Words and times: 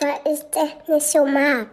Weil 0.00 0.32
ich 0.32 0.40
das 0.50 0.88
nicht 0.88 1.06
so 1.12 1.26
mag. 1.26 1.68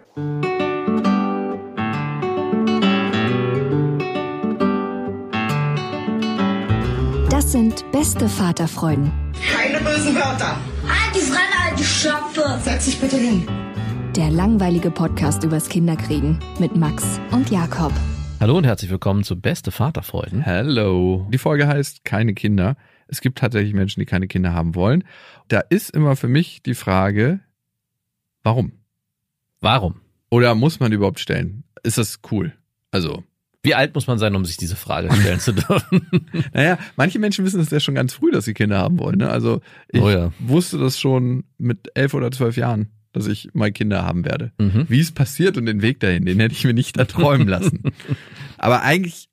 Das 7.29 7.51
sind 7.51 7.89
beste 7.91 8.27
Vaterfreuden. 8.27 9.11
Keine 9.53 9.79
bösen 9.79 10.15
Wörter. 10.15 10.57
Halt 10.87 11.15
die 11.15 11.19
Fremde, 11.19 11.57
alte 11.69 11.83
Schöpfe. 11.83 12.59
Setz 12.63 12.85
dich 12.85 12.99
bitte 12.99 13.17
hin. 13.17 13.47
Der 14.15 14.29
langweilige 14.29 14.91
Podcast 14.91 15.43
übers 15.43 15.69
Kinderkriegen 15.69 16.39
mit 16.59 16.75
Max 16.75 17.19
und 17.31 17.49
Jakob. 17.49 17.93
Hallo 18.41 18.57
und 18.57 18.65
herzlich 18.65 18.91
willkommen 18.91 19.23
zu 19.23 19.39
Beste 19.39 19.71
Vaterfreuden. 19.71 20.45
Hallo. 20.45 21.27
Die 21.31 21.37
Folge 21.37 21.67
heißt 21.67 22.03
Keine 22.03 22.33
Kinder. 22.33 22.75
Es 23.07 23.21
gibt 23.21 23.39
tatsächlich 23.39 23.73
Menschen, 23.73 23.99
die 23.99 24.05
keine 24.05 24.27
Kinder 24.27 24.53
haben 24.53 24.75
wollen. 24.75 25.03
Da 25.47 25.59
ist 25.59 25.91
immer 25.91 26.15
für 26.15 26.27
mich 26.27 26.63
die 26.63 26.75
Frage, 26.75 27.41
warum? 28.43 28.71
Warum? 29.59 29.95
Oder 30.29 30.55
muss 30.55 30.79
man 30.79 30.91
überhaupt 30.91 31.19
stellen? 31.19 31.63
Ist 31.83 31.97
das 31.97 32.19
cool? 32.31 32.53
Also. 32.91 33.23
Wie 33.63 33.75
alt 33.75 33.93
muss 33.93 34.07
man 34.07 34.17
sein, 34.17 34.35
um 34.35 34.43
sich 34.43 34.57
diese 34.57 34.75
Frage 34.75 35.13
stellen 35.13 35.39
zu 35.39 35.53
dürfen? 35.53 36.07
naja, 36.53 36.79
manche 36.95 37.19
Menschen 37.19 37.45
wissen 37.45 37.59
es 37.59 37.69
ja 37.69 37.79
schon 37.79 37.93
ganz 37.93 38.13
früh, 38.13 38.31
dass 38.31 38.45
sie 38.45 38.55
Kinder 38.55 38.79
haben 38.79 38.97
wollen. 38.97 39.19
Ne? 39.19 39.29
Also 39.29 39.61
ich 39.89 40.01
oh 40.01 40.09
ja. 40.09 40.31
wusste 40.39 40.79
das 40.79 40.99
schon 40.99 41.43
mit 41.59 41.91
elf 41.93 42.15
oder 42.15 42.31
zwölf 42.31 42.57
Jahren 42.57 42.89
dass 43.13 43.27
ich 43.27 43.49
mal 43.53 43.71
Kinder 43.71 44.03
haben 44.03 44.25
werde. 44.25 44.51
Mhm. 44.57 44.85
Wie 44.87 44.99
es 44.99 45.11
passiert 45.11 45.57
und 45.57 45.65
den 45.65 45.81
Weg 45.81 45.99
dahin, 45.99 46.25
den 46.25 46.39
hätte 46.39 46.55
ich 46.55 46.63
mir 46.63 46.73
nicht 46.73 46.97
erträumen 46.97 47.47
lassen. 47.47 47.81
aber 48.57 48.81
eigentlich 48.83 49.29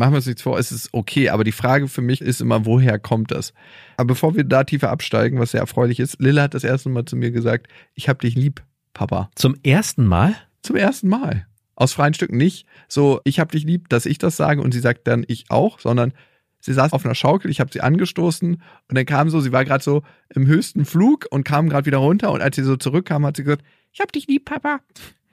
machen 0.00 0.14
wir 0.14 0.16
uns 0.16 0.26
nichts 0.26 0.42
vor, 0.42 0.58
es 0.58 0.72
ist 0.72 0.88
okay. 0.92 1.28
Aber 1.28 1.44
die 1.44 1.52
Frage 1.52 1.86
für 1.86 2.00
mich 2.00 2.22
ist 2.22 2.40
immer, 2.40 2.64
woher 2.64 2.98
kommt 2.98 3.30
das? 3.30 3.52
Aber 3.96 4.08
bevor 4.08 4.34
wir 4.34 4.44
da 4.44 4.64
tiefer 4.64 4.90
absteigen, 4.90 5.38
was 5.38 5.52
sehr 5.52 5.60
erfreulich 5.60 6.00
ist, 6.00 6.18
Lilla 6.18 6.42
hat 6.42 6.54
das 6.54 6.64
erste 6.64 6.88
Mal 6.88 7.04
zu 7.04 7.16
mir 7.16 7.30
gesagt, 7.30 7.68
ich 7.94 8.08
hab 8.08 8.20
dich 8.20 8.34
lieb, 8.34 8.62
Papa. 8.94 9.30
Zum 9.36 9.54
ersten 9.62 10.06
Mal? 10.06 10.34
Zum 10.62 10.76
ersten 10.76 11.08
Mal. 11.08 11.46
Aus 11.76 11.92
freien 11.92 12.14
Stücken 12.14 12.38
nicht 12.38 12.66
so, 12.88 13.20
ich 13.24 13.38
hab 13.38 13.52
dich 13.52 13.64
lieb, 13.64 13.88
dass 13.90 14.06
ich 14.06 14.18
das 14.18 14.36
sage 14.36 14.62
und 14.62 14.72
sie 14.72 14.80
sagt 14.80 15.06
dann 15.06 15.24
ich 15.28 15.50
auch, 15.50 15.78
sondern 15.78 16.12
sie 16.60 16.72
saß 16.72 16.92
auf 16.92 17.04
einer 17.04 17.14
Schaukel, 17.14 17.50
ich 17.50 17.60
habe 17.60 17.70
sie 17.72 17.82
angestoßen 17.82 18.54
und 18.54 18.94
dann 18.98 19.06
kam 19.06 19.28
so, 19.28 19.40
sie 19.40 19.52
war 19.52 19.64
gerade 19.64 19.84
so 19.84 20.02
im 20.34 20.46
höchsten 20.46 20.86
Flug 20.86 21.26
und 21.30 21.44
kam 21.44 21.68
gerade 21.68 21.86
wieder 21.86 21.98
runter 21.98 22.32
und 22.32 22.40
als 22.40 22.56
sie 22.56 22.64
so 22.64 22.76
zurückkam, 22.76 23.24
hat 23.24 23.36
sie 23.36 23.44
gesagt, 23.44 23.64
ich 23.92 24.00
hab 24.00 24.12
dich 24.12 24.26
lieb, 24.26 24.46
Papa. 24.46 24.80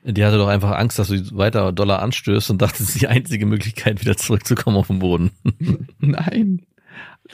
Die 0.09 0.23
hatte 0.23 0.37
doch 0.37 0.47
einfach 0.47 0.71
Angst, 0.71 0.97
dass 0.99 1.09
du 1.09 1.37
weiter 1.37 1.73
Dollar 1.73 2.01
anstößt 2.01 2.49
und 2.49 2.61
dachte, 2.61 2.79
das 2.79 2.89
ist 2.89 3.01
die 3.01 3.07
einzige 3.07 3.45
Möglichkeit, 3.45 3.99
wieder 3.99 4.15
zurückzukommen 4.15 4.77
auf 4.77 4.87
den 4.87 4.99
Boden. 4.99 5.31
Nein. 5.99 6.61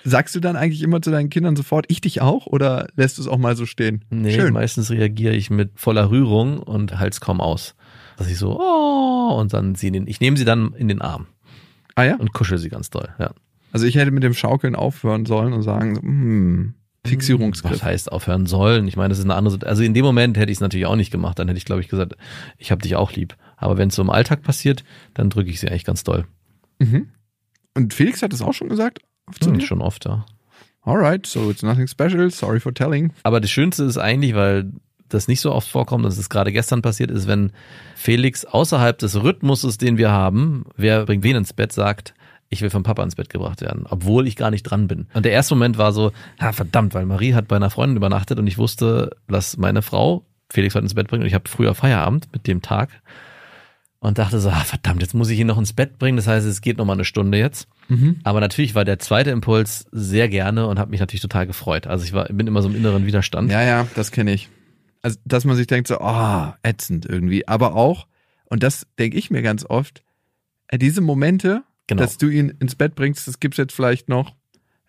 Sagst 0.03 0.33
du 0.33 0.39
dann 0.39 0.55
eigentlich 0.55 0.81
immer 0.81 0.99
zu 1.01 1.11
deinen 1.11 1.29
Kindern 1.29 1.55
sofort, 1.55 1.85
ich 1.87 2.01
dich 2.01 2.21
auch, 2.21 2.47
oder 2.47 2.87
lässt 2.95 3.19
du 3.19 3.21
es 3.21 3.27
auch 3.27 3.37
mal 3.37 3.55
so 3.55 3.67
stehen? 3.67 4.03
Nee, 4.09 4.33
Schön. 4.33 4.53
meistens 4.53 4.89
reagiere 4.89 5.35
ich 5.35 5.51
mit 5.51 5.71
voller 5.75 6.09
Rührung 6.09 6.57
und 6.57 6.97
halt's 6.97 7.21
kaum 7.21 7.39
aus. 7.39 7.75
Dass 8.17 8.27
ich 8.27 8.39
so, 8.39 8.59
oh, 8.59 9.37
und 9.39 9.53
dann 9.53 9.75
sie 9.75 9.91
den, 9.91 10.07
ich 10.07 10.19
nehme 10.19 10.35
sie 10.35 10.45
dann 10.45 10.73
in 10.73 10.87
den 10.87 11.01
Arm. 11.01 11.27
Ah 11.93 12.03
ja? 12.03 12.15
Und 12.15 12.33
kuschel 12.33 12.57
sie 12.57 12.69
ganz 12.69 12.89
doll, 12.89 13.09
ja. 13.19 13.31
Also 13.71 13.85
ich 13.85 13.95
hätte 13.95 14.11
mit 14.11 14.23
dem 14.23 14.33
Schaukeln 14.33 14.75
aufhören 14.75 15.25
sollen 15.25 15.53
und 15.53 15.61
sagen, 15.61 15.99
hm, 16.01 16.73
Fixierungsgriff. 17.05 17.73
Was 17.73 17.83
heißt 17.83 18.11
aufhören 18.11 18.45
sollen? 18.45 18.87
Ich 18.87 18.95
meine, 18.95 19.09
das 19.09 19.19
ist 19.19 19.25
eine 19.25 19.35
andere, 19.35 19.65
also 19.67 19.83
in 19.83 19.93
dem 19.93 20.05
Moment 20.05 20.37
hätte 20.37 20.51
ich 20.51 20.57
es 20.57 20.61
natürlich 20.61 20.85
auch 20.85 20.95
nicht 20.95 21.11
gemacht. 21.11 21.37
Dann 21.37 21.47
hätte 21.47 21.57
ich, 21.57 21.65
glaube 21.65 21.81
ich, 21.81 21.89
gesagt, 21.89 22.15
ich 22.57 22.71
habe 22.71 22.81
dich 22.81 22.95
auch 22.95 23.11
lieb. 23.11 23.35
Aber 23.57 23.77
wenn 23.77 23.89
es 23.89 23.95
so 23.95 24.01
im 24.01 24.09
Alltag 24.09 24.41
passiert, 24.41 24.83
dann 25.13 25.29
drücke 25.29 25.49
ich 25.49 25.59
sie 25.59 25.67
eigentlich 25.67 25.83
ganz 25.85 26.03
doll. 26.03 26.25
Mhm. 26.79 27.09
Und 27.75 27.93
Felix 27.93 28.21
hat 28.21 28.31
das 28.31 28.41
auch 28.41 28.53
schon 28.53 28.69
gesagt? 28.69 28.99
Hm, 29.43 29.59
schon 29.61 29.81
oft, 29.81 30.05
ja. 30.05 30.25
Alright, 30.81 31.25
so 31.25 31.49
it's 31.49 31.63
nothing 31.63 31.87
special. 31.87 32.29
Sorry 32.29 32.59
for 32.59 32.73
telling. 32.73 33.11
Aber 33.23 33.39
das 33.39 33.51
Schönste 33.51 33.83
ist 33.83 33.97
eigentlich, 33.97 34.35
weil 34.35 34.71
das 35.09 35.27
nicht 35.27 35.41
so 35.41 35.51
oft 35.51 35.67
vorkommt, 35.67 36.05
dass 36.05 36.17
es 36.17 36.29
gerade 36.29 36.51
gestern 36.51 36.81
passiert 36.81 37.11
ist, 37.11 37.27
wenn 37.27 37.51
Felix 37.95 38.45
außerhalb 38.45 38.97
des 38.97 39.21
Rhythmuses, 39.21 39.77
den 39.77 39.97
wir 39.97 40.11
haben, 40.11 40.65
wer 40.75 41.05
bringt 41.05 41.23
wen 41.23 41.35
ins 41.35 41.53
Bett, 41.53 41.71
sagt, 41.71 42.13
ich 42.53 42.61
will 42.61 42.69
vom 42.69 42.83
Papa 42.83 43.03
ins 43.03 43.15
Bett 43.15 43.29
gebracht 43.29 43.61
werden, 43.61 43.85
obwohl 43.89 44.27
ich 44.27 44.35
gar 44.35 44.51
nicht 44.51 44.63
dran 44.63 44.87
bin. 44.87 45.07
Und 45.13 45.25
der 45.25 45.31
erste 45.31 45.55
Moment 45.55 45.77
war 45.77 45.91
so, 45.91 46.11
ja 46.39 46.51
verdammt, 46.51 46.93
weil 46.93 47.05
Marie 47.05 47.33
hat 47.33 47.47
bei 47.47 47.55
einer 47.55 47.69
Freundin 47.69 47.97
übernachtet 47.97 48.39
und 48.39 48.47
ich 48.47 48.57
wusste, 48.57 49.15
dass 49.27 49.57
meine 49.57 49.81
Frau 49.81 50.25
Felix 50.49 50.75
heute 50.75 50.83
ins 50.83 50.93
Bett 50.93 51.07
bringt 51.07 51.21
und 51.23 51.27
ich 51.27 51.33
habe 51.33 51.49
früher 51.49 51.75
Feierabend 51.75 52.29
mit 52.31 52.47
dem 52.47 52.61
Tag 52.61 52.89
und 54.03 54.17
dachte 54.17 54.39
so, 54.39 54.49
ah, 54.49 54.63
verdammt, 54.65 55.01
jetzt 55.01 55.13
muss 55.13 55.29
ich 55.29 55.39
ihn 55.39 55.47
noch 55.47 55.57
ins 55.57 55.71
Bett 55.71 55.97
bringen. 55.97 56.17
Das 56.17 56.27
heißt, 56.27 56.45
es 56.45 56.59
geht 56.59 56.77
noch 56.77 56.85
mal 56.85 56.93
eine 56.93 57.05
Stunde 57.05 57.37
jetzt. 57.37 57.69
Mhm. 57.87 58.19
Aber 58.23 58.41
natürlich 58.41 58.75
war 58.75 58.83
der 58.83 58.99
zweite 58.99 59.31
Impuls 59.31 59.85
sehr 59.91 60.27
gerne 60.27 60.67
und 60.67 60.77
habe 60.77 60.91
mich 60.91 60.99
natürlich 60.99 61.21
total 61.21 61.47
gefreut. 61.47 61.87
Also 61.87 62.03
ich 62.03 62.11
war, 62.11 62.25
bin 62.25 62.45
immer 62.45 62.61
so 62.61 62.67
im 62.67 62.75
inneren 62.75 63.05
Widerstand. 63.05 63.49
Ja, 63.49 63.63
ja, 63.63 63.87
das 63.95 64.11
kenne 64.11 64.33
ich. 64.33 64.49
Also, 65.01 65.17
dass 65.23 65.45
man 65.45 65.55
sich 65.55 65.67
denkt 65.67 65.87
so, 65.87 65.99
oh, 66.01 66.47
ätzend 66.63 67.05
irgendwie. 67.05 67.47
Aber 67.47 67.75
auch, 67.75 68.07
und 68.45 68.61
das 68.61 68.85
denke 68.99 69.17
ich 69.17 69.31
mir 69.31 69.41
ganz 69.41 69.65
oft, 69.65 70.03
äh, 70.67 70.77
diese 70.77 70.99
Momente, 70.99 71.63
Genau. 71.87 72.01
Dass 72.01 72.17
du 72.17 72.29
ihn 72.29 72.49
ins 72.59 72.75
Bett 72.75 72.95
bringst, 72.95 73.27
das 73.27 73.39
gibt's 73.39 73.57
jetzt 73.57 73.73
vielleicht 73.73 74.09
noch. 74.09 74.35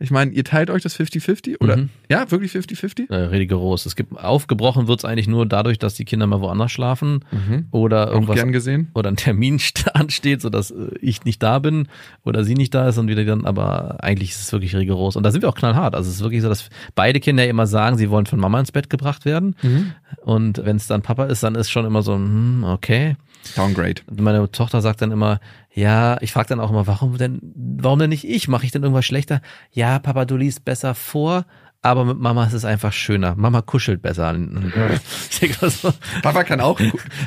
Ich 0.00 0.10
meine, 0.10 0.32
ihr 0.32 0.43
teilt 0.43 0.71
euch 0.71 0.82
das 0.82 0.99
50-50 0.99 1.60
oder? 1.60 1.77
Mhm. 1.77 1.91
Ja, 2.10 2.28
wirklich 2.31 2.53
50-50? 2.53 3.10
Äh, 3.10 3.15
rigoros. 3.27 3.87
Es 3.87 3.94
gibt, 3.94 4.19
aufgebrochen 4.19 4.88
wird's 4.88 5.04
eigentlich 5.04 5.28
nur 5.28 5.47
dadurch, 5.47 5.78
dass 5.78 5.94
die 5.94 6.04
Kinder 6.04 6.27
mal 6.27 6.41
woanders 6.41 6.72
schlafen 6.72 7.25
mhm. 7.31 7.69
oder 7.71 8.10
irgendwas. 8.10 8.34
gern 8.34 8.50
gesehen. 8.50 8.91
Oder 8.94 9.10
ein 9.10 9.16
Termin 9.16 9.60
ansteht, 9.94 10.43
sodass 10.43 10.72
äh, 10.72 10.91
ich 11.00 11.25
nicht 11.25 11.43
da 11.44 11.60
bin 11.60 11.87
oder 12.25 12.43
sie 12.43 12.54
nicht 12.54 12.75
da 12.75 12.88
ist 12.88 12.99
und 12.99 13.06
wieder 13.06 13.25
dann, 13.25 13.47
aber 13.47 14.03
eigentlich 14.03 14.31
ist 14.31 14.41
es 14.41 14.53
wirklich 14.53 14.75
rigoros. 14.75 15.15
Und 15.15 15.22
da 15.22 15.31
sind 15.31 15.43
wir 15.43 15.49
auch 15.49 15.54
knallhart. 15.54 15.94
Also 15.94 16.10
es 16.10 16.16
ist 16.16 16.22
wirklich 16.22 16.43
so, 16.43 16.49
dass 16.49 16.69
beide 16.97 17.21
Kinder 17.21 17.47
immer 17.47 17.69
sagen, 17.69 17.97
sie 17.97 18.10
wollen 18.10 18.27
von 18.27 18.41
Mama 18.41 18.59
ins 18.59 18.72
Bett 18.72 18.91
gebracht 18.91 19.25
werden. 19.25 19.54
Mhm. 19.62 19.93
Und 20.25 20.65
wenn 20.65 20.75
es 20.75 20.88
dann 20.88 21.03
Papa 21.03 21.27
ist, 21.27 21.44
dann 21.44 21.54
ist 21.54 21.71
schon 21.71 21.87
immer 21.87 22.03
so, 22.03 22.15
hm, 22.15 22.65
okay. 22.65 23.16
Downgrade. 23.56 24.03
Meine 24.10 24.50
Tochter 24.50 24.81
sagt 24.81 25.03
dann 25.03 25.12
immer, 25.12 25.38
ja, 25.74 26.18
ich 26.20 26.32
frage 26.32 26.48
dann 26.48 26.60
auch 26.60 26.70
immer, 26.70 26.86
warum 26.86 27.18
denn, 27.18 27.40
warum 27.42 27.98
denn 27.98 28.10
nicht 28.10 28.26
ich? 28.28 28.46
Mache 28.46 28.64
ich 28.64 28.70
denn 28.70 28.82
irgendwas 28.84 29.04
schlechter? 29.04 29.40
Ja, 29.72 29.98
Papa, 29.98 30.24
du 30.24 30.36
liest 30.36 30.64
besser 30.64 30.94
vor, 30.94 31.46
aber 31.84 32.06
mit 32.06 32.19
Mama 32.19 32.47
ist 32.47 32.55
es 32.55 32.65
einfach 32.65 32.95
schöner. 32.95 33.34
Mama 33.37 33.61
kuschelt 33.61 34.00
besser. 34.00 34.34
Papa 36.22 36.45
kann 36.45 36.60
auch. 36.60 36.81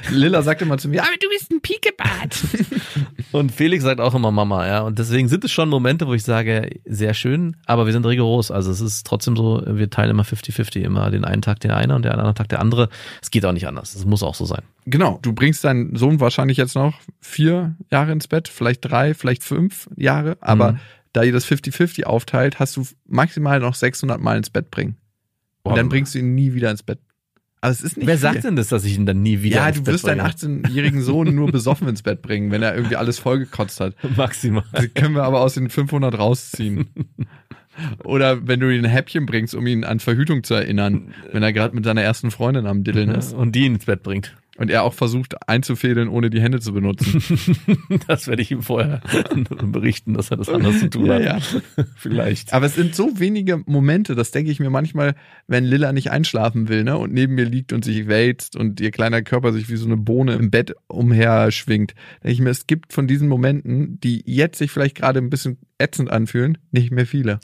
Lilla 0.10 0.42
sagt 0.42 0.64
immer 0.64 0.80
zu 0.80 0.90
mir, 0.90 1.04
aber 1.04 1.12
du 1.22 1.30
bist 1.30 1.52
ein 1.52 1.62
Pikebart. 1.62 2.44
Und 3.32 3.52
Felix 3.52 3.84
sagt 3.84 4.02
auch 4.02 4.16
immer 4.16 4.32
Mama, 4.32 4.66
ja. 4.66 4.82
Und 4.82 4.98
deswegen 4.98 5.28
sind 5.28 5.44
es 5.44 5.52
schon 5.52 5.70
Momente, 5.70 6.08
wo 6.08 6.16
ich 6.16 6.24
sage, 6.24 6.72
sehr 6.86 7.14
schön, 7.14 7.56
aber 7.68 7.86
wir 7.86 7.94
sind 7.94 8.04
rigoros. 8.08 8.50
Also 8.50 8.72
es 8.72 8.82
ist 8.82 9.06
trotzdem 9.06 9.36
so, 9.36 9.62
wir 9.64 9.92
teilen 9.92 10.10
immer 10.10 10.24
50-50, 10.24 10.82
immer 10.82 11.12
den 11.12 11.24
einen 11.24 11.44
Tag 11.44 11.60
der 11.60 11.78
eine 11.78 11.94
und 11.94 12.04
den 12.04 12.12
anderen 12.12 12.34
Tag 12.34 12.50
der 12.50 12.60
andere. 12.60 12.90
Es 13.22 13.30
geht 13.30 13.46
auch 13.46 13.54
nicht 13.54 13.68
anders. 13.68 13.94
Es 13.94 14.06
muss 14.06 14.24
auch 14.24 14.34
so 14.34 14.46
sein. 14.46 14.64
Genau. 14.88 15.20
Du 15.22 15.34
bringst 15.34 15.64
deinen 15.66 15.96
Sohn 15.96 16.20
wahrscheinlich 16.20 16.58
jetzt 16.58 16.74
noch 16.74 16.96
vier 17.22 17.76
Jahre 17.92 18.12
ins 18.12 18.28
Bett, 18.28 18.48
vielleicht 18.48 18.90
drei, 18.90 19.14
vielleicht 19.14 19.44
fünf 19.44 19.88
Jahre, 19.96 20.36
aber 20.42 20.72
mhm 20.72 20.80
da 21.18 21.24
ihr 21.24 21.32
das 21.34 21.48
50-50 21.48 22.04
aufteilt, 22.04 22.60
hast 22.60 22.78
du 22.78 22.86
maximal 23.08 23.60
noch 23.60 23.74
600 23.74 24.22
Mal 24.22 24.38
ins 24.38 24.52
Bett 24.52 24.70
bringen. 24.70 24.98
Und 25.64 25.76
dann 25.76 25.90
bringst 25.90 26.14
du 26.14 26.20
ihn 26.20 26.36
nie 26.36 26.54
wieder 26.54 26.70
ins 26.70 26.84
Bett. 26.84 27.00
Also 27.60 27.80
es 27.80 27.92
ist 27.92 27.98
nicht 27.98 28.06
Wer 28.06 28.18
viel. 28.18 28.22
sagt 28.22 28.44
denn 28.44 28.56
das, 28.56 28.68
dass 28.68 28.86
ich 28.86 28.96
ihn 28.96 29.08
dann 29.08 29.24
nie 29.24 29.42
wieder 29.42 29.56
Ja, 29.58 29.72
du 29.72 29.84
wirst 29.88 30.06
deinen 30.06 30.22
18-jährigen 30.22 31.02
Sohn 31.02 31.34
nur 31.34 31.52
besoffen 31.52 31.88
ins 31.88 32.04
Bett 32.04 32.22
bringen, 32.22 32.52
wenn 32.52 32.62
er 32.62 32.76
irgendwie 32.76 32.98
alles 32.98 33.18
vollgekotzt 33.18 33.80
hat. 33.80 33.96
Maximal. 34.16 34.64
Das 34.72 34.94
können 34.94 35.16
wir 35.16 35.24
aber 35.24 35.42
aus 35.42 35.56
den 35.56 35.72
500 35.72 36.18
rausziehen. 36.20 36.88
Oder 38.04 38.48
wenn 38.48 38.60
du 38.60 38.72
ihn 38.72 38.86
ein 38.86 38.92
Häppchen 38.92 39.26
bringst, 39.26 39.56
um 39.56 39.66
ihn 39.66 39.84
an 39.84 40.00
Verhütung 40.00 40.44
zu 40.44 40.54
erinnern, 40.54 41.16
wenn 41.32 41.42
er 41.42 41.52
gerade 41.52 41.76
mit 41.76 41.84
seiner 41.84 42.04
ersten 42.04 42.30
Freundin 42.30 42.68
am 42.68 42.84
Diddeln 42.84 43.10
ist. 43.16 43.34
Und 43.34 43.54
die 43.54 43.66
ihn 43.66 43.74
ins 43.74 43.86
Bett 43.86 44.04
bringt. 44.04 44.36
Und 44.58 44.72
er 44.72 44.84
auch 44.84 44.94
versucht 44.94 45.36
einzufädeln, 45.48 46.10
ohne 46.10 46.30
die 46.30 46.42
Hände 46.42 46.60
zu 46.60 46.74
benutzen. 46.74 47.22
Das 48.08 48.28
werde 48.28 48.42
ich 48.42 48.52
ihm 48.52 48.62
vorher 48.62 49.02
berichten, 49.64 50.14
dass 50.14 50.32
er 50.32 50.38
das 50.38 50.50
anders 50.50 50.80
zu 50.80 50.90
tun 50.90 51.10
hat. 51.10 51.24
Ja, 51.24 51.40
Vielleicht. 51.96 52.54
Aber 52.54 52.66
es 52.66 52.76
sind 52.76 52.96
so 52.96 53.20
wenige 53.20 53.58
Momente, 53.66 54.16
das 54.16 54.32
denke 54.32 54.52
ich 54.52 54.60
mir 54.60 54.70
manchmal, 54.70 55.16
wenn 55.48 55.64
Lilla 55.64 55.94
nicht 55.94 56.12
einschlafen 56.12 56.68
will, 56.70 56.84
ne, 56.84 56.98
und 56.98 57.14
neben 57.14 57.36
mir 57.36 57.46
liegt 57.46 57.74
und 57.74 57.86
sich 57.86 58.08
wälzt 58.08 58.56
und 58.56 58.80
ihr 58.82 58.92
kleiner 58.92 59.22
Körper 59.22 59.54
sich 59.54 59.70
wie 59.70 59.76
so 59.78 59.86
eine 59.86 59.98
Bohne 59.98 60.34
im 60.34 60.50
Bett 60.52 60.74
umherschwingt. 60.88 61.94
Denke 62.24 62.34
ich 62.34 62.40
mir, 62.42 62.50
es 62.50 62.68
gibt 62.68 62.94
von 62.94 63.08
diesen 63.08 63.28
Momenten, 63.28 64.00
die 64.00 64.22
jetzt 64.26 64.58
sich 64.58 64.72
vielleicht 64.72 64.96
gerade 64.96 65.20
ein 65.20 65.30
bisschen 65.30 65.58
ätzend 65.78 66.10
anfühlen, 66.12 66.58
nicht 66.72 66.92
mehr 66.92 67.06
viele. 67.06 67.40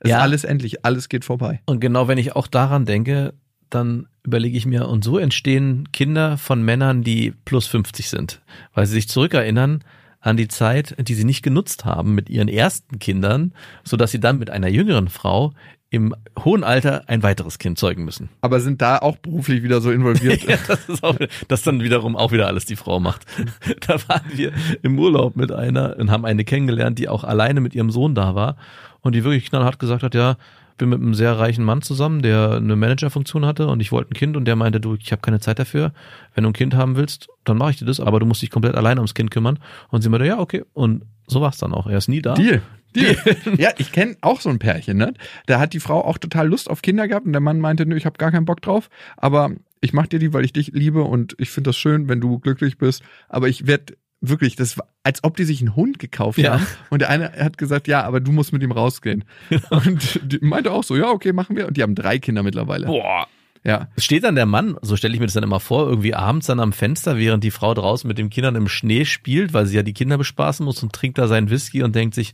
Es 0.00 0.10
Ja. 0.10 0.18
ist 0.18 0.22
alles 0.22 0.44
endlich, 0.44 0.84
alles 0.84 1.08
geht 1.08 1.24
vorbei. 1.24 1.60
Und 1.66 1.80
genau 1.80 2.08
wenn 2.08 2.18
ich 2.18 2.36
auch 2.36 2.46
daran 2.46 2.84
denke, 2.84 3.34
dann 3.70 4.06
überlege 4.26 4.56
ich 4.56 4.66
mir, 4.66 4.88
und 4.88 5.04
so 5.04 5.18
entstehen 5.18 5.88
Kinder 5.92 6.36
von 6.36 6.62
Männern, 6.62 7.02
die 7.02 7.32
plus 7.44 7.66
50 7.66 8.08
sind, 8.08 8.42
weil 8.74 8.86
sie 8.86 8.94
sich 8.94 9.08
zurückerinnern 9.08 9.84
an 10.20 10.36
die 10.36 10.48
Zeit, 10.48 10.96
die 10.98 11.14
sie 11.14 11.24
nicht 11.24 11.42
genutzt 11.42 11.84
haben 11.84 12.14
mit 12.14 12.28
ihren 12.28 12.48
ersten 12.48 12.98
Kindern, 12.98 13.52
so 13.84 13.96
dass 13.96 14.10
sie 14.10 14.20
dann 14.20 14.38
mit 14.38 14.50
einer 14.50 14.68
jüngeren 14.68 15.08
Frau 15.08 15.52
im 15.88 16.14
hohen 16.44 16.64
Alter 16.64 17.04
ein 17.06 17.22
weiteres 17.22 17.58
Kind 17.58 17.78
zeugen 17.78 18.04
müssen. 18.04 18.28
Aber 18.40 18.58
sind 18.60 18.82
da 18.82 18.98
auch 18.98 19.16
beruflich 19.16 19.62
wieder 19.62 19.80
so 19.80 19.92
involviert. 19.92 20.42
Ja, 20.48 20.56
das 20.66 20.88
ist 20.88 21.04
auch, 21.04 21.16
das 21.48 21.62
dann 21.62 21.82
wiederum 21.82 22.16
auch 22.16 22.32
wieder 22.32 22.48
alles 22.48 22.66
die 22.66 22.76
Frau 22.76 23.00
macht. 23.00 23.24
Da 23.86 23.96
waren 24.08 24.30
wir 24.32 24.52
im 24.82 24.98
Urlaub 24.98 25.36
mit 25.36 25.52
einer 25.52 25.96
und 25.96 26.10
haben 26.10 26.24
eine 26.24 26.44
kennengelernt, 26.44 26.98
die 26.98 27.08
auch 27.08 27.24
alleine 27.24 27.60
mit 27.60 27.74
ihrem 27.74 27.90
Sohn 27.90 28.14
da 28.14 28.34
war 28.34 28.56
und 29.00 29.14
die 29.14 29.22
wirklich 29.22 29.48
knallhart 29.48 29.78
gesagt 29.78 30.02
hat, 30.02 30.14
ja, 30.14 30.36
bin 30.76 30.88
mit 30.88 31.00
einem 31.00 31.14
sehr 31.14 31.38
reichen 31.38 31.64
Mann 31.64 31.82
zusammen, 31.82 32.22
der 32.22 32.52
eine 32.52 32.76
Managerfunktion 32.76 33.44
hatte 33.46 33.68
und 33.68 33.80
ich 33.80 33.92
wollte 33.92 34.10
ein 34.10 34.14
Kind 34.14 34.36
und 34.36 34.44
der 34.44 34.56
meinte, 34.56 34.80
du, 34.80 34.94
ich 34.94 35.12
habe 35.12 35.22
keine 35.22 35.40
Zeit 35.40 35.58
dafür. 35.58 35.92
Wenn 36.34 36.44
du 36.44 36.50
ein 36.50 36.54
Kind 36.54 36.74
haben 36.74 36.96
willst, 36.96 37.28
dann 37.44 37.58
mache 37.58 37.70
ich 37.70 37.76
dir 37.78 37.86
das, 37.86 38.00
aber 38.00 38.20
du 38.20 38.26
musst 38.26 38.42
dich 38.42 38.50
komplett 38.50 38.74
alleine 38.74 39.00
ums 39.00 39.14
Kind 39.14 39.30
kümmern. 39.30 39.58
Und 39.88 40.02
sie 40.02 40.08
meinte, 40.08 40.26
ja, 40.26 40.38
okay. 40.38 40.64
Und 40.72 41.04
so 41.26 41.40
war's 41.40 41.58
dann 41.58 41.72
auch. 41.72 41.86
Er 41.86 41.98
ist 41.98 42.08
nie 42.08 42.22
da. 42.22 42.34
Deal. 42.34 42.62
Deal. 42.94 43.16
ja, 43.58 43.70
ich 43.78 43.92
kenne 43.92 44.16
auch 44.20 44.40
so 44.40 44.48
ein 44.48 44.58
Pärchen, 44.58 44.96
ne? 44.96 45.14
Da 45.46 45.58
hat 45.58 45.72
die 45.72 45.80
Frau 45.80 46.04
auch 46.04 46.18
total 46.18 46.48
Lust 46.48 46.70
auf 46.70 46.82
Kinder 46.82 47.08
gehabt 47.08 47.26
und 47.26 47.32
der 47.32 47.40
Mann 47.40 47.60
meinte, 47.60 47.86
nö, 47.86 47.96
ich 47.96 48.06
habe 48.06 48.18
gar 48.18 48.30
keinen 48.30 48.46
Bock 48.46 48.62
drauf, 48.62 48.88
aber 49.16 49.52
ich 49.80 49.92
mach 49.92 50.06
dir 50.06 50.18
die, 50.18 50.32
weil 50.32 50.44
ich 50.44 50.52
dich 50.52 50.68
liebe 50.68 51.02
und 51.02 51.34
ich 51.38 51.50
finde 51.50 51.68
das 51.68 51.76
schön, 51.76 52.08
wenn 52.08 52.20
du 52.20 52.38
glücklich 52.38 52.78
bist, 52.78 53.02
aber 53.28 53.48
ich 53.48 53.66
werde 53.66 53.94
wirklich, 54.20 54.56
das 54.56 54.78
war, 54.78 54.86
als 55.02 55.22
ob 55.24 55.36
die 55.36 55.44
sich 55.44 55.60
einen 55.60 55.76
Hund 55.76 55.98
gekauft 55.98 56.38
Ja. 56.38 56.54
haben 56.54 56.66
und 56.90 57.00
der 57.00 57.10
eine 57.10 57.32
hat 57.32 57.58
gesagt, 57.58 57.86
ja, 57.88 58.02
aber 58.02 58.20
du 58.20 58.32
musst 58.32 58.52
mit 58.52 58.62
ihm 58.62 58.72
rausgehen. 58.72 59.24
Und 59.70 60.20
die 60.24 60.38
meinte 60.40 60.72
auch 60.72 60.84
so, 60.84 60.96
ja, 60.96 61.10
okay, 61.10 61.32
machen 61.32 61.56
wir 61.56 61.66
und 61.66 61.76
die 61.76 61.82
haben 61.82 61.94
drei 61.94 62.18
Kinder 62.18 62.42
mittlerweile. 62.42 62.86
Boah. 62.86 63.26
Ja. 63.66 63.88
Steht 63.98 64.22
dann 64.22 64.36
der 64.36 64.46
Mann, 64.46 64.76
so 64.80 64.94
stelle 64.96 65.12
ich 65.14 65.18
mir 65.20 65.26
das 65.26 65.34
dann 65.34 65.42
immer 65.42 65.58
vor, 65.58 65.88
irgendwie 65.88 66.14
abends 66.14 66.46
dann 66.46 66.60
am 66.60 66.72
Fenster, 66.72 67.16
während 67.18 67.42
die 67.42 67.50
Frau 67.50 67.74
draußen 67.74 68.06
mit 68.06 68.16
den 68.16 68.30
Kindern 68.30 68.54
im 68.54 68.68
Schnee 68.68 69.04
spielt, 69.04 69.52
weil 69.52 69.66
sie 69.66 69.74
ja 69.74 69.82
die 69.82 69.92
Kinder 69.92 70.16
bespaßen 70.18 70.64
muss 70.64 70.82
und 70.84 70.92
trinkt 70.92 71.18
da 71.18 71.26
seinen 71.26 71.50
Whisky 71.50 71.82
und 71.82 71.96
denkt 71.96 72.14
sich, 72.14 72.32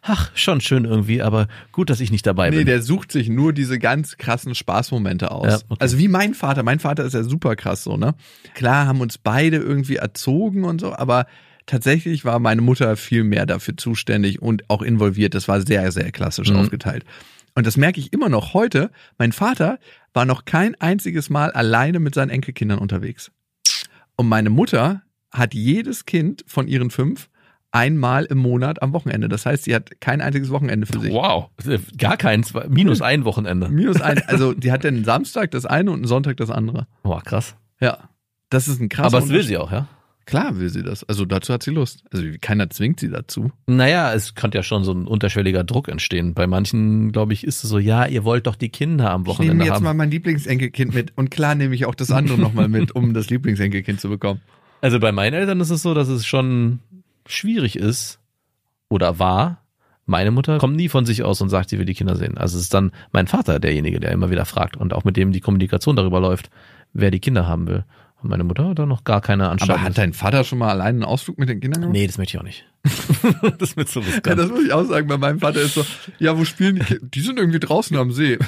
ach, 0.00 0.30
schon 0.34 0.60
schön 0.62 0.86
irgendwie, 0.86 1.20
aber 1.20 1.48
gut, 1.70 1.90
dass 1.90 2.00
ich 2.00 2.10
nicht 2.10 2.26
dabei 2.26 2.48
Nee, 2.48 2.56
bin. 2.58 2.66
der 2.66 2.80
sucht 2.82 3.12
sich 3.12 3.28
nur 3.28 3.52
diese 3.52 3.78
ganz 3.78 4.16
krassen 4.16 4.54
Spaßmomente 4.54 5.30
aus. 5.30 5.46
Ja, 5.52 5.58
okay. 5.68 5.76
Also 5.80 5.98
wie 5.98 6.08
mein 6.08 6.32
Vater. 6.32 6.62
Mein 6.62 6.78
Vater 6.80 7.04
ist 7.04 7.12
ja 7.12 7.24
super 7.24 7.56
krass 7.56 7.84
so, 7.84 7.98
ne? 7.98 8.14
Klar 8.54 8.86
haben 8.86 9.02
uns 9.02 9.18
beide 9.18 9.58
irgendwie 9.58 9.96
erzogen 9.96 10.64
und 10.64 10.80
so, 10.80 10.94
aber 10.94 11.26
tatsächlich 11.66 12.24
war 12.24 12.38
meine 12.38 12.62
Mutter 12.62 12.96
viel 12.96 13.22
mehr 13.22 13.46
dafür 13.46 13.76
zuständig 13.76 14.40
und 14.42 14.68
auch 14.70 14.82
involviert. 14.82 15.34
Das 15.34 15.46
war 15.46 15.60
sehr, 15.60 15.92
sehr 15.92 16.10
klassisch 16.10 16.50
Mhm. 16.50 16.56
aufgeteilt. 16.56 17.04
Und 17.60 17.66
das 17.66 17.76
merke 17.76 18.00
ich 18.00 18.14
immer 18.14 18.30
noch 18.30 18.54
heute. 18.54 18.90
Mein 19.18 19.32
Vater 19.32 19.78
war 20.14 20.24
noch 20.24 20.46
kein 20.46 20.80
einziges 20.80 21.28
Mal 21.28 21.52
alleine 21.52 22.00
mit 22.00 22.14
seinen 22.14 22.30
Enkelkindern 22.30 22.78
unterwegs. 22.78 23.32
Und 24.16 24.30
meine 24.30 24.48
Mutter 24.48 25.02
hat 25.30 25.52
jedes 25.52 26.06
Kind 26.06 26.42
von 26.46 26.68
ihren 26.68 26.88
fünf 26.88 27.28
einmal 27.70 28.24
im 28.24 28.38
Monat 28.38 28.80
am 28.80 28.94
Wochenende. 28.94 29.28
Das 29.28 29.44
heißt, 29.44 29.64
sie 29.64 29.74
hat 29.74 30.00
kein 30.00 30.22
einziges 30.22 30.48
Wochenende 30.48 30.86
für 30.86 31.00
sich. 31.00 31.12
Wow, 31.12 31.50
gar 31.98 32.16
keins, 32.16 32.54
minus 32.70 33.02
ein 33.02 33.26
Wochenende. 33.26 33.68
Minus 33.68 34.00
ein, 34.00 34.22
also 34.26 34.54
die 34.54 34.72
hat 34.72 34.84
dann 34.84 35.04
Samstag 35.04 35.50
das 35.50 35.66
eine 35.66 35.90
und 35.90 35.98
einen 35.98 36.06
Sonntag 36.06 36.38
das 36.38 36.48
andere. 36.50 36.86
Boah, 37.02 37.22
krass. 37.22 37.56
Ja. 37.78 38.08
Das 38.48 38.68
ist 38.68 38.80
ein 38.80 38.88
krasser 38.88 39.18
aber 39.18 39.18
es 39.22 39.28
will 39.28 39.42
sie 39.42 39.58
auch, 39.58 39.70
ja? 39.70 39.86
Klar 40.26 40.58
will 40.58 40.68
sie 40.68 40.82
das. 40.82 41.02
Also 41.04 41.24
dazu 41.24 41.52
hat 41.52 41.62
sie 41.62 41.70
Lust. 41.70 42.04
Also 42.12 42.24
keiner 42.40 42.70
zwingt 42.70 43.00
sie 43.00 43.08
dazu. 43.08 43.50
Naja, 43.66 44.12
es 44.12 44.34
könnte 44.34 44.58
ja 44.58 44.62
schon 44.62 44.84
so 44.84 44.92
ein 44.92 45.06
unterschwelliger 45.06 45.64
Druck 45.64 45.88
entstehen. 45.88 46.34
Bei 46.34 46.46
manchen, 46.46 47.10
glaube 47.10 47.32
ich, 47.32 47.44
ist 47.44 47.64
es 47.64 47.70
so, 47.70 47.78
ja, 47.78 48.06
ihr 48.06 48.24
wollt 48.24 48.46
doch 48.46 48.54
die 48.54 48.68
Kinder 48.68 49.10
am 49.10 49.22
Ich 49.22 49.26
nehme 49.26 49.38
Wochenende 49.38 49.64
jetzt 49.64 49.74
haben. 49.74 49.84
mal 49.84 49.94
mein 49.94 50.10
Lieblingsenkelkind 50.10 50.94
mit 50.94 51.12
und 51.16 51.30
klar 51.30 51.54
nehme 51.54 51.74
ich 51.74 51.86
auch 51.86 51.94
das 51.94 52.10
andere 52.10 52.38
nochmal 52.38 52.68
mit, 52.68 52.94
um 52.94 53.12
das 53.14 53.28
Lieblingsenkelkind 53.30 54.00
zu 54.00 54.08
bekommen. 54.08 54.40
Also 54.82 55.00
bei 55.00 55.12
meinen 55.12 55.34
Eltern 55.34 55.60
ist 55.60 55.70
es 55.70 55.82
so, 55.82 55.94
dass 55.94 56.08
es 56.08 56.26
schon 56.26 56.80
schwierig 57.26 57.76
ist 57.76 58.18
oder 58.88 59.18
war. 59.18 59.62
Meine 60.06 60.30
Mutter 60.30 60.58
kommt 60.58 60.76
nie 60.76 60.88
von 60.88 61.06
sich 61.06 61.22
aus 61.22 61.40
und 61.40 61.50
sagt, 61.50 61.70
sie 61.70 61.78
will 61.78 61.84
die 61.84 61.94
Kinder 61.94 62.16
sehen. 62.16 62.36
Also 62.36 62.56
es 62.56 62.64
ist 62.64 62.74
dann 62.74 62.92
mein 63.12 63.26
Vater 63.26 63.60
derjenige, 63.60 64.00
der 64.00 64.10
immer 64.12 64.30
wieder 64.30 64.44
fragt 64.44 64.76
und 64.76 64.92
auch 64.92 65.04
mit 65.04 65.16
dem 65.16 65.32
die 65.32 65.40
Kommunikation 65.40 65.96
darüber 65.96 66.20
läuft, 66.20 66.50
wer 66.92 67.10
die 67.10 67.20
Kinder 67.20 67.46
haben 67.46 67.68
will. 67.68 67.84
Meine 68.22 68.44
Mutter 68.44 68.68
hat 68.68 68.78
da 68.78 68.86
noch 68.86 69.04
gar 69.04 69.20
keine 69.20 69.48
Anstalt. 69.48 69.70
Aber 69.70 69.82
hat 69.82 69.96
dein 69.98 70.12
Vater 70.12 70.44
schon 70.44 70.58
mal 70.58 70.68
alleine 70.68 70.88
einen 70.98 71.04
Ausflug 71.04 71.38
mit 71.38 71.48
den 71.48 71.60
Kindern 71.60 71.82
gemacht? 71.82 71.94
Nee, 71.94 72.06
das 72.06 72.18
möchte 72.18 72.36
ich 72.36 72.40
auch 72.40 72.44
nicht. 72.44 72.66
das 73.58 73.72
ist 73.72 73.88
zu 73.92 74.00
Ja, 74.00 74.06
riskant. 74.06 74.38
das 74.38 74.48
muss 74.48 74.64
ich 74.64 74.72
auch 74.72 74.84
sagen. 74.84 75.06
Bei 75.06 75.18
meinem 75.18 75.38
Vater 75.38 75.60
ist 75.60 75.74
so, 75.74 75.84
ja, 76.18 76.38
wo 76.38 76.44
spielen 76.44 76.76
die 76.76 76.82
Kinder? 76.82 77.06
Die 77.14 77.20
sind 77.20 77.38
irgendwie 77.38 77.60
draußen 77.60 77.96
am 77.96 78.10
See. 78.10 78.38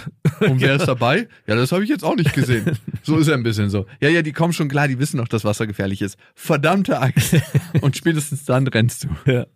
Und 0.40 0.60
wer 0.60 0.76
ist 0.76 0.86
dabei? 0.86 1.28
Ja, 1.46 1.54
das 1.54 1.72
habe 1.72 1.84
ich 1.84 1.90
jetzt 1.90 2.04
auch 2.04 2.16
nicht 2.16 2.32
gesehen. 2.32 2.78
So 3.02 3.16
ist 3.18 3.28
er 3.28 3.34
ein 3.34 3.42
bisschen 3.42 3.68
so. 3.70 3.86
Ja, 4.00 4.08
ja, 4.08 4.22
die 4.22 4.32
kommen 4.32 4.52
schon 4.52 4.68
klar, 4.68 4.88
die 4.88 4.98
wissen 4.98 5.18
doch, 5.18 5.28
dass 5.28 5.44
Wasser 5.44 5.66
gefährlich 5.66 6.00
ist. 6.02 6.18
Verdammte 6.34 7.00
Axt. 7.00 7.36
Und 7.82 7.96
spätestens 7.96 8.44
dann 8.44 8.66
rennst 8.66 9.04
du. 9.04 9.30
Ja. 9.30 9.46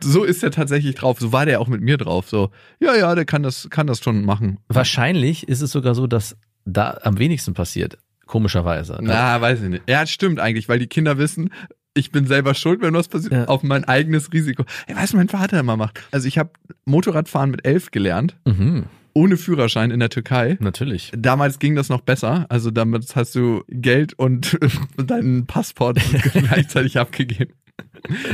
So 0.00 0.24
ist 0.24 0.42
er 0.42 0.50
tatsächlich 0.50 0.94
drauf. 0.96 1.18
So 1.20 1.32
war 1.32 1.46
der 1.46 1.60
auch 1.60 1.68
mit 1.68 1.80
mir 1.80 1.96
drauf. 1.96 2.28
So, 2.28 2.50
ja, 2.80 2.94
ja, 2.96 3.14
der 3.14 3.24
kann 3.26 3.42
das, 3.42 3.68
kann 3.70 3.86
das 3.86 4.00
schon 4.00 4.24
machen. 4.24 4.58
Wahrscheinlich 4.68 5.48
ist 5.48 5.60
es 5.60 5.70
sogar 5.70 5.94
so, 5.94 6.06
dass 6.06 6.36
da 6.64 6.98
am 7.02 7.18
wenigsten 7.18 7.54
passiert. 7.54 7.98
Komischerweise. 8.26 8.98
Na, 9.00 9.40
weiß 9.40 9.62
ich 9.62 9.68
nicht. 9.68 9.88
Ja, 9.88 10.06
stimmt 10.06 10.40
eigentlich, 10.40 10.68
weil 10.68 10.78
die 10.78 10.86
Kinder 10.88 11.16
wissen, 11.18 11.50
ich 11.94 12.10
bin 12.10 12.26
selber 12.26 12.54
schuld, 12.54 12.82
wenn 12.82 12.92
was 12.94 13.08
passiert, 13.08 13.32
Ja. 13.32 13.44
auf 13.46 13.62
mein 13.62 13.84
eigenes 13.84 14.32
Risiko. 14.32 14.64
Ey, 14.86 14.94
du, 15.14 15.16
mein 15.16 15.28
Vater 15.28 15.58
immer 15.60 15.76
macht. 15.76 16.02
Also 16.10 16.28
ich 16.28 16.36
habe 16.38 16.50
Motorradfahren 16.84 17.50
mit 17.50 17.66
elf 17.66 17.90
gelernt, 17.90 18.36
Mhm, 18.44 18.84
ohne 19.14 19.36
Führerschein 19.38 19.90
in 19.90 20.00
der 20.00 20.10
Türkei. 20.10 20.58
natürlich. 20.60 21.10
Damals 21.16 21.58
ging 21.58 21.74
das 21.74 21.88
noch 21.88 22.02
besser. 22.02 22.44
Also 22.50 22.70
damit 22.70 23.16
hast 23.16 23.34
du 23.34 23.62
Geld 23.68 24.12
und 24.18 24.58
deinen 24.98 25.46
Passport 25.46 25.98
gleichzeitig 26.32 26.98
abgegeben. 26.98 27.52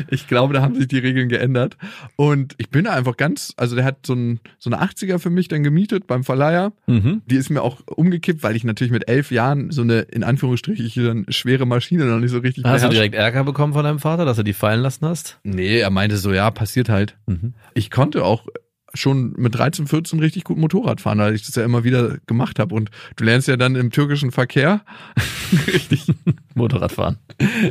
Ich 0.08 0.28
glaube, 0.28 0.54
da 0.54 0.62
haben 0.62 0.75
sich 0.75 0.88
die 0.88 0.99
Regeln 0.99 1.28
geändert. 1.28 1.76
Und 2.16 2.54
ich 2.58 2.70
bin 2.70 2.84
da 2.84 2.92
einfach 2.92 3.16
ganz, 3.16 3.54
also 3.56 3.75
der 3.75 3.84
hat 3.84 4.06
so, 4.06 4.14
ein, 4.14 4.40
so 4.58 4.70
eine 4.70 4.82
80er 4.82 5.18
für 5.18 5.30
mich 5.30 5.49
dann 5.49 5.62
gemietet 5.62 6.06
beim 6.06 6.25
Verleiher. 6.25 6.72
Mhm. 6.87 7.22
Die 7.26 7.37
ist 7.37 7.50
mir 7.50 7.62
auch 7.62 7.80
umgekippt, 7.87 8.42
weil 8.42 8.56
ich 8.56 8.64
natürlich 8.64 8.92
mit 8.92 9.08
elf 9.08 9.30
Jahren 9.30 9.70
so 9.70 9.82
eine, 9.82 10.00
in 10.00 10.25
Anführungsstrichen, 10.25 11.26
schwere 11.28 11.66
Maschine 11.66 12.04
noch 12.04 12.18
nicht 12.18 12.30
so 12.30 12.38
richtig 12.38 12.64
Hast 12.64 12.84
du 12.84 12.88
direkt 12.88 13.14
Ärger 13.14 13.44
bekommen 13.44 13.72
von 13.72 13.84
deinem 13.84 13.99
Vater, 13.99 14.25
dass 14.25 14.38
er 14.38 14.44
die 14.44 14.52
fallen 14.52 14.80
lassen 14.80 15.06
hast? 15.06 15.38
Nee, 15.42 15.78
er 15.78 15.90
meinte 15.90 16.16
so, 16.16 16.32
ja, 16.32 16.50
passiert 16.50 16.88
halt. 16.88 17.16
Mhm. 17.26 17.54
Ich 17.75 17.90
konnte 17.90 18.25
auch 18.25 18.46
schon 18.94 19.32
mit 19.37 19.54
13, 19.54 19.87
14 19.87 20.20
richtig 20.20 20.44
gut 20.44 20.58
Motorrad 20.58 21.00
fahren, 21.00 21.18
weil 21.18 21.34
ich 21.34 21.46
das 21.46 21.54
ja 21.54 21.64
immer 21.64 21.84
wieder 21.84 22.18
gemacht 22.26 22.58
habe. 22.58 22.75
Und 22.75 22.90
du 23.16 23.25
lernst 23.25 23.49
ja 23.49 23.56
dann 23.56 23.76
im 23.76 23.90
türkischen 23.90 24.30
Verkehr 24.30 24.82
richtig. 25.66 26.06
Motorradfahren. 26.54 27.18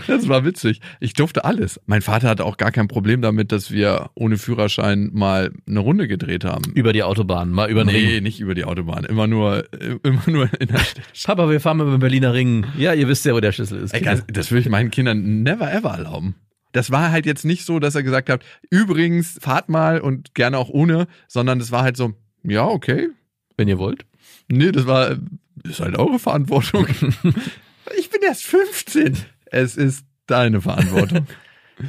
Das 0.08 0.28
war 0.28 0.44
witzig. 0.46 0.82
Ich 1.00 1.14
durfte 1.14 1.46
alles. 1.46 1.80
Mein 1.86 2.02
Vater 2.02 2.30
hatte 2.30 2.46
auch 2.46 2.58
gar 2.58 2.72
kein 2.72 2.88
Problem 2.88 3.22
damit, 3.22 3.52
dass 3.52 3.72
wir 3.72 4.10
ohne 4.16 4.38
Führerschein 4.38 5.12
mal 5.14 5.52
eine 5.68 5.80
Runde 5.80 6.08
gedreht 6.08 6.44
haben. 6.44 6.72
Über 6.74 6.94
die 6.94 7.04
Autobahn, 7.04 7.52
mal 7.52 7.70
über 7.70 7.84
den 7.84 7.94
nee, 7.94 8.16
Ring. 8.16 8.24
nicht 8.24 8.40
über 8.40 8.56
die 8.56 8.66
Autobahn. 8.66 9.06
Immer 9.06 9.28
nur, 9.28 9.66
äh, 9.74 9.98
immer 10.04 10.24
nur 10.28 10.50
in 10.60 10.68
der 10.68 10.80
Stadt. 11.14 11.38
Papa, 11.38 11.50
wir 11.50 11.60
fahren 11.60 11.80
über 11.80 11.92
den 11.92 12.00
Berliner 12.00 12.34
Ring. 12.34 12.66
Ja, 12.78 12.94
ihr 12.94 13.08
wisst 13.08 13.26
ja, 13.26 13.34
wo 13.34 13.40
der 13.40 13.52
Schlüssel 13.52 13.80
ist. 13.80 13.94
Ey, 13.94 14.04
das 14.28 14.52
würde 14.52 14.62
ich 14.62 14.70
meinen 14.70 14.92
Kindern 14.92 15.44
never 15.44 15.72
ever 15.72 15.92
erlauben. 15.92 16.36
Das 16.72 16.92
war 16.92 17.12
halt 17.12 17.26
jetzt 17.26 17.46
nicht 17.46 17.66
so, 17.66 17.80
dass 17.80 17.96
er 17.96 18.04
gesagt 18.04 18.30
hat, 18.30 18.44
übrigens, 18.70 19.38
fahrt 19.42 19.70
mal 19.70 20.00
und 20.00 20.34
gerne 20.36 20.58
auch 20.58 20.70
ohne, 20.70 21.08
sondern 21.28 21.60
das 21.60 21.72
war 21.72 21.84
halt 21.84 21.98
so, 21.98 22.14
ja, 22.44 22.66
okay. 22.66 23.10
Wenn 23.58 23.68
ihr 23.68 23.78
wollt. 23.78 24.06
Nee, 24.48 24.72
das 24.72 24.88
war, 24.88 25.18
ist 25.64 25.80
halt 25.80 25.98
eure 25.98 26.20
Verantwortung. 26.20 26.88
ich 27.98 28.10
bin 28.10 28.22
erst 28.24 28.44
15. 28.44 29.18
Es 29.46 29.76
ist 29.76 30.06
deine 30.28 30.62
Verantwortung. 30.62 31.28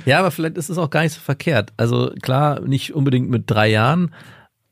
Ja, 0.06 0.20
aber 0.20 0.30
vielleicht 0.30 0.56
ist 0.56 0.70
es 0.70 0.78
auch 0.78 0.88
gar 0.88 1.02
nicht 1.02 1.12
so 1.12 1.20
verkehrt. 1.20 1.74
Also 1.76 2.14
klar, 2.22 2.60
nicht 2.60 2.94
unbedingt 2.94 3.28
mit 3.28 3.50
drei 3.50 3.68
Jahren, 3.68 4.14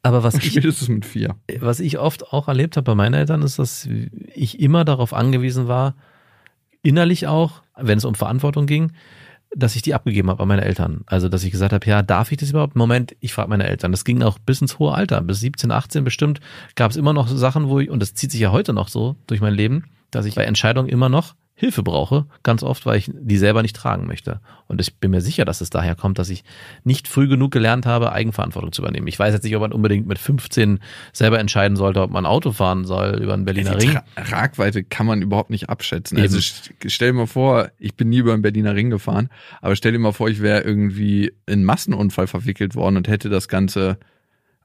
aber 0.03 0.23
was 0.23 0.35
ich, 0.37 0.89
mit 0.89 1.05
vier. 1.05 1.37
was 1.59 1.79
ich 1.81 1.99
oft 1.99 2.33
auch 2.33 2.49
erlebt 2.49 2.77
habe 2.77 2.85
bei 2.85 2.95
meinen 2.95 3.15
Eltern, 3.15 3.43
ist, 3.43 3.59
dass 3.59 3.87
ich 4.35 4.59
immer 4.61 4.85
darauf 4.85 5.13
angewiesen 5.13 5.69
war, 5.69 5.95
innerlich 6.83 7.27
auch, 7.27 7.63
wenn 7.77 7.99
es 7.99 8.07
um 8.07 8.15
Verantwortung 8.15 8.67
ging, 8.67 8.93
dass 9.55 9.77
ich 9.77 9.83
die 9.83 9.95
abgegeben 9.95 10.31
habe 10.31 10.43
an 10.43 10.49
meine 10.49 10.65
Eltern. 10.65 11.03
Also, 11.07 11.29
dass 11.29 11.45
ich 11.45 11.51
gesagt 11.51 11.73
habe, 11.73 11.87
ja, 11.87 12.03
darf 12.03 12.31
ich 12.31 12.39
das 12.39 12.51
überhaupt? 12.51 12.77
Moment, 12.77 13.17
ich 13.21 13.33
frage 13.33 13.49
meine 13.49 13.67
Eltern. 13.67 13.91
Das 13.91 14.05
ging 14.05 14.23
auch 14.23 14.39
bis 14.39 14.61
ins 14.61 14.79
hohe 14.79 14.95
Alter. 14.95 15.21
Bis 15.23 15.41
17, 15.41 15.71
18 15.71 16.05
bestimmt 16.05 16.41
gab 16.77 16.91
es 16.91 16.97
immer 16.97 17.13
noch 17.13 17.29
Sachen, 17.29 17.69
wo 17.69 17.81
ich, 17.81 17.91
und 17.91 18.01
das 18.01 18.15
zieht 18.15 18.31
sich 18.31 18.41
ja 18.41 18.53
heute 18.53 18.73
noch 18.73 18.89
so 18.89 19.17
durch 19.27 19.41
mein 19.41 19.55
Leben, 19.55 19.85
dass 20.11 20.27
ich 20.27 20.35
bei 20.35 20.45
Entscheidungen 20.45 20.89
immer 20.89 21.09
noch 21.09 21.35
Hilfe 21.61 21.83
brauche, 21.83 22.25
ganz 22.43 22.63
oft, 22.63 22.87
weil 22.87 22.97
ich 22.97 23.11
die 23.13 23.37
selber 23.37 23.61
nicht 23.61 23.77
tragen 23.77 24.07
möchte. 24.07 24.41
Und 24.67 24.81
ich 24.81 24.97
bin 24.97 25.11
mir 25.11 25.21
sicher, 25.21 25.45
dass 25.45 25.61
es 25.61 25.69
daher 25.69 25.95
kommt, 25.95 26.19
dass 26.19 26.31
ich 26.31 26.43
nicht 26.85 27.07
früh 27.07 27.29
genug 27.29 27.51
gelernt 27.53 27.85
habe, 27.85 28.13
Eigenverantwortung 28.13 28.73
zu 28.73 28.81
übernehmen. 28.81 29.07
Ich 29.09 29.19
weiß 29.19 29.35
jetzt 29.35 29.43
nicht, 29.45 29.55
ob 29.55 29.61
man 29.61 29.73
unbedingt 29.75 30.07
mit 30.07 30.19
15 30.19 30.81
selber 31.13 31.39
entscheiden 31.39 31.77
sollte, 31.77 32.01
ob 32.01 32.11
man 32.11 32.25
Auto 32.25 32.53
fahren 32.53 32.87
soll 32.87 33.21
über 33.23 33.37
den 33.37 33.45
Berliner 33.45 33.77
Die 33.77 33.89
Ring. 33.89 33.99
Tra 34.17 34.23
Tragweite 34.25 34.85
kann 34.85 35.05
man 35.05 35.21
überhaupt 35.21 35.51
nicht 35.51 35.69
abschätzen. 35.69 36.17
Eben. 36.17 36.23
Also 36.25 36.39
st- 36.39 36.71
stell 36.87 37.11
dir 37.13 37.19
mal 37.19 37.27
vor, 37.27 37.71
ich 37.79 37.95
bin 37.95 38.09
nie 38.09 38.19
über 38.21 38.33
den 38.33 38.41
Berliner 38.41 38.75
Ring 38.75 38.89
gefahren, 38.89 39.29
aber 39.61 39.77
stell 39.77 39.93
dir 39.93 39.99
mal 39.99 40.13
vor, 40.13 40.31
ich 40.31 40.41
wäre 40.41 40.63
irgendwie 40.63 41.27
in 41.45 41.53
einen 41.53 41.65
Massenunfall 41.65 42.27
verwickelt 42.27 42.75
worden 42.75 42.97
und 42.97 43.07
hätte 43.07 43.29
das 43.29 43.49
Ganze 43.49 43.99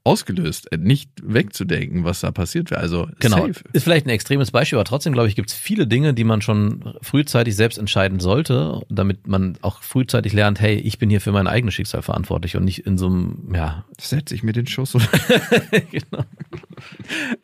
ausgelöst. 0.05 0.71
Äh, 0.71 0.77
Nicht 0.77 1.09
wegzudenken, 1.21 2.03
was 2.03 2.21
da 2.21 2.31
passiert 2.31 2.71
wäre. 2.71 2.79
Also 2.79 3.09
Genau. 3.19 3.47
safe. 3.47 3.61
Ist 3.73 3.83
vielleicht 3.83 4.05
ein 4.05 4.09
extremes 4.09 4.51
Beispiel, 4.51 4.77
aber 4.77 4.85
trotzdem, 4.85 5.13
glaube 5.13 5.27
ich, 5.27 5.35
gibt 5.35 5.49
es 5.49 5.55
viele 5.55 5.87
Dinge, 5.87 6.13
die 6.13 6.23
man 6.23 6.41
schon 6.41 6.93
frühzeitig 7.01 7.55
selbst 7.55 7.77
entscheiden 7.77 8.19
sollte, 8.19 8.81
damit 8.89 9.27
man 9.27 9.57
auch 9.61 9.81
frühzeitig 9.81 10.33
lernt, 10.33 10.61
hey, 10.61 10.75
ich 10.75 10.99
bin 10.99 11.09
hier 11.09 11.21
für 11.21 11.31
mein 11.31 11.47
eigenes 11.47 11.73
Schicksal 11.73 12.01
verantwortlich 12.01 12.55
und 12.55 12.63
nicht 12.63 12.85
in 12.85 12.97
so 12.97 13.07
einem, 13.07 13.53
ja, 13.53 13.83
Setz 13.99 14.31
ich 14.31 14.43
mir 14.43 14.53
den 14.53 14.67
Schuss 14.67 14.95
oder? 14.95 15.07
genau. 15.91 16.23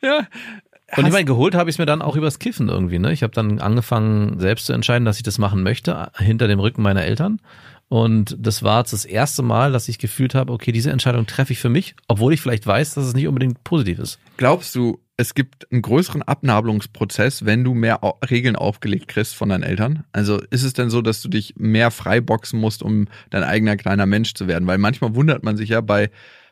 ja. 0.01 0.27
Und 0.97 1.05
ich 1.05 1.13
meine, 1.13 1.25
geholt 1.25 1.55
habe 1.55 1.69
ich 1.69 1.75
es 1.75 1.79
mir 1.79 1.85
dann 1.85 2.01
auch 2.01 2.17
übers 2.17 2.37
Kiffen 2.37 2.67
irgendwie. 2.67 2.99
Ne? 2.99 3.13
Ich 3.13 3.23
habe 3.23 3.33
dann 3.33 3.59
angefangen, 3.59 4.39
selbst 4.39 4.65
zu 4.65 4.73
entscheiden, 4.73 5.05
dass 5.05 5.17
ich 5.17 5.23
das 5.23 5.37
machen 5.37 5.63
möchte, 5.63 6.11
hinter 6.17 6.47
dem 6.49 6.59
Rücken 6.59 6.81
meiner 6.81 7.03
Eltern. 7.03 7.39
Und 7.91 8.37
das 8.39 8.63
war 8.63 8.83
das 8.83 9.03
erste 9.03 9.43
Mal, 9.43 9.73
dass 9.73 9.89
ich 9.89 9.99
gefühlt 9.99 10.33
habe, 10.33 10.53
okay, 10.53 10.71
diese 10.71 10.91
Entscheidung 10.91 11.25
treffe 11.25 11.51
ich 11.51 11.59
für 11.59 11.67
mich, 11.67 11.93
obwohl 12.07 12.33
ich 12.33 12.39
vielleicht 12.39 12.65
weiß, 12.65 12.93
dass 12.93 13.03
es 13.03 13.13
nicht 13.13 13.27
unbedingt 13.27 13.65
positiv 13.65 13.99
ist. 13.99 14.17
Glaubst 14.37 14.73
du, 14.75 15.01
es 15.17 15.35
gibt 15.35 15.69
einen 15.73 15.81
größeren 15.81 16.21
Abnabelungsprozess, 16.21 17.43
wenn 17.43 17.65
du 17.65 17.73
mehr 17.73 17.99
Regeln 18.29 18.55
aufgelegt 18.55 19.09
kriegst 19.09 19.35
von 19.35 19.49
deinen 19.49 19.63
Eltern? 19.63 20.05
Also 20.13 20.39
ist 20.51 20.63
es 20.63 20.71
denn 20.71 20.89
so, 20.89 21.01
dass 21.01 21.21
du 21.21 21.27
dich 21.27 21.55
mehr 21.57 21.91
freiboxen 21.91 22.61
musst, 22.61 22.81
um 22.81 23.09
dein 23.29 23.43
eigener 23.43 23.75
kleiner 23.75 24.05
Mensch 24.05 24.35
zu 24.35 24.47
werden? 24.47 24.67
Weil 24.67 24.77
manchmal 24.77 25.13
wundert 25.13 25.43
man 25.43 25.57
sich 25.57 25.67
ja 25.67 25.81
bei 25.81 26.11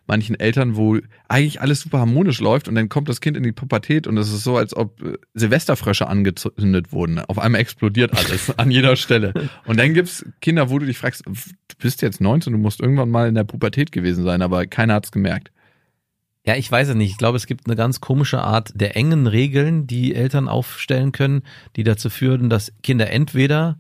manchen 0.09 0.37
Eltern, 0.37 0.75
wo 0.75 0.97
eigentlich 1.29 1.61
alles 1.61 1.79
super 1.79 1.99
harmonisch 1.99 2.41
läuft 2.41 2.67
und 2.67 2.75
dann 2.75 2.89
kommt 2.89 3.07
das 3.07 3.21
Kind 3.21 3.37
in 3.37 3.43
die 3.43 3.53
Pubertät 3.53 4.05
und 4.07 4.17
es 4.17 4.33
ist 4.33 4.43
so, 4.43 4.57
als 4.57 4.75
ob 4.75 5.01
äh, 5.01 5.13
Silvesterfrösche 5.35 6.07
angezündet 6.07 6.91
wurden. 6.91 7.19
Auf 7.19 7.39
einmal 7.39 7.61
explodiert 7.61 8.13
alles 8.17 8.49
an 8.59 8.69
jeder 8.71 8.97
Stelle. 8.97 9.33
Und 9.65 9.79
dann 9.79 9.93
gibt's 9.93 10.25
Kinder, 10.41 10.69
wo 10.69 10.77
du 10.79 10.85
dich 10.85 10.97
fragst, 10.97 11.23
du 11.25 11.33
bist 11.79 12.01
jetzt 12.01 12.19
19, 12.19 12.51
du 12.51 12.59
musst 12.59 12.81
irgendwann 12.81 13.09
mal 13.09 13.29
in 13.29 13.35
der 13.35 13.45
Pubertät 13.45 13.93
gewesen 13.93 14.25
sein, 14.25 14.41
aber 14.41 14.65
keiner 14.65 14.95
hat's 14.95 15.11
gemerkt. 15.13 15.51
Ja, 16.45 16.55
ich 16.55 16.71
weiß 16.71 16.89
es 16.89 16.95
nicht. 16.95 17.11
Ich 17.11 17.17
glaube, 17.17 17.37
es 17.37 17.45
gibt 17.47 17.67
eine 17.67 17.75
ganz 17.75 18.01
komische 18.01 18.41
Art 18.41 18.71
der 18.73 18.95
engen 18.97 19.27
Regeln, 19.27 19.87
die 19.87 20.15
Eltern 20.15 20.47
aufstellen 20.47 21.11
können, 21.11 21.43
die 21.75 21.83
dazu 21.83 22.09
führen, 22.09 22.49
dass 22.49 22.73
Kinder 22.81 23.09
entweder 23.11 23.77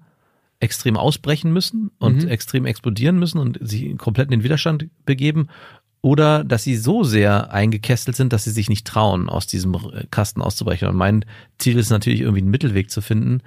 extrem 0.59 0.97
ausbrechen 0.97 1.53
müssen 1.53 1.89
und 1.99 2.23
Mhm. 2.23 2.27
extrem 2.29 2.65
explodieren 2.65 3.17
müssen 3.17 3.39
und 3.39 3.57
sich 3.61 3.97
komplett 3.97 4.25
in 4.27 4.31
den 4.39 4.43
Widerstand 4.43 4.87
begeben 5.05 5.47
oder 6.01 6.43
dass 6.43 6.63
sie 6.63 6.77
so 6.77 7.03
sehr 7.03 7.51
eingekesselt 7.51 8.15
sind, 8.15 8.31
dass 8.31 8.45
sie 8.45 8.51
sich 8.51 8.69
nicht 8.69 8.87
trauen, 8.87 9.27
aus 9.27 9.47
diesem 9.47 9.75
Kasten 10.11 10.41
auszubrechen. 10.41 10.87
Und 10.87 10.95
mein 10.95 11.25
Ziel 11.57 11.77
ist 11.77 11.89
natürlich 11.89 12.21
irgendwie 12.21 12.41
einen 12.41 12.51
Mittelweg 12.51 12.89
zu 12.89 13.01
finden, 13.01 13.41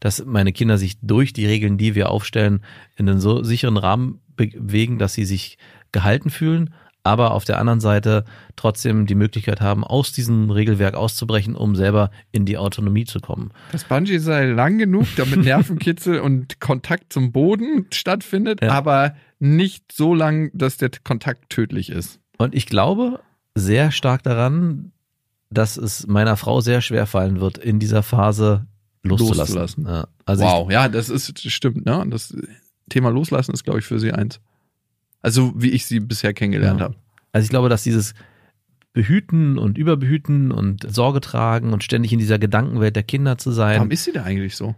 dass 0.00 0.24
meine 0.24 0.52
Kinder 0.52 0.78
sich 0.78 0.98
durch 1.02 1.32
die 1.32 1.46
Regeln, 1.46 1.76
die 1.76 1.94
wir 1.94 2.10
aufstellen, 2.10 2.62
in 2.96 3.08
einen 3.08 3.20
so 3.20 3.42
sicheren 3.42 3.76
Rahmen 3.76 4.20
bewegen, 4.36 4.98
dass 4.98 5.14
sie 5.14 5.26
sich 5.26 5.58
gehalten 5.92 6.30
fühlen, 6.30 6.72
aber 7.04 7.32
auf 7.32 7.44
der 7.44 7.58
anderen 7.58 7.80
Seite 7.80 8.24
trotzdem 8.56 9.06
die 9.06 9.14
Möglichkeit 9.14 9.60
haben, 9.60 9.84
aus 9.84 10.12
diesem 10.12 10.50
Regelwerk 10.50 10.94
auszubrechen, 10.94 11.54
um 11.54 11.74
selber 11.76 12.10
in 12.32 12.44
die 12.44 12.58
Autonomie 12.58 13.04
zu 13.04 13.20
kommen. 13.20 13.50
Das 13.72 13.84
Bungee 13.84 14.18
sei 14.18 14.46
lang 14.46 14.78
genug, 14.78 15.06
damit 15.16 15.38
Nervenkitzel 15.44 16.20
und 16.20 16.60
Kontakt 16.60 17.12
zum 17.12 17.32
Boden 17.32 17.86
stattfindet, 17.92 18.62
Ja. 18.62 18.72
aber 18.72 19.14
nicht 19.38 19.92
so 19.92 20.14
lang, 20.14 20.50
dass 20.52 20.76
der 20.76 20.90
Kontakt 21.04 21.48
tödlich 21.50 21.90
ist. 21.90 22.20
Und 22.36 22.54
ich 22.54 22.66
glaube 22.66 23.20
sehr 23.54 23.90
stark 23.90 24.22
daran, 24.22 24.92
dass 25.50 25.76
es 25.76 26.06
meiner 26.06 26.36
Frau 26.36 26.60
sehr 26.60 26.80
schwer 26.80 27.06
fallen 27.06 27.40
wird, 27.40 27.56
in 27.58 27.78
dieser 27.78 28.02
Phase 28.02 28.66
loszulassen. 29.02 29.54
Loszulassen. 29.56 29.86
Ja, 29.86 30.08
also 30.26 30.44
wow, 30.44 30.70
ja, 30.70 30.88
das 30.88 31.08
ist 31.08 31.40
stimmt, 31.50 31.86
ne? 31.86 32.04
Das 32.10 32.36
Thema 32.90 33.10
Loslassen 33.10 33.52
ist, 33.52 33.64
glaube 33.64 33.78
ich, 33.78 33.84
für 33.84 33.98
sie 33.98 34.12
eins. 34.12 34.40
Also 35.22 35.52
wie 35.56 35.70
ich 35.70 35.86
sie 35.86 36.00
bisher 36.00 36.32
kennengelernt 36.34 36.80
Ja. 36.80 36.86
habe. 36.86 36.96
Also 37.32 37.44
ich 37.44 37.50
glaube, 37.50 37.68
dass 37.68 37.82
dieses 37.82 38.14
Behüten 38.92 39.58
und 39.58 39.78
Überbehüten 39.78 40.50
und 40.50 40.86
Sorge 40.92 41.20
tragen 41.20 41.72
und 41.72 41.84
ständig 41.84 42.12
in 42.12 42.18
dieser 42.18 42.38
Gedankenwelt 42.38 42.96
der 42.96 43.02
Kinder 43.02 43.38
zu 43.38 43.50
sein. 43.52 43.76
Warum 43.76 43.90
ist 43.90 44.04
sie 44.04 44.12
da 44.12 44.22
eigentlich 44.24 44.56
so? 44.56 44.74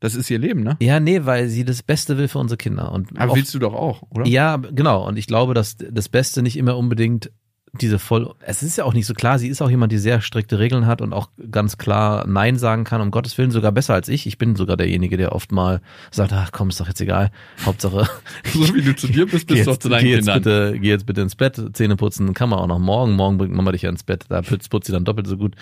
Das 0.00 0.14
ist 0.14 0.30
ihr 0.30 0.38
Leben, 0.38 0.62
ne? 0.62 0.76
ja, 0.80 0.98
nee, 0.98 1.26
weil 1.26 1.48
sie 1.48 1.62
das 1.64 1.82
Beste 1.82 2.16
will 2.16 2.26
für 2.26 2.38
unsere 2.38 2.56
Kinder. 2.56 2.90
Und 2.90 3.10
Aber 3.18 3.32
oft- 3.32 3.36
willst 3.38 3.54
du 3.54 3.58
doch 3.58 3.74
auch, 3.74 4.02
oder? 4.10 4.26
Ja, 4.26 4.56
genau. 4.56 5.06
Und 5.06 5.18
ich 5.18 5.26
glaube, 5.26 5.52
dass 5.52 5.76
das 5.76 6.08
Beste 6.08 6.42
nicht 6.42 6.56
immer 6.56 6.76
unbedingt 6.78 7.30
diese 7.72 7.98
voll. 7.98 8.34
Es 8.40 8.62
ist 8.62 8.76
ja 8.76 8.84
auch 8.84 8.94
nicht 8.94 9.06
so 9.06 9.14
klar. 9.14 9.38
Sie 9.38 9.48
ist 9.48 9.62
auch 9.62 9.70
jemand, 9.70 9.92
die 9.92 9.98
sehr 9.98 10.20
strikte 10.20 10.58
Regeln 10.58 10.86
hat 10.86 11.00
und 11.00 11.12
auch 11.12 11.28
ganz 11.50 11.78
klar 11.78 12.26
Nein 12.26 12.56
sagen 12.56 12.84
kann. 12.84 13.00
Um 13.00 13.10
Gottes 13.10 13.38
Willen 13.38 13.50
sogar 13.52 13.70
besser 13.70 13.94
als 13.94 14.08
ich. 14.08 14.26
Ich 14.26 14.38
bin 14.38 14.56
sogar 14.56 14.76
derjenige, 14.76 15.16
der 15.16 15.32
oft 15.32 15.52
mal 15.52 15.80
sagt, 16.10 16.32
ach 16.32 16.50
komm, 16.52 16.70
ist 16.70 16.80
doch 16.80 16.88
jetzt 16.88 17.00
egal. 17.00 17.30
Hauptsache. 17.64 18.08
So 18.52 18.74
wie 18.74 18.82
du 18.82 18.96
zu 18.96 19.06
dir 19.06 19.26
bist, 19.26 19.46
bist 19.46 19.66
du 19.66 19.70
auch 19.70 19.76
zu 19.76 19.88
deinen 19.88 20.04
geh, 20.04 20.10
jetzt 20.10 20.26
Kindern. 20.26 20.42
bitte, 20.42 20.78
geh 20.80 20.88
jetzt 20.88 21.06
bitte 21.06 21.20
ins 21.20 21.36
Bett. 21.36 21.60
Zähne 21.74 21.96
putzen 21.96 22.34
kann 22.34 22.48
man 22.48 22.58
auch 22.58 22.66
noch 22.66 22.78
morgen. 22.78 23.12
Morgen 23.12 23.38
bringt 23.38 23.54
Mama 23.54 23.72
dich 23.72 23.82
ja 23.82 23.90
ins 23.90 24.02
Bett. 24.02 24.24
Da 24.28 24.42
putzt, 24.42 24.70
putzt 24.70 24.86
sie 24.86 24.92
dann 24.92 25.04
doppelt 25.04 25.26
so 25.26 25.36
gut. 25.36 25.54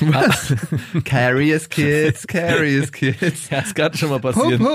Carious 1.04 1.68
Kids, 1.68 2.26
Carious 2.26 2.92
Kids. 2.92 3.50
Ja, 3.50 3.58
es 3.58 3.74
kann 3.74 3.94
schon 3.94 4.10
mal 4.10 4.20
passieren. 4.20 4.66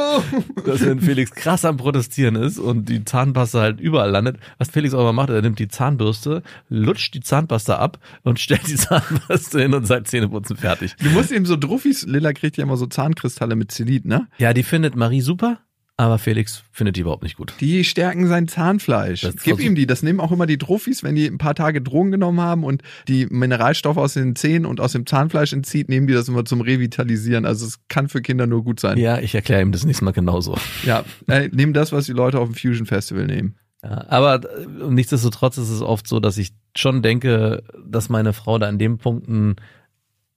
dass 0.66 0.86
wenn 0.86 1.00
Felix 1.00 1.32
krass 1.32 1.66
am 1.66 1.78
Protestieren 1.78 2.36
ist 2.36 2.60
und 2.60 2.90
die 2.90 3.06
Zahnpasta 3.06 3.62
halt 3.62 3.80
überall 3.80 4.10
landet, 4.10 4.38
was 4.58 4.70
Felix 4.70 4.94
auch 4.94 5.04
mal 5.04 5.14
macht, 5.14 5.30
er 5.30 5.42
nimmt 5.42 5.60
die 5.60 5.68
Zahnbürste, 5.68 6.44
lutscht 6.82 7.14
die 7.14 7.22
Zahnpasta 7.22 7.78
ab 7.78 8.00
und 8.24 8.40
stellt 8.40 8.68
die 8.68 8.76
Zahnbürste 8.78 9.62
hin 9.62 9.74
und 9.74 9.86
sagt 9.86 10.08
Zähneputzen 10.08 10.58
fertig. 10.58 10.96
Du 11.02 11.10
musst 11.10 11.32
ihm 11.32 11.46
so 11.46 11.56
Druffis, 11.56 12.06
Lilla 12.06 12.34
kriegt 12.34 12.58
ja 12.58 12.64
immer 12.64 12.78
so 12.78 12.88
Zahnkristalle 12.88 13.56
mit 13.56 13.72
Zelit, 13.72 14.06
ne? 14.06 14.28
Ja, 14.38 14.54
die 14.54 14.64
findet 14.64 14.96
Marie 14.96 15.22
super, 15.22 15.60
aber 16.02 16.18
Felix 16.18 16.64
findet 16.72 16.96
die 16.96 17.02
überhaupt 17.02 17.22
nicht 17.22 17.38
gut. 17.38 17.54
Die 17.60 17.84
stärken 17.84 18.26
sein 18.28 18.48
Zahnfleisch. 18.48 19.22
Das 19.22 19.36
Gib 19.36 19.60
ihm 19.60 19.76
die. 19.76 19.86
Das 19.86 20.02
nehmen 20.02 20.20
auch 20.20 20.32
immer 20.32 20.48
die 20.48 20.58
Druffis, 20.58 21.04
wenn 21.04 21.14
die 21.14 21.28
ein 21.28 21.38
paar 21.38 21.54
Tage 21.54 21.80
Drogen 21.80 22.10
genommen 22.10 22.42
haben 22.42 22.64
und 22.64 22.82
die 23.08 23.28
Mineralstoffe 23.28 23.98
aus 23.98 24.16
den 24.16 24.36
Zähnen 24.36 24.66
und 24.66 24.80
aus 24.80 24.94
dem 24.94 25.06
Zahnfleisch 25.06 25.54
entzieht, 25.54 25.90
nehmen 25.90 26.08
die 26.08 26.14
das 26.14 26.28
immer 26.28 26.44
zum 26.44 26.62
Revitalisieren. 26.62 27.46
Also 27.46 27.68
es 27.68 27.80
kann 27.88 28.10
für 28.10 28.24
Kinder 28.24 28.48
nur 28.48 28.64
gut 28.64 28.80
sein. 28.80 28.98
Ja, 28.98 29.20
ich 29.20 29.36
erkläre 29.36 29.62
ihm 29.62 29.72
das 29.72 29.86
nächste 29.86 30.04
Mal 30.04 30.12
genauso. 30.12 30.58
Ja, 30.86 31.06
äh, 31.28 31.50
nehmen 31.50 31.74
das, 31.74 31.92
was 31.92 32.08
die 32.08 32.14
Leute 32.14 32.40
auf 32.40 32.50
dem 32.50 32.56
Fusion 32.56 32.88
Festival 32.88 33.28
nehmen. 33.28 33.58
Ja, 33.84 34.06
aber 34.10 34.36
äh, 34.44 34.68
nichtsdestotrotz 34.90 35.58
ist 35.58 35.70
es 35.70 35.82
oft 35.82 36.08
so, 36.08 36.20
dass 36.20 36.38
ich 36.38 36.54
schon 36.76 37.02
denke, 37.02 37.64
dass 37.86 38.10
meine 38.10 38.34
Frau 38.34 38.58
da 38.60 38.70
in 38.70 38.80
den 38.80 38.98
Punkten 38.98 39.56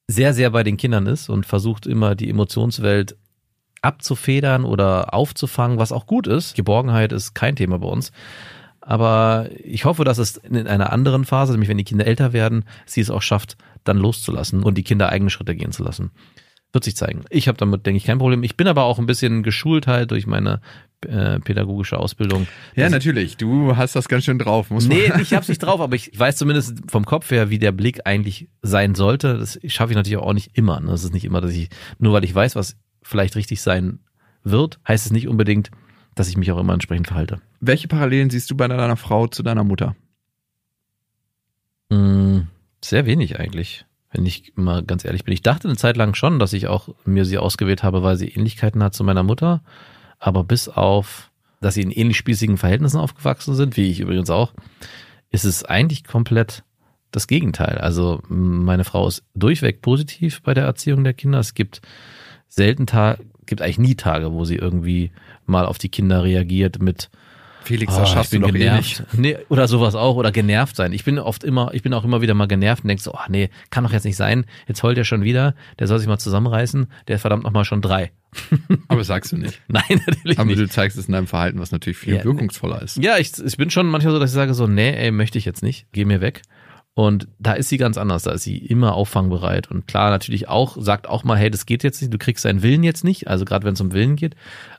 sehr, 0.07 0.35
sehr 0.35 0.51
bei 0.51 0.63
den 0.63 0.77
Kindern 0.77 1.07
ist 1.07 1.29
und 1.29 1.47
versucht 1.47 1.87
immer 1.87 2.15
die 2.15 2.29
Emotionswelt 2.29 3.17
abzufedern 3.83 4.65
oder 4.65 5.13
aufzufangen, 5.15 5.79
was 5.79 5.93
auch 5.93 6.07
gut 6.07 6.27
ist. 6.27 6.55
Geborgenheit 6.55 7.13
ist 7.13 7.35
kein 7.35 7.57
Thema 7.57 7.79
bei 7.79 7.89
uns. 7.89 8.13
Aber 8.81 9.49
ich 9.63 9.85
hoffe, 9.87 10.05
dass 10.05 10.19
es 10.19 10.37
in 10.37 10.67
einer 10.67 10.93
anderen 10.93 11.25
Phase, 11.25 11.53
nämlich 11.53 11.71
wenn 11.71 11.79
die 11.79 11.85
Kinder 11.85 12.07
älter 12.07 12.33
werden, 12.33 12.65
sie 12.85 13.01
es 13.01 13.11
auch 13.11 13.23
schafft, 13.23 13.57
dann 13.83 13.97
loszulassen 13.97 14.63
und 14.63 14.77
die 14.77 14.83
Kinder 14.83 15.09
eigene 15.09 15.31
Schritte 15.31 15.55
gehen 15.55 15.73
zu 15.73 15.83
lassen. 15.83 16.11
Wird 16.75 16.83
sich 16.83 16.97
zeigen. 16.97 17.25
Ich 17.31 17.47
habe 17.47 17.57
damit, 17.57 17.87
denke 17.87 17.99
ich, 17.99 18.05
kein 18.05 18.19
Problem. 18.19 18.43
Ich 18.43 18.57
bin 18.57 18.67
aber 18.67 18.83
auch 18.83 18.99
ein 18.99 19.07
bisschen 19.07 19.45
geschult 19.45 19.87
halt 19.87 20.11
durch 20.11 20.27
meine 20.27 20.61
äh, 21.07 21.39
pädagogische 21.39 21.99
Ausbildung. 21.99 22.49
Ja, 22.75 22.91
natürlich. 22.91 23.37
Du 23.37 23.77
hast 23.77 23.95
das 23.95 24.09
ganz 24.09 24.25
schön 24.25 24.41
drauf, 24.41 24.71
muss 24.71 24.89
man. 24.89 24.99
Nee, 24.99 25.13
ich 25.23 25.35
hab's 25.35 25.49
nicht 25.49 25.63
drauf, 25.63 25.81
aber 25.81 25.95
ich 25.95 26.11
weiß 26.19 26.37
zumindest 26.37 26.79
vom 26.89 27.05
Kopf 27.05 27.31
her, 27.31 27.49
wie 27.49 27.61
der 27.61 27.71
Blick 27.71 28.01
eigentlich 28.07 28.49
sein 28.61 28.97
sollte. 28.97 29.39
Das 29.39 29.57
schaffe 29.69 29.93
ich 29.93 29.97
natürlich 29.97 30.19
auch 30.19 30.33
nicht 30.33 30.59
immer. 30.59 30.81
Ne? 30.81 30.89
Das 30.89 31.05
ist 31.05 31.15
nicht 31.15 31.25
immer, 31.25 31.41
dass 31.41 31.53
ich, 31.53 31.69
nur 32.01 32.13
weil 32.13 32.25
ich 32.25 32.35
weiß, 32.35 32.57
was 32.57 32.77
vielleicht 33.03 33.37
richtig 33.37 33.63
sein 33.63 34.01
wird, 34.43 34.81
heißt 34.89 35.07
es 35.07 35.13
nicht 35.13 35.29
unbedingt, 35.29 35.71
dass 36.17 36.29
ich 36.29 36.37
mich 36.37 36.51
auch 36.51 36.59
immer 36.59 36.73
entsprechend 36.73 37.07
verhalte. 37.07 37.41
Welche 37.61 37.87
Parallelen 37.87 38.31
siehst 38.31 38.51
du 38.51 38.57
bei 38.57 38.67
deiner 38.67 38.97
Frau 38.97 39.29
zu 39.29 39.45
deiner 39.45 39.63
Mutter? 39.63 39.95
Mm, 41.91 42.41
sehr 42.83 43.07
wenig 43.07 43.39
eigentlich, 43.39 43.87
wenn 44.15 44.25
ich 44.25 44.53
mal 44.55 44.83
ganz 44.85 45.05
ehrlich 45.05 45.25
bin. 45.25 45.35
Ich 45.35 45.43
dachte 45.43 45.69
eine 45.69 45.77
Zeit 45.77 45.97
lang 45.97 46.15
schon, 46.15 46.39
dass 46.39 46.53
ich 46.53 46.69
auch 46.69 46.89
mir 47.05 47.25
sie 47.25 47.39
ausgewählt 47.39 47.83
habe, 47.83 48.03
weil 48.03 48.17
sie 48.17 48.29
Ähnlichkeiten 48.29 48.83
hat 48.83 48.95
zu 48.95 49.03
meiner 49.05 49.25
Mutter. 49.25 49.63
Aber 50.21 50.45
bis 50.45 50.69
auf, 50.69 51.31
dass 51.61 51.75
sie 51.75 51.83
in 51.83 51.91
ähnlich 51.91 52.17
spießigen 52.17 52.57
Verhältnissen 52.57 53.01
aufgewachsen 53.01 53.55
sind, 53.55 53.77
wie 53.77 53.91
ich 53.91 54.01
übrigens 54.01 54.31
auch, 54.31 54.53
ist 55.31 55.45
es 55.45 55.65
eigentlich 55.65 56.05
komplett 56.05 56.63
das 57.11 57.27
Gegenteil. 57.27 57.79
Also 57.79 58.23
meine 58.29 58.85
Frau 58.85 59.09
ist 59.09 59.25
durchweg 59.35 59.83
positiv 59.83 60.43
bei 60.43 60.55
der 60.55 60.65
Erziehung 60.65 61.03
der 61.03 61.15
Kinder. 61.15 61.41
Es 61.41 61.55
gibt 61.55 61.83
selten 62.49 62.87
Tage, 62.87 63.25
gibt 63.47 63.63
eigentlich 63.63 63.79
nie 63.79 63.95
Tage, 63.97 64.33
wo 64.33 64.45
sie 64.45 64.57
irgendwie 64.57 65.11
mal 65.45 65.67
auf 65.67 65.79
die 65.79 65.89
Kinder 65.89 66.23
reagiert 66.23 66.81
mit 66.81 67.11
Felix, 67.65 67.93
Oh, 67.95 68.01
das 68.01 68.09
ich 68.09 68.15
schaffst 68.15 68.33
du 68.33 68.37
bin 68.37 68.43
doch 68.43 68.55
eh 68.55 68.59
genervt. 68.59 69.01
nicht. 69.01 69.15
Nee, 69.19 69.37
oder 69.49 69.67
sowas 69.69 69.95
auch. 69.95 70.17
Oder 70.17 70.31
genervt 70.33 70.77
sein. 70.77 70.93
Ich 70.93 71.05
bin 71.05 71.19
oft 71.19 71.43
immer, 71.45 71.73
ich 71.75 71.83
bin 71.83 71.93
auch 71.95 72.05
immer 72.05 72.21
wieder 72.21 72.35
mal 72.35 72.47
genervt 72.47 72.85
und 72.85 72.89
denk 72.89 73.01
so, 73.01 73.15
ach 73.15 73.29
nee, 73.29 73.51
kann 73.71 73.85
doch 73.85 73.93
jetzt 73.93 74.05
nicht 74.05 74.17
sein. 74.17 74.45
Jetzt 74.69 74.83
heult 74.83 74.99
er 74.99 75.05
schon 75.05 75.23
wieder. 75.25 75.55
Der 75.79 75.87
soll 75.87 75.99
sich 75.99 76.09
mal 76.09 76.19
zusammenreißen. 76.19 76.87
Der 77.09 77.17
ist 77.17 77.23
verdammt 77.23 77.43
nochmal 77.45 77.65
schon 77.65 77.83
drei. 77.83 78.13
Aber 78.89 79.05
sagst 79.05 79.33
du 79.33 79.37
nicht. 79.37 79.61
Nein, 79.69 80.01
natürlich 80.07 80.39
Aber 80.39 80.47
nicht. 80.49 80.59
du 80.61 80.69
zeigst 80.69 80.99
es 80.99 81.07
in 81.07 81.13
deinem 81.13 81.27
Verhalten, 81.27 81.59
was 81.61 81.71
natürlich 81.73 81.99
viel 81.99 82.17
Ja. 82.17 82.25
wirkungsvoller 82.25 82.83
ist. 82.83 82.97
Ja, 82.97 83.19
ich, 83.19 83.33
ich 83.43 83.57
bin 83.57 83.71
schon 83.71 83.87
manchmal 83.89 84.13
so, 84.13 84.19
dass 84.21 84.31
ich 84.31 84.35
sage 84.35 84.55
so, 84.55 84.67
nee, 84.67 84.91
ey, 84.91 85.11
möchte 85.11 85.39
ich 85.39 85.45
jetzt 85.45 85.63
nicht. 85.63 85.87
Geh 85.93 86.05
mir 86.05 86.21
weg. 86.21 86.43
Und 86.97 87.27
da 87.41 87.55
ist 87.55 87.69
sie 87.71 87.77
ganz 87.77 87.97
anders. 87.99 88.23
Da 88.23 88.31
ist 88.33 88.43
sie 88.45 88.57
immer 88.59 88.95
auffangbereit. 88.95 89.69
Und 89.71 89.89
klar, 89.89 90.11
natürlich 90.11 90.49
auch, 90.49 90.77
sagt 90.81 91.09
auch 91.09 91.25
mal, 91.25 91.37
hey, 91.37 91.51
das 91.51 91.67
geht 91.67 91.83
jetzt 91.83 92.01
nicht. 92.01 92.13
Du 92.15 92.19
kriegst 92.19 92.45
deinen 92.45 92.63
Willen 92.63 92.85
jetzt 92.85 93.03
nicht. 93.03 93.27
Also 93.27 93.45
gerade 93.45 93.65
wenn 93.67 93.75
es 93.75 93.81
um 93.81 93.93
Willen 93.93 94.15
geht. 94.17 94.37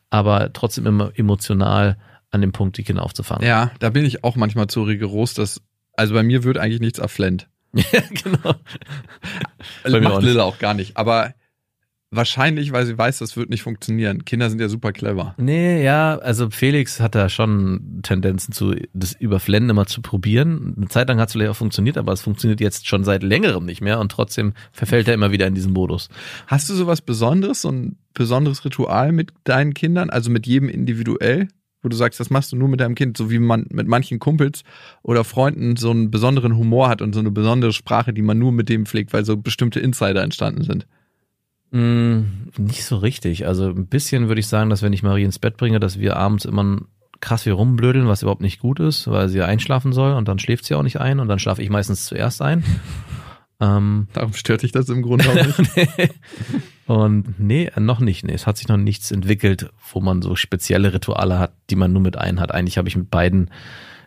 Aber 0.10 0.54
trotzdem 0.54 0.86
immer 0.86 1.12
emotional 1.16 1.98
an 2.32 2.42
dem 2.42 2.52
Punkt, 2.52 2.78
die 2.78 2.84
Kinder 2.84 3.04
aufzufangen. 3.04 3.48
Ja, 3.48 3.72
da 3.80 3.90
bin 3.90 4.06
ich 4.06 4.24
auch 4.24 4.36
manchmal 4.36 4.68
zu 4.68 4.84
rigoros, 4.84 5.34
dass, 5.34 5.62
also 5.94 6.14
bei 6.14 6.24
mir 6.24 6.44
wird 6.44 6.58
eigentlich 6.58 6.82
nichts 6.82 7.00
erflennt. 7.00 7.48
Ja, 7.92 8.02
genau. 8.24 8.56
Bei 9.84 9.90
mir 9.90 9.98
auch 9.98 10.02
Macht 10.02 10.22
nicht. 10.22 10.30
Lilla 10.30 10.44
auch 10.44 10.60
gar 10.60 10.74
nicht. 10.74 10.96
Aber 10.96 11.34
wahrscheinlich, 12.12 12.72
weil 12.72 12.86
sie 12.86 12.98
weiß, 12.98 13.20
das 13.20 13.36
wird 13.38 13.50
nicht 13.50 13.64
funktionieren. 13.64 14.26
Kinder 14.26 14.50
sind 14.50 14.62
ja 14.62 14.70
super 14.70 14.92
clever. 14.92 15.36
Nee, 15.38 15.84
ja, 15.84 16.18
also 16.18 16.50
Felix 16.50 17.00
hat 17.00 17.16
da 17.16 17.30
schon 17.30 18.00
Tendenzen 18.04 18.54
zu, 18.54 18.76
das 18.94 19.14
über 19.14 19.40
Flennen 19.40 19.70
immer 19.70 19.86
zu 19.86 20.02
probieren. 20.02 20.74
Eine 20.78 20.88
Zeit 20.88 21.10
lang 21.10 21.20
hat 21.20 21.30
es 21.30 21.34
vielleicht 21.34 21.52
auch 21.52 21.56
funktioniert, 21.56 21.98
aber 21.98 22.14
es 22.14 22.22
funktioniert 22.22 22.62
jetzt 22.62 22.88
schon 22.88 23.04
seit 23.04 23.24
längerem 23.24 23.66
nicht 23.66 23.82
mehr 23.82 24.00
und 24.00 24.12
trotzdem 24.12 24.54
verfällt 24.72 25.08
er 25.08 25.14
immer 25.14 25.32
wieder 25.32 25.48
in 25.48 25.56
diesen 25.56 25.74
Modus. 25.74 26.10
Hast 26.48 26.70
du 26.70 26.74
sowas 26.74 27.02
Besonderes, 27.02 27.62
so 27.62 27.70
ein 27.70 27.98
besonderes 28.14 28.64
Ritual 28.64 29.12
mit 29.12 29.34
deinen 29.44 29.74
Kindern, 29.74 30.10
also 30.10 30.32
mit 30.32 30.48
jedem 30.48 30.70
individuell? 30.70 31.48
Wo 31.86 31.90
du 31.90 31.96
sagst, 31.96 32.20
das 32.20 32.32
machst 32.32 32.52
du 32.52 32.56
nur 32.56 32.68
mit 32.68 32.80
deinem 32.80 32.96
Kind, 32.96 33.16
so 33.16 33.30
wie 33.30 33.38
man 33.38 33.68
mit 33.70 33.88
manchen 33.88 34.18
Kumpels 34.18 34.64
oder 35.04 35.24
Freunden 35.24 35.76
so 35.76 35.92
einen 35.92 36.10
besonderen 36.10 36.58
Humor 36.58 36.90
hat 36.90 37.04
und 37.04 37.14
so 37.14 37.20
eine 37.20 37.30
besondere 37.30 37.74
Sprache, 37.74 38.12
die 38.12 38.24
man 38.24 38.40
nur 38.40 38.52
mit 38.52 38.70
dem 38.70 38.88
pflegt, 38.88 39.14
weil 39.14 39.24
so 39.24 39.38
bestimmte 39.38 39.80
Insider 39.80 40.24
entstanden 40.24 40.64
sind. 40.64 40.88
Mm, 41.70 42.22
nicht 42.58 42.86
so 42.86 42.98
richtig. 42.98 43.46
Also 43.46 43.68
ein 43.68 43.86
bisschen 43.86 44.30
würde 44.30 44.40
ich 44.40 44.48
sagen, 44.48 44.72
dass 44.72 44.82
wenn 44.82 44.94
ich 44.94 45.04
Marie 45.04 45.26
ins 45.26 45.38
Bett 45.38 45.58
bringe, 45.58 45.80
dass 45.80 46.00
wir 46.00 46.18
abends 46.18 46.46
immer 46.46 46.80
krass 47.22 47.44
viel 47.44 47.54
rumblödeln, 47.54 48.08
was 48.08 48.24
überhaupt 48.24 48.42
nicht 48.42 48.60
gut 48.60 48.80
ist, 48.80 49.08
weil 49.08 49.30
sie 49.30 49.44
einschlafen 49.44 49.94
soll 49.94 50.14
und 50.14 50.28
dann 50.28 50.40
schläft 50.40 50.66
sie 50.66 50.74
auch 50.74 50.82
nicht 50.82 51.00
ein 51.00 51.20
und 51.20 51.28
dann 51.28 51.38
schlafe 51.38 51.62
ich 51.62 51.70
meistens 51.70 52.08
zuerst 52.08 52.42
ein. 52.42 52.64
ähm, 53.60 54.08
Darum 54.14 54.34
stört 54.34 54.64
dich 54.64 54.72
das 54.72 54.90
im 54.90 55.04
Grunde 55.04 55.30
auch 55.30 55.36
nicht. 55.36 55.70
Und 56.88 57.40
nee, 57.40 57.72
noch 57.78 58.00
nicht. 58.00 58.24
Nee, 58.24 58.34
es 58.34 58.46
hat 58.46 58.58
sich 58.58 58.68
noch 58.68 58.78
nichts 58.78 59.12
entwickelt, 59.12 59.72
wo 59.92 60.02
man 60.02 60.22
so 60.22 60.36
spezielle 60.36 60.94
Rituale 60.94 61.40
hat, 61.40 61.54
die 61.70 61.76
man 61.76 61.92
nur 61.92 62.02
mit 62.02 62.18
einem 62.18 62.40
hat. 62.40 62.54
Eigentlich 62.54 62.78
habe 62.78 62.88
ich 62.88 62.96
mit 62.96 63.10
beiden 63.10 63.50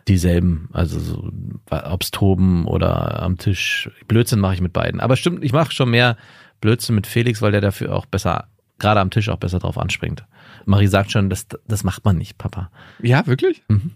dieselben. 0.07 0.69
Also 0.71 0.99
so, 0.99 1.31
ob's 1.69 2.11
toben 2.11 2.65
oder 2.65 3.21
am 3.21 3.37
Tisch. 3.37 3.89
Blödsinn 4.07 4.39
mache 4.39 4.55
ich 4.55 4.61
mit 4.61 4.73
beiden. 4.73 4.99
Aber 4.99 5.17
stimmt, 5.17 5.43
ich 5.43 5.51
mache 5.51 5.73
schon 5.73 5.91
mehr 5.91 6.15
Blödsinn 6.61 6.95
mit 6.95 7.07
Felix, 7.07 7.41
weil 7.41 7.51
der 7.51 7.61
dafür 7.61 7.95
auch 7.95 8.05
besser, 8.05 8.47
gerade 8.79 9.01
am 9.01 9.11
Tisch 9.11 9.29
auch 9.29 9.37
besser 9.37 9.59
drauf 9.59 9.77
anspringt. 9.77 10.23
Marie 10.65 10.87
sagt 10.87 11.11
schon, 11.11 11.29
das, 11.29 11.47
das 11.67 11.83
macht 11.83 12.05
man 12.05 12.17
nicht, 12.17 12.37
Papa. 12.37 12.71
Ja, 13.01 13.25
wirklich? 13.27 13.63
Mhm. 13.67 13.91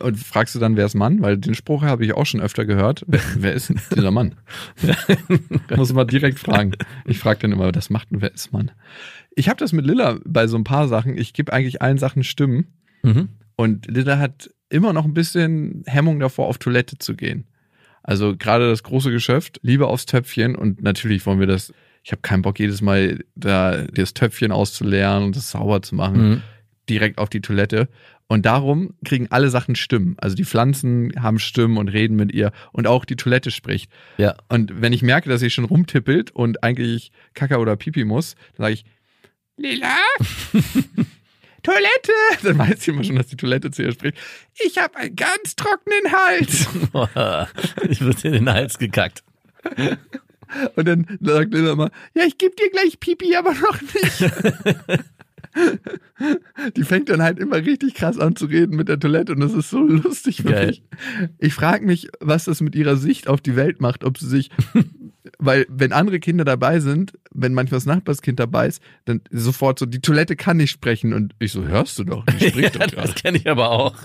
Und 0.00 0.18
fragst 0.18 0.54
du 0.54 0.58
dann, 0.58 0.76
wer 0.76 0.86
ist 0.86 0.94
Mann? 0.94 1.22
Weil 1.22 1.38
den 1.38 1.54
Spruch 1.54 1.82
habe 1.82 2.04
ich 2.04 2.12
auch 2.12 2.26
schon 2.26 2.40
öfter 2.40 2.64
gehört. 2.66 3.04
Wer, 3.06 3.20
wer 3.36 3.52
ist 3.54 3.70
denn 3.70 3.80
dieser 3.94 4.10
Mann? 4.10 4.34
Muss 5.76 5.92
man 5.92 6.06
direkt 6.06 6.38
fragen. 6.38 6.72
Ich 7.06 7.18
frage 7.18 7.40
dann 7.40 7.52
immer, 7.52 7.72
das 7.72 7.90
macht 7.90 8.12
ein 8.12 8.20
Wer 8.20 8.32
ist 8.34 8.52
Mann? 8.52 8.70
Ich 9.34 9.48
habe 9.48 9.58
das 9.58 9.72
mit 9.72 9.86
Lilla 9.86 10.18
bei 10.24 10.46
so 10.46 10.56
ein 10.56 10.64
paar 10.64 10.88
Sachen. 10.88 11.16
Ich 11.16 11.32
gebe 11.32 11.52
eigentlich 11.52 11.80
allen 11.82 11.98
Sachen 11.98 12.24
Stimmen. 12.24 12.66
Mhm. 13.02 13.28
Und 13.56 13.86
Lilla 13.90 14.18
hat 14.18 14.50
immer 14.68 14.92
noch 14.92 15.04
ein 15.04 15.14
bisschen 15.14 15.82
Hemmung 15.86 16.20
davor, 16.20 16.46
auf 16.48 16.58
Toilette 16.58 16.98
zu 16.98 17.14
gehen. 17.14 17.46
Also 18.02 18.36
gerade 18.36 18.68
das 18.68 18.82
große 18.82 19.10
Geschäft, 19.10 19.58
lieber 19.62 19.88
aufs 19.88 20.06
Töpfchen 20.06 20.54
und 20.56 20.82
natürlich 20.82 21.24
wollen 21.26 21.40
wir 21.40 21.46
das. 21.46 21.72
Ich 22.04 22.12
habe 22.12 22.22
keinen 22.22 22.42
Bock, 22.42 22.58
jedes 22.58 22.80
Mal 22.80 23.24
da 23.34 23.82
das 23.92 24.14
Töpfchen 24.14 24.52
auszuleeren 24.52 25.24
und 25.24 25.36
das 25.36 25.50
sauber 25.50 25.82
zu 25.82 25.94
machen 25.94 26.28
Mhm. 26.30 26.42
direkt 26.88 27.18
auf 27.18 27.28
die 27.28 27.40
Toilette. 27.42 27.88
Und 28.28 28.44
darum 28.44 28.94
kriegen 29.04 29.28
alle 29.30 29.48
Sachen 29.48 29.74
Stimmen. 29.74 30.16
Also 30.18 30.36
die 30.36 30.44
Pflanzen 30.44 31.12
haben 31.18 31.38
Stimmen 31.38 31.78
und 31.78 31.88
reden 31.88 32.14
mit 32.14 32.32
ihr 32.32 32.52
und 32.72 32.86
auch 32.86 33.06
die 33.06 33.16
Toilette 33.16 33.50
spricht. 33.50 33.90
Ja. 34.18 34.36
Und 34.50 34.82
wenn 34.82 34.92
ich 34.92 35.02
merke, 35.02 35.30
dass 35.30 35.40
sie 35.40 35.48
schon 35.50 35.64
rumtippelt 35.64 36.30
und 36.32 36.62
eigentlich 36.62 37.10
Kaka 37.32 37.56
oder 37.56 37.74
Pipi 37.76 38.04
muss, 38.04 38.34
dann 38.56 38.64
sage 38.64 38.74
ich, 38.74 38.84
Lila, 39.56 39.96
Toilette. 41.62 42.12
Dann 42.42 42.58
weiß 42.58 42.82
sie 42.82 42.90
immer 42.90 43.02
schon, 43.02 43.16
dass 43.16 43.28
die 43.28 43.36
Toilette 43.36 43.70
zu 43.70 43.82
ihr 43.82 43.92
spricht. 43.92 44.18
Ich 44.64 44.76
habe 44.76 44.96
einen 44.96 45.16
ganz 45.16 45.56
trockenen 45.56 46.12
Hals. 46.12 46.68
ich 47.88 48.00
würde 48.02 48.28
in 48.28 48.32
den 48.34 48.50
Hals 48.50 48.78
gekackt. 48.78 49.24
Und 50.76 50.86
dann 50.86 51.18
sagt 51.20 51.52
Lila 51.52 51.72
immer, 51.72 51.90
ja, 52.14 52.24
ich 52.24 52.38
gebe 52.38 52.54
dir 52.54 52.70
gleich 52.70 53.00
Pipi, 53.00 53.34
aber 53.36 53.54
noch 53.54 53.80
nicht. 53.80 54.32
Die 56.76 56.84
fängt 56.84 57.08
dann 57.08 57.22
halt 57.22 57.38
immer 57.38 57.56
richtig 57.56 57.94
krass 57.94 58.18
an 58.18 58.36
zu 58.36 58.46
reden 58.46 58.76
mit 58.76 58.88
der 58.88 58.98
Toilette 58.98 59.32
und 59.32 59.40
das 59.40 59.54
ist 59.54 59.70
so 59.70 59.78
lustig 59.86 60.42
für 60.42 60.66
mich. 60.66 60.82
Ich 61.38 61.54
frage 61.54 61.86
mich, 61.86 62.08
was 62.20 62.44
das 62.44 62.60
mit 62.60 62.74
ihrer 62.74 62.96
Sicht 62.96 63.28
auf 63.28 63.40
die 63.40 63.56
Welt 63.56 63.80
macht, 63.80 64.04
ob 64.04 64.18
sie 64.18 64.28
sich, 64.28 64.50
weil 65.38 65.66
wenn 65.68 65.92
andere 65.92 66.18
Kinder 66.18 66.44
dabei 66.44 66.80
sind, 66.80 67.12
wenn 67.32 67.54
manchmal 67.54 67.76
das 67.78 67.86
Nachbarskind 67.86 68.40
dabei 68.40 68.66
ist, 68.66 68.82
dann 69.04 69.20
sofort 69.30 69.78
so, 69.78 69.86
die 69.86 70.00
Toilette 70.00 70.34
kann 70.34 70.56
nicht 70.56 70.70
sprechen 70.70 71.12
und 71.12 71.34
ich 71.38 71.52
so, 71.52 71.64
hörst 71.64 71.98
du 71.98 72.04
doch, 72.04 72.24
die 72.26 72.32
spricht 72.48 72.74
Ja, 72.74 72.86
doch 72.86 72.94
das 72.94 72.94
gerade. 72.94 73.12
kenne 73.14 73.38
ich 73.38 73.48
aber 73.48 73.70
auch. 73.70 73.94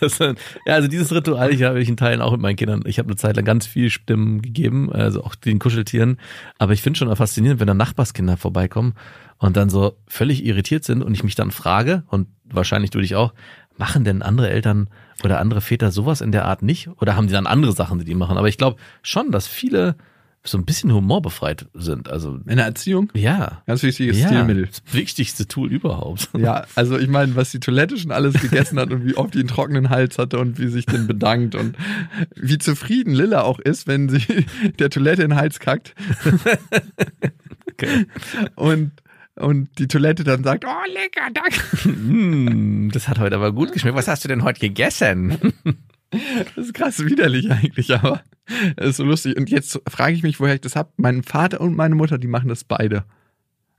Das, 0.00 0.18
ja, 0.18 0.34
also 0.66 0.88
dieses 0.88 1.12
Ritual, 1.12 1.52
ich 1.52 1.62
habe 1.62 1.80
ich 1.80 1.88
in 1.88 1.96
Teilen 1.96 2.20
auch 2.20 2.32
mit 2.32 2.40
meinen 2.40 2.56
Kindern. 2.56 2.82
Ich 2.86 2.98
habe 2.98 3.08
eine 3.08 3.16
Zeit 3.16 3.36
lang 3.36 3.44
ganz 3.44 3.66
viel 3.66 3.90
Stimmen 3.90 4.40
gegeben, 4.42 4.92
also 4.92 5.22
auch 5.24 5.34
den 5.34 5.58
Kuscheltieren. 5.58 6.18
Aber 6.58 6.72
ich 6.72 6.82
finde 6.82 6.98
schon 6.98 7.14
faszinierend, 7.16 7.60
wenn 7.60 7.66
da 7.66 7.74
Nachbarskinder 7.74 8.36
vorbeikommen 8.36 8.94
und 9.38 9.56
dann 9.56 9.70
so 9.70 9.96
völlig 10.06 10.44
irritiert 10.44 10.84
sind 10.84 11.02
und 11.02 11.14
ich 11.14 11.24
mich 11.24 11.34
dann 11.34 11.50
frage, 11.50 12.04
und 12.08 12.28
wahrscheinlich 12.44 12.90
du 12.90 13.00
dich 13.00 13.14
auch, 13.14 13.34
machen 13.76 14.04
denn 14.04 14.22
andere 14.22 14.50
Eltern 14.50 14.88
oder 15.24 15.40
andere 15.40 15.60
Väter 15.60 15.90
sowas 15.90 16.20
in 16.20 16.32
der 16.32 16.44
Art 16.44 16.62
nicht? 16.62 16.88
Oder 17.00 17.16
haben 17.16 17.26
die 17.26 17.32
dann 17.32 17.46
andere 17.46 17.72
Sachen, 17.72 17.98
die 17.98 18.04
die 18.04 18.14
machen? 18.14 18.36
Aber 18.36 18.48
ich 18.48 18.58
glaube 18.58 18.76
schon, 19.02 19.30
dass 19.32 19.46
viele 19.48 19.96
so 20.46 20.58
ein 20.58 20.66
bisschen 20.66 20.92
humorbefreit 20.92 21.66
sind. 21.72 22.10
Also 22.10 22.38
In 22.46 22.56
der 22.56 22.66
Erziehung, 22.66 23.10
ja. 23.14 23.62
ganz 23.66 23.82
wichtiges 23.82 24.18
ja, 24.20 24.26
Stilmittel. 24.28 24.66
das 24.66 24.82
wichtigste 24.92 25.48
Tool 25.48 25.72
überhaupt. 25.72 26.28
Ja, 26.36 26.66
also 26.74 26.98
ich 26.98 27.08
meine, 27.08 27.34
was 27.34 27.50
die 27.50 27.60
Toilette 27.60 27.96
schon 27.96 28.12
alles 28.12 28.34
gegessen 28.40 28.78
hat 28.78 28.90
und 28.92 29.06
wie 29.06 29.16
oft 29.16 29.32
die 29.34 29.38
einen 29.38 29.48
trockenen 29.48 29.88
Hals 29.88 30.18
hatte 30.18 30.38
und 30.38 30.58
wie 30.58 30.68
sich 30.68 30.84
den 30.84 31.06
bedankt 31.06 31.54
und 31.54 31.76
wie 32.36 32.58
zufrieden 32.58 33.14
Lilla 33.14 33.40
auch 33.42 33.58
ist, 33.58 33.86
wenn 33.86 34.08
sie 34.10 34.22
der 34.78 34.90
Toilette 34.90 35.22
in 35.22 35.30
den 35.30 35.38
Hals 35.38 35.60
kackt 35.60 35.94
Okay. 37.72 38.06
und, 38.54 38.92
und 39.36 39.68
die 39.78 39.88
Toilette 39.88 40.22
dann 40.24 40.44
sagt, 40.44 40.64
oh 40.64 40.92
lecker, 40.92 41.28
danke. 41.32 41.88
Mm, 41.88 42.90
das 42.92 43.08
hat 43.08 43.18
heute 43.18 43.34
aber 43.34 43.52
gut 43.52 43.72
geschmeckt. 43.72 43.96
Was 43.96 44.06
hast 44.08 44.22
du 44.24 44.28
denn 44.28 44.44
heute 44.44 44.60
gegessen? 44.60 45.38
Das 46.54 46.66
ist 46.66 46.74
krass 46.74 47.04
widerlich 47.04 47.50
eigentlich, 47.50 47.94
aber 47.94 48.22
das 48.76 48.90
ist 48.90 48.96
so 48.96 49.04
lustig. 49.04 49.36
Und 49.36 49.50
jetzt 49.50 49.80
frage 49.88 50.14
ich 50.14 50.22
mich, 50.22 50.40
woher 50.40 50.54
ich 50.54 50.60
das 50.60 50.76
hab. 50.76 50.92
Mein 50.96 51.22
Vater 51.22 51.60
und 51.60 51.76
meine 51.76 51.94
Mutter, 51.94 52.18
die 52.18 52.26
machen 52.26 52.48
das 52.48 52.64
beide. 52.64 53.04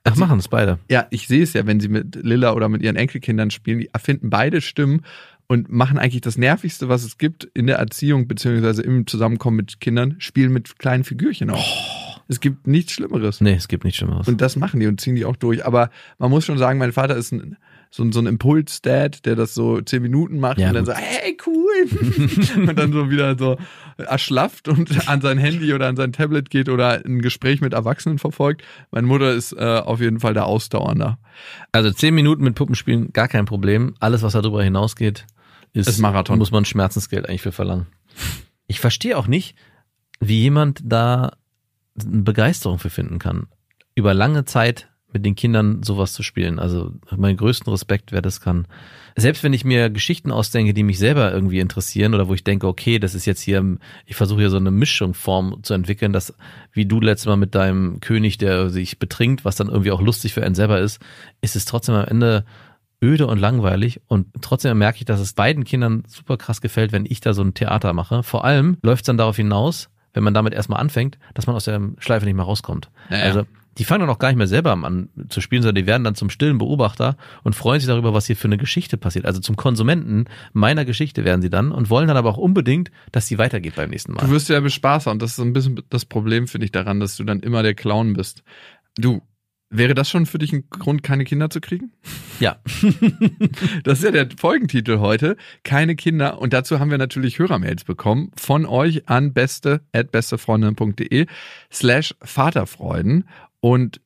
Ach, 0.04 0.16
machen 0.18 0.40
es 0.40 0.48
beide. 0.48 0.80
Ja, 0.90 1.08
ich 1.10 1.28
sehe 1.28 1.42
es 1.42 1.54
ja, 1.54 1.66
wenn 1.66 1.80
sie 1.80 1.88
mit 1.88 2.16
Lilla 2.16 2.54
oder 2.54 2.70
mit 2.70 2.84
ihren 2.84 2.96
Enkelkindern 2.96 3.50
spielen, 3.50 3.80
die 3.80 3.90
erfinden 3.92 4.30
beide 4.30 4.62
Stimmen 4.62 5.02
und 5.48 5.72
machen 5.72 5.98
eigentlich 5.98 6.22
das 6.22 6.38
Nervigste, 6.38 6.90
was 6.90 7.04
es 7.04 7.18
gibt 7.18 7.46
in 7.54 7.68
der 7.68 7.78
Erziehung 7.78 8.28
beziehungsweise 8.28 8.84
im 8.84 9.08
Zusammenkommen 9.08 9.58
mit 9.58 9.80
Kindern, 9.80 10.16
spielen 10.20 10.54
mit 10.54 10.78
kleinen 10.78 11.04
Figürchen 11.04 11.50
auch. 11.50 12.16
Es 12.28 12.40
gibt 12.40 12.66
nichts 12.66 12.94
Schlimmeres. 12.94 13.42
Nee, 13.42 13.54
es 13.54 13.68
gibt 13.68 13.84
nichts 13.84 13.98
Schlimmeres. 13.98 14.28
Und 14.28 14.42
das 14.42 14.56
machen 14.56 14.80
die 14.80 14.88
und 14.88 15.00
ziehen 15.00 15.16
die 15.16 15.26
auch 15.26 15.36
durch. 15.36 15.66
Aber 15.66 15.92
man 16.18 16.32
muss 16.32 16.46
schon 16.46 16.58
sagen, 16.58 16.80
mein 16.80 16.92
Vater 16.92 17.16
ist 17.16 17.32
ein, 17.32 17.58
so, 17.96 18.04
ein- 18.04 18.12
so 18.12 18.20
ein 18.20 18.26
Impuls-Dad, 18.26 19.26
der 19.26 19.36
das 19.36 19.54
so 19.54 19.80
zehn 19.82 20.02
Minuten 20.02 20.40
macht 20.40 20.58
Ja, 20.58 20.68
und 20.70 20.74
dann 20.76 20.86
gut. 20.86 20.96
so, 20.96 21.00
hey, 21.00 21.38
cool. 21.46 22.68
und 22.70 22.76
dann 22.78 22.92
so 22.92 23.10
wieder 23.10 23.38
so 23.38 23.58
erschlafft 23.98 24.68
und 24.68 25.08
an 25.10 25.22
sein 25.22 25.38
Handy 25.38 25.74
oder 25.74 25.88
an 25.88 25.96
sein 25.96 26.12
Tablet 26.12 26.50
geht 26.50 26.68
oder 26.70 27.04
ein 27.06 27.22
Gespräch 27.22 27.62
mit 27.62 27.74
Erwachsenen 27.74 28.20
verfolgt. 28.20 28.64
Meine 28.92 29.08
Mutter 29.08 29.32
ist 29.34 29.54
äh, 29.54 29.82
auf 29.84 30.02
jeden 30.02 30.20
Fall 30.20 30.34
der 30.34 30.46
Ausdauernder. 30.46 31.18
Also 31.72 31.92
zehn 31.92 32.14
Minuten 32.14 32.44
mit 32.44 32.56
Puppen 32.56 32.76
spielen, 32.76 33.14
gar 33.14 33.28
kein 33.28 33.46
Problem. 33.46 33.96
Alles, 34.00 34.22
was 34.24 34.34
darüber 34.34 34.64
hinausgeht, 34.64 35.26
ist, 35.74 35.88
Ist 35.88 36.00
Marathon. 36.00 36.38
muss 36.38 36.52
man 36.52 36.66
Schmerzensgeld 36.66 37.28
eigentlich 37.30 37.42
für 37.42 37.52
verlangen. 37.52 37.88
Ich 38.68 38.80
verstehe 38.80 39.18
auch 39.18 39.28
nicht, 39.28 39.56
wie 40.20 40.40
jemand 40.42 40.80
da 40.84 41.34
eine 42.00 42.22
Begeisterung 42.24 42.80
für 42.80 42.90
finden 42.90 43.20
kann. 43.20 43.48
Über 43.96 44.14
lange 44.14 44.44
Zeit 44.46 44.90
mit 45.16 45.26
den 45.26 45.36
Kindern 45.36 45.82
sowas 45.82 46.12
zu 46.12 46.24
spielen. 46.24 46.60
Also 46.60 46.92
meinen 47.16 47.38
größten 47.38 47.72
Respekt, 47.72 48.12
wer 48.12 48.22
das 48.22 48.42
kann. 48.42 48.68
Selbst 49.16 49.44
wenn 49.46 49.54
ich 49.54 49.64
mir 49.64 49.90
Geschichten 49.90 50.30
ausdenke, 50.30 50.74
die 50.74 50.84
mich 50.84 51.00
selber 51.00 51.32
irgendwie 51.32 51.62
interessieren 51.62 52.14
oder 52.14 52.28
wo 52.28 52.34
ich 52.34 52.44
denke, 52.44 52.68
okay, 52.68 53.00
das 53.00 53.16
ist 53.16 53.26
jetzt 53.26 53.40
hier, 53.40 53.78
ich 54.06 54.18
versuche 54.18 54.42
hier 54.42 54.50
so 54.50 54.58
eine 54.58 54.72
Mischungsform 54.72 55.64
zu 55.64 55.74
entwickeln, 55.74 56.12
dass 56.12 56.36
wie 56.74 56.86
du 56.86 57.00
letztes 57.00 57.28
Mal 57.28 57.38
mit 57.38 57.56
deinem 57.56 58.02
König, 58.02 58.38
der 58.38 58.70
sich 58.70 59.00
betrinkt, 59.00 59.46
was 59.46 59.56
dann 59.56 59.70
irgendwie 59.70 59.92
auch 59.92 60.02
lustig 60.02 60.34
für 60.34 60.44
einen 60.44 60.54
selber 60.54 60.82
ist, 60.82 61.02
ist 61.40 61.56
es 61.56 61.64
trotzdem 61.64 61.96
am 61.96 62.06
Ende 62.06 62.44
öde 63.02 63.28
und 63.28 63.40
langweilig 63.40 64.02
und 64.08 64.28
trotzdem 64.42 64.78
merke 64.78 64.98
ich, 64.98 65.06
dass 65.06 65.22
es 65.22 65.32
beiden 65.32 65.64
Kindern 65.64 66.04
super 66.08 66.36
krass 66.36 66.60
gefällt, 66.60 66.92
wenn 66.92 67.06
ich 67.06 67.22
da 67.22 67.34
so 67.34 67.42
ein 67.42 67.54
Theater 67.54 67.94
mache. 67.94 68.22
Vor 68.22 68.44
allem 68.44 68.78
läuft 68.82 69.04
es 69.04 69.08
dann 69.08 69.18
darauf 69.18 69.38
hinaus, 69.38 69.90
wenn 70.14 70.24
man 70.24 70.34
damit 70.34 70.54
erstmal 70.54 70.82
anfängt, 70.82 71.18
dass 71.34 71.48
man 71.48 71.56
aus 71.56 71.66
der 71.66 71.80
Schleife 72.00 72.26
nicht 72.26 72.36
mehr 72.36 72.44
rauskommt. 72.44 72.90
Ja. 73.10 73.20
Also 73.20 73.46
die 73.78 73.84
fangen 73.84 74.02
dann 74.02 74.10
auch 74.10 74.20
gar 74.20 74.30
nicht 74.30 74.38
mehr 74.38 74.48
selber 74.48 74.72
an 74.72 75.10
zu 75.30 75.42
spielen, 75.42 75.62
sondern 75.62 75.84
die 75.84 75.88
werden 75.88 76.04
dann 76.04 76.16
zum 76.16 76.30
stillen 76.30 76.58
Beobachter 76.58 77.18
und 77.44 77.56
freuen 77.56 77.80
sich 77.80 77.88
darüber, 77.88 78.14
was 78.14 78.28
hier 78.28 78.36
für 78.36 78.48
eine 78.48 78.58
Geschichte 78.58 78.98
passiert. 78.98 79.26
Also 79.26 79.42
zum 79.42 79.56
Konsumenten 79.56 80.26
meiner 80.54 80.86
Geschichte 80.86 81.26
werden 81.26 81.42
sie 81.42 81.50
dann 81.50 81.72
und 81.72 81.90
wollen 81.90 82.08
dann 82.08 82.18
aber 82.18 82.30
auch 82.30 82.38
unbedingt, 82.38 82.92
dass 83.12 83.28
sie 83.28 83.38
weitergeht 83.38 83.76
beim 83.76 83.90
nächsten 83.90 84.14
Mal. 84.14 84.26
Du 84.26 84.32
wirst 84.32 84.50
ja 84.50 84.60
bespaßer 84.60 85.12
und 85.12 85.22
das 85.22 85.32
ist 85.32 85.36
so 85.38 85.44
ein 85.44 85.54
bisschen 85.54 85.82
das 85.90 86.06
Problem, 86.06 86.48
finde 86.48 86.66
ich, 86.66 86.72
daran, 86.72 87.00
dass 87.00 87.18
du 87.18 87.24
dann 87.24 87.42
immer 87.42 87.64
der 87.64 87.76
Clown 87.76 88.14
bist. 88.14 88.44
Du, 88.98 89.22
wäre 89.70 89.94
das 89.94 90.10
schon 90.10 90.26
für 90.26 90.38
dich 90.38 90.54
ein 90.54 90.70
Grund, 90.70 91.04
keine 91.04 91.24
Kinder 91.24 91.50
zu 91.50 91.62
kriegen? 91.62 91.92
Ja. 92.40 92.58
Das 93.84 94.00
ist 94.00 94.06
ja 94.06 94.12
der 94.12 94.30
Folgentitel 94.36 95.00
heute. 95.00 95.38
Keine 95.64 95.96
Kinder. 95.96 96.40
Und 96.40 96.54
dazu 96.54 96.80
haben 96.80 96.90
wir 96.92 96.98
natürlich 96.98 97.40
Hörermails 97.40 97.84
bekommen 97.84 98.32
von 98.36 98.66
euch 98.66 99.08
an 99.08 99.34
beste 99.34 99.82
at 99.94 100.12
bestefreundin.de 100.12 101.28
slash 101.72 102.16
Vaterfreuden. 102.22 103.26
Und 103.66 104.00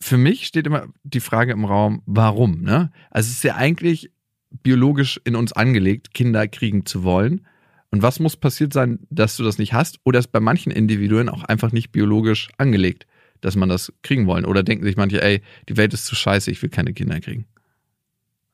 für 0.00 0.16
mich 0.16 0.44
steht 0.44 0.66
immer 0.66 0.88
die 1.04 1.20
Frage 1.20 1.52
im 1.52 1.64
Raum, 1.64 2.02
warum? 2.04 2.62
Ne? 2.62 2.90
Also 3.12 3.28
es 3.28 3.36
ist 3.36 3.44
ja 3.44 3.54
eigentlich 3.54 4.10
biologisch 4.50 5.20
in 5.22 5.36
uns 5.36 5.52
angelegt, 5.52 6.12
Kinder 6.14 6.48
kriegen 6.48 6.84
zu 6.84 7.04
wollen. 7.04 7.46
Und 7.92 8.02
was 8.02 8.18
muss 8.18 8.36
passiert 8.36 8.72
sein, 8.72 9.06
dass 9.10 9.36
du 9.36 9.44
das 9.44 9.56
nicht 9.56 9.72
hast? 9.72 10.00
Oder 10.02 10.18
ist 10.18 10.32
bei 10.32 10.40
manchen 10.40 10.72
Individuen 10.72 11.28
auch 11.28 11.44
einfach 11.44 11.70
nicht 11.70 11.92
biologisch 11.92 12.48
angelegt, 12.58 13.06
dass 13.40 13.54
man 13.54 13.68
das 13.68 13.92
kriegen 14.02 14.26
wollen? 14.26 14.44
Oder 14.44 14.64
denken 14.64 14.84
sich 14.84 14.96
manche, 14.96 15.22
ey, 15.22 15.42
die 15.68 15.76
Welt 15.76 15.94
ist 15.94 16.06
zu 16.06 16.16
scheiße, 16.16 16.50
ich 16.50 16.60
will 16.60 16.70
keine 16.70 16.92
Kinder 16.92 17.20
kriegen. 17.20 17.46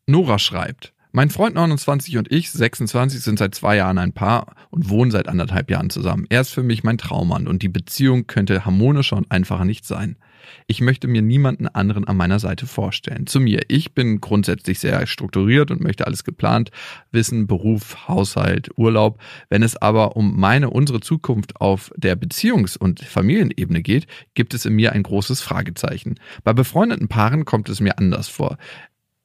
Nora 0.07 0.39
schreibt, 0.39 0.93
mein 1.11 1.31
Freund 1.31 1.55
29 1.55 2.19
und 2.19 2.31
ich, 2.31 2.51
26, 2.51 3.23
sind 3.23 3.39
seit 3.39 3.55
zwei 3.55 3.77
Jahren 3.77 3.97
ein 3.97 4.13
Paar 4.13 4.57
und 4.69 4.91
wohnen 4.91 5.11
seit 5.11 5.27
anderthalb 5.27 5.71
Jahren 5.71 5.89
zusammen. 5.89 6.27
Er 6.29 6.43
ist 6.43 6.51
für 6.51 6.63
mich 6.63 6.85
mein 6.85 6.99
Traummann 6.99 7.49
und 7.49 7.63
die 7.63 7.71
Beziehung 7.71 8.27
könnte 8.27 8.67
harmonischer 8.67 9.17
und 9.17 9.31
einfacher 9.31 9.65
nicht 9.65 9.87
sein. 9.87 10.19
Ich 10.67 10.81
möchte 10.81 11.09
mir 11.09 11.23
niemanden 11.23 11.69
anderen 11.69 12.07
an 12.07 12.17
meiner 12.17 12.39
Seite 12.39 12.67
vorstellen. 12.67 13.27
Zu 13.27 13.41
mir, 13.41 13.63
ich 13.69 13.95
bin 13.95 14.21
grundsätzlich 14.21 14.79
sehr 14.79 15.07
strukturiert 15.07 15.71
und 15.71 15.81
möchte 15.81 16.07
alles 16.07 16.25
geplant 16.25 16.71
wissen, 17.11 17.47
Beruf, 17.47 18.09
Haushalt, 18.09 18.71
Urlaub. 18.77 19.21
Wenn 19.49 19.63
es 19.63 19.77
aber 19.77 20.17
um 20.17 20.39
meine, 20.39 20.71
unsere 20.71 21.01
Zukunft 21.01 21.61
auf 21.61 21.93
der 21.97 22.17
Beziehungs- 22.17 22.79
und 22.79 23.01
Familienebene 23.01 23.83
geht, 23.83 24.07
gibt 24.35 24.55
es 24.55 24.65
in 24.65 24.75
mir 24.75 24.93
ein 24.93 25.03
großes 25.03 25.41
Fragezeichen. 25.41 26.19
Bei 26.45 26.53
befreundeten 26.53 27.09
Paaren 27.09 27.45
kommt 27.45 27.69
es 27.69 27.81
mir 27.81 27.99
anders 27.99 28.29
vor. 28.29 28.57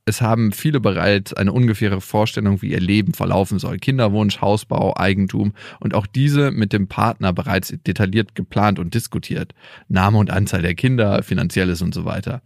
Es 0.08 0.22
haben 0.22 0.52
viele 0.52 0.80
bereits 0.80 1.34
eine 1.34 1.52
ungefähre 1.52 2.00
Vorstellung, 2.00 2.62
wie 2.62 2.72
ihr 2.72 2.80
Leben 2.80 3.16
verlaufen 3.16 3.58
soll. 3.58 3.80
Kinderwunsch, 3.80 4.40
Hausbau, 4.40 4.96
Eigentum 4.96 5.54
und 5.80 5.96
auch 5.96 6.06
diese 6.06 6.52
mit 6.52 6.74
dem 6.74 6.88
Partner 6.88 7.34
bereits 7.34 7.74
detailliert 7.88 8.36
geplant 8.36 8.78
und 8.78 8.94
diskutiert. 8.94 9.56
Name 9.88 10.20
und 10.20 10.30
Anzahl 10.30 10.62
der 10.62 10.76
Kinder, 10.76 11.24
finanzielles 11.24 11.82
und 11.82 11.96
so 11.96 12.06
weiter. 12.06 12.44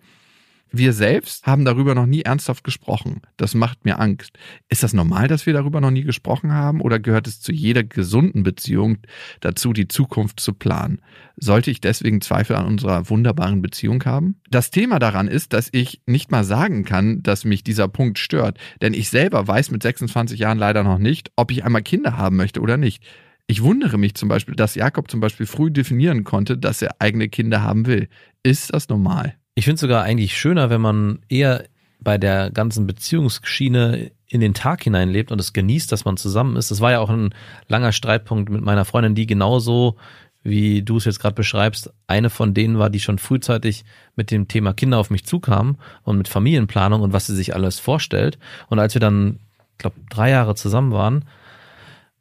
Wir 0.71 0.93
selbst 0.93 1.47
haben 1.47 1.65
darüber 1.65 1.95
noch 1.95 2.05
nie 2.05 2.21
ernsthaft 2.21 2.63
gesprochen. 2.63 3.21
Das 3.37 3.55
macht 3.55 3.85
mir 3.85 3.99
Angst. 3.99 4.37
Ist 4.69 4.83
das 4.83 4.93
normal, 4.93 5.27
dass 5.27 5.47
wir 5.47 5.53
darüber 5.53 5.81
noch 5.81 5.89
nie 5.89 6.03
gesprochen 6.03 6.53
haben 6.53 6.81
oder 6.81 6.99
gehört 6.99 7.25
es 7.25 7.41
zu 7.41 7.51
jeder 7.51 7.83
gesunden 7.83 8.43
Beziehung 8.43 8.99
dazu, 9.39 9.73
die 9.73 9.87
Zukunft 9.87 10.39
zu 10.39 10.53
planen? 10.53 11.01
Sollte 11.37 11.71
ich 11.71 11.81
deswegen 11.81 12.21
Zweifel 12.21 12.55
an 12.55 12.67
unserer 12.67 13.09
wunderbaren 13.09 13.63
Beziehung 13.63 14.03
haben? 14.05 14.41
Das 14.51 14.69
Thema 14.69 14.99
daran 14.99 15.27
ist, 15.27 15.53
dass 15.53 15.69
ich 15.71 16.01
nicht 16.05 16.29
mal 16.29 16.43
sagen 16.43 16.85
kann, 16.85 17.23
dass 17.23 17.45
mich 17.45 17.63
dieser 17.63 17.87
Punkt 17.87 18.19
stört, 18.19 18.59
denn 18.81 18.93
ich 18.93 19.09
selber 19.09 19.47
weiß 19.47 19.71
mit 19.71 19.81
26 19.81 20.39
Jahren 20.39 20.59
leider 20.59 20.83
noch 20.83 20.99
nicht, 20.99 21.31
ob 21.35 21.49
ich 21.51 21.63
einmal 21.63 21.81
Kinder 21.81 22.15
haben 22.15 22.35
möchte 22.35 22.61
oder 22.61 22.77
nicht. 22.77 23.03
Ich 23.47 23.63
wundere 23.63 23.97
mich 23.97 24.13
zum 24.13 24.29
Beispiel, 24.29 24.53
dass 24.53 24.75
Jakob 24.75 25.09
zum 25.09 25.19
Beispiel 25.19 25.47
früh 25.47 25.71
definieren 25.71 26.23
konnte, 26.23 26.59
dass 26.59 26.83
er 26.83 26.97
eigene 26.99 27.27
Kinder 27.29 27.63
haben 27.63 27.87
will. 27.87 28.07
Ist 28.43 28.71
das 28.71 28.87
normal? 28.89 29.38
Ich 29.55 29.65
finde 29.65 29.75
es 29.75 29.81
sogar 29.81 30.03
eigentlich 30.03 30.37
schöner, 30.37 30.69
wenn 30.69 30.81
man 30.81 31.19
eher 31.27 31.65
bei 31.99 32.17
der 32.17 32.49
ganzen 32.49 32.87
Beziehungsschiene 32.87 34.11
in 34.27 34.41
den 34.41 34.53
Tag 34.53 34.83
hineinlebt 34.83 35.31
und 35.31 35.39
es 35.39 35.53
genießt, 35.53 35.91
dass 35.91 36.05
man 36.05 36.17
zusammen 36.17 36.55
ist. 36.55 36.71
Das 36.71 36.81
war 36.81 36.91
ja 36.91 36.99
auch 36.99 37.09
ein 37.09 37.33
langer 37.67 37.91
Streitpunkt 37.91 38.49
mit 38.49 38.61
meiner 38.61 38.85
Freundin, 38.85 39.15
die 39.15 39.25
genauso, 39.25 39.97
wie 40.43 40.81
du 40.83 40.97
es 40.97 41.05
jetzt 41.05 41.19
gerade 41.19 41.35
beschreibst, 41.35 41.91
eine 42.07 42.29
von 42.29 42.53
denen 42.53 42.79
war, 42.79 42.89
die 42.89 42.99
schon 42.99 43.17
frühzeitig 43.17 43.83
mit 44.15 44.31
dem 44.31 44.47
Thema 44.47 44.73
Kinder 44.73 44.97
auf 44.97 45.09
mich 45.09 45.25
zukam 45.25 45.77
und 46.03 46.17
mit 46.17 46.27
Familienplanung 46.27 47.01
und 47.01 47.11
was 47.11 47.27
sie 47.27 47.35
sich 47.35 47.53
alles 47.53 47.79
vorstellt. 47.79 48.37
Und 48.69 48.79
als 48.79 48.93
wir 48.93 49.01
dann, 49.01 49.39
glaube 49.77 49.97
drei 50.09 50.29
Jahre 50.29 50.55
zusammen 50.55 50.91
waren, 50.91 51.25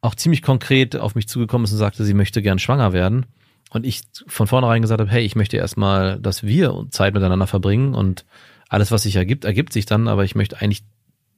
auch 0.01 0.15
ziemlich 0.15 0.43
konkret 0.43 0.97
auf 0.97 1.15
mich 1.15 1.29
zugekommen 1.29 1.65
ist 1.67 1.73
und 1.73 1.79
sagte, 1.79 2.05
sie 2.05 2.15
möchte 2.15 2.43
gern 2.43 2.59
schwanger 2.59 2.93
werden 2.93 3.27
und 3.71 3.85
ich 3.85 4.03
von 4.27 4.47
vornherein 4.47 4.83
gesagt 4.83 5.01
habe, 5.01 5.11
hey, 5.11 5.25
ich 5.25 5.37
möchte 5.37 5.57
erstmal, 5.57 6.19
dass 6.21 6.43
wir 6.43 6.87
Zeit 6.91 7.15
miteinander 7.15 7.47
verbringen 7.47 7.95
und 7.95 8.25
alles, 8.69 8.91
was 8.91 9.03
sich 9.03 9.17
ergibt, 9.17 9.45
ergibt 9.45 9.73
sich 9.73 9.87
dann, 9.87 10.09
aber 10.09 10.25
ich 10.25 10.35
möchte 10.35 10.61
eigentlich 10.61 10.85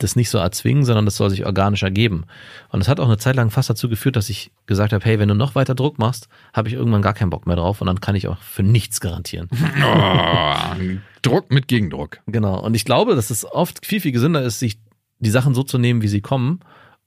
das 0.02 0.16
nicht 0.16 0.30
so 0.30 0.38
erzwingen, 0.38 0.84
sondern 0.84 1.04
das 1.04 1.16
soll 1.16 1.30
sich 1.30 1.46
organisch 1.46 1.82
ergeben. 1.82 2.24
Und 2.70 2.80
es 2.80 2.88
hat 2.88 3.00
auch 3.00 3.06
eine 3.06 3.18
Zeit 3.18 3.36
lang 3.36 3.50
fast 3.50 3.70
dazu 3.70 3.88
geführt, 3.88 4.16
dass 4.16 4.30
ich 4.30 4.50
gesagt 4.66 4.92
habe, 4.92 5.04
hey, 5.04 5.18
wenn 5.18 5.28
du 5.28 5.34
noch 5.34 5.54
weiter 5.54 5.74
Druck 5.74 5.98
machst, 5.98 6.28
habe 6.52 6.68
ich 6.68 6.74
irgendwann 6.74 7.02
gar 7.02 7.12
keinen 7.12 7.30
Bock 7.30 7.46
mehr 7.46 7.56
drauf 7.56 7.80
und 7.80 7.86
dann 7.86 8.00
kann 8.00 8.14
ich 8.14 8.26
auch 8.28 8.38
für 8.38 8.62
nichts 8.62 9.00
garantieren. 9.00 9.48
Oh, 9.82 10.86
Druck 11.22 11.50
mit 11.50 11.68
Gegendruck. 11.68 12.20
Genau. 12.26 12.60
Und 12.60 12.74
ich 12.74 12.84
glaube, 12.84 13.14
dass 13.14 13.30
es 13.30 13.44
oft 13.44 13.84
viel, 13.84 14.00
viel 14.00 14.12
gesünder 14.12 14.42
ist, 14.42 14.58
sich 14.58 14.78
die 15.18 15.30
Sachen 15.30 15.54
so 15.54 15.62
zu 15.62 15.78
nehmen, 15.78 16.02
wie 16.02 16.08
sie 16.08 16.20
kommen 16.20 16.60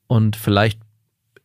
und 0.07 0.35
vielleicht 0.35 0.79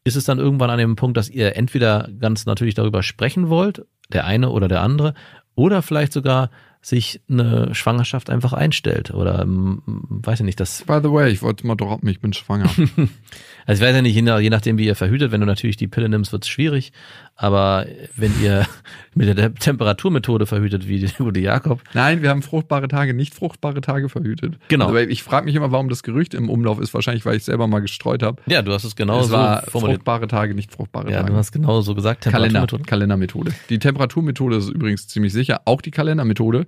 ist 0.09 0.17
es 0.17 0.25
dann 0.25 0.39
irgendwann 0.39 0.71
an 0.71 0.79
dem 0.79 0.97
Punkt, 0.97 1.17
dass 1.17 1.31
ihr 1.31 1.57
entweder 1.57 2.09
ganz 2.19 2.47
natürlich 2.47 2.75
darüber 2.75 3.03
sprechen 3.03 3.49
wollt, 3.49 3.87
der 4.09 4.25
eine 4.25 4.51
oder 4.51 4.67
der 4.67 4.83
andere, 4.83 5.15
oder 5.55 5.83
vielleicht 5.83 6.13
sogar 6.13 6.51
sich 6.81 7.21
eine 7.29 7.75
Schwangerschaft 7.75 8.31
einfach 8.31 8.53
einstellt 8.53 9.13
oder 9.13 9.43
ähm, 9.43 9.83
weiß 9.87 10.41
ich 10.41 10.47
nicht, 10.47 10.61
das. 10.61 10.85
By 10.87 11.01
the 11.03 11.11
way, 11.11 11.31
ich 11.31 11.43
wollte 11.43 11.67
mal 11.67 11.75
droppen, 11.75 12.09
ich 12.09 12.21
bin 12.21 12.33
schwanger. 12.33 12.71
Also 13.69 13.83
ich 13.83 13.87
weiß 13.89 13.97
ja 13.97 14.01
nicht, 14.01 14.15
je, 14.15 14.23
nach, 14.23 14.41
je 14.41 14.49
nachdem 14.49 14.79
wie 14.79 14.87
ihr 14.87 14.95
verhütet, 14.95 15.31
wenn 15.31 15.43
du 15.43 15.47
natürlich 15.47 15.77
die 15.77 15.89
Pille 15.89 16.09
nimmst, 16.09 16.33
wird 16.33 16.45
es 16.45 16.49
schwierig. 16.49 16.91
Aber 17.37 17.85
wenn 18.17 18.33
ihr 18.43 18.67
mit 19.15 19.37
der 19.37 19.55
Temperaturmethode 19.55 20.47
verhütet, 20.47 20.89
wie 20.89 21.01
der 21.01 21.11
gute 21.19 21.39
Jakob. 21.41 21.83
Nein, 21.93 22.23
wir 22.23 22.31
haben 22.31 22.41
fruchtbare 22.41 22.89
Tage, 22.89 23.13
nicht 23.13 23.35
fruchtbare 23.35 23.83
Tage 23.83 24.09
verhütet. 24.09 24.57
Genau. 24.69 24.89
Aber 24.89 25.03
ich 25.07 25.23
frage 25.23 25.45
mich 25.45 25.55
immer, 25.55 25.71
warum 25.71 25.91
das 25.91 26.03
Gerücht 26.03 26.33
im 26.33 26.49
Umlauf 26.49 26.81
ist. 26.81 26.95
Wahrscheinlich, 26.95 27.27
weil 27.27 27.37
ich 27.37 27.45
selber 27.45 27.67
mal 27.67 27.81
gestreut 27.81 28.23
habe. 28.23 28.41
Ja, 28.47 28.63
du 28.63 28.73
hast 28.73 28.85
es 28.85 28.97
genau 28.97 29.21
es 29.21 29.27
so 29.27 29.33
war 29.35 29.63
formuliert. 29.65 29.99
fruchtbare 29.99 30.29
Tage, 30.29 30.55
nicht 30.55 30.73
fruchtbare 30.73 31.11
Ja, 31.11 31.19
Tage. 31.21 31.33
du 31.33 31.37
hast 31.37 31.53
genau 31.53 31.83
so 31.83 31.95
gesagt. 31.95 32.23
Kalender, 32.23 32.45
Temperaturmethode. 32.61 32.89
Kalendermethode. 32.89 33.53
Die 33.69 33.79
Temperaturmethode 33.79 34.57
ist 34.57 34.71
übrigens 34.71 35.09
ziemlich 35.09 35.35
sicher. 35.35 35.61
Auch 35.67 35.83
die 35.83 35.91
Kalendermethode, 35.91 36.65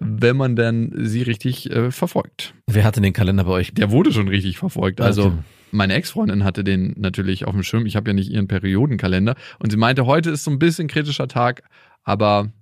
wenn 0.00 0.36
man 0.36 0.56
dann 0.56 0.90
sie 0.96 1.22
richtig 1.22 1.70
äh, 1.70 1.92
verfolgt. 1.92 2.52
Wer 2.66 2.82
hatte 2.82 3.00
den 3.00 3.12
Kalender 3.12 3.44
bei 3.44 3.52
euch? 3.52 3.72
Der 3.74 3.92
wurde 3.92 4.12
schon 4.12 4.26
richtig 4.26 4.58
verfolgt. 4.58 5.00
Also. 5.00 5.34
Meine 5.72 5.94
Ex-Freundin 5.94 6.44
hatte 6.44 6.64
den 6.64 6.94
natürlich 6.98 7.46
auf 7.46 7.54
dem 7.54 7.62
Schirm. 7.62 7.86
Ich 7.86 7.96
habe 7.96 8.10
ja 8.10 8.14
nicht 8.14 8.30
ihren 8.30 8.46
Periodenkalender. 8.46 9.34
Und 9.58 9.70
sie 9.70 9.76
meinte, 9.76 10.06
heute 10.06 10.30
ist 10.30 10.44
so 10.44 10.50
ein 10.50 10.58
bisschen 10.58 10.86
kritischer 10.86 11.28
Tag, 11.28 11.62
aber 12.04 12.52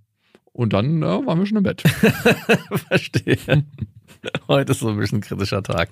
und 0.53 0.73
dann 0.73 1.03
äh, 1.03 1.07
waren 1.07 1.39
wir 1.39 1.47
schon 1.47 1.59
im 1.59 1.63
Bett. 1.63 1.83
Verstehe. 2.89 3.39
Heute 4.49 4.73
ist 4.73 4.81
so 4.81 4.89
ein 4.89 4.99
bisschen 4.99 5.21
kritischer 5.21 5.63
Tag. 5.63 5.89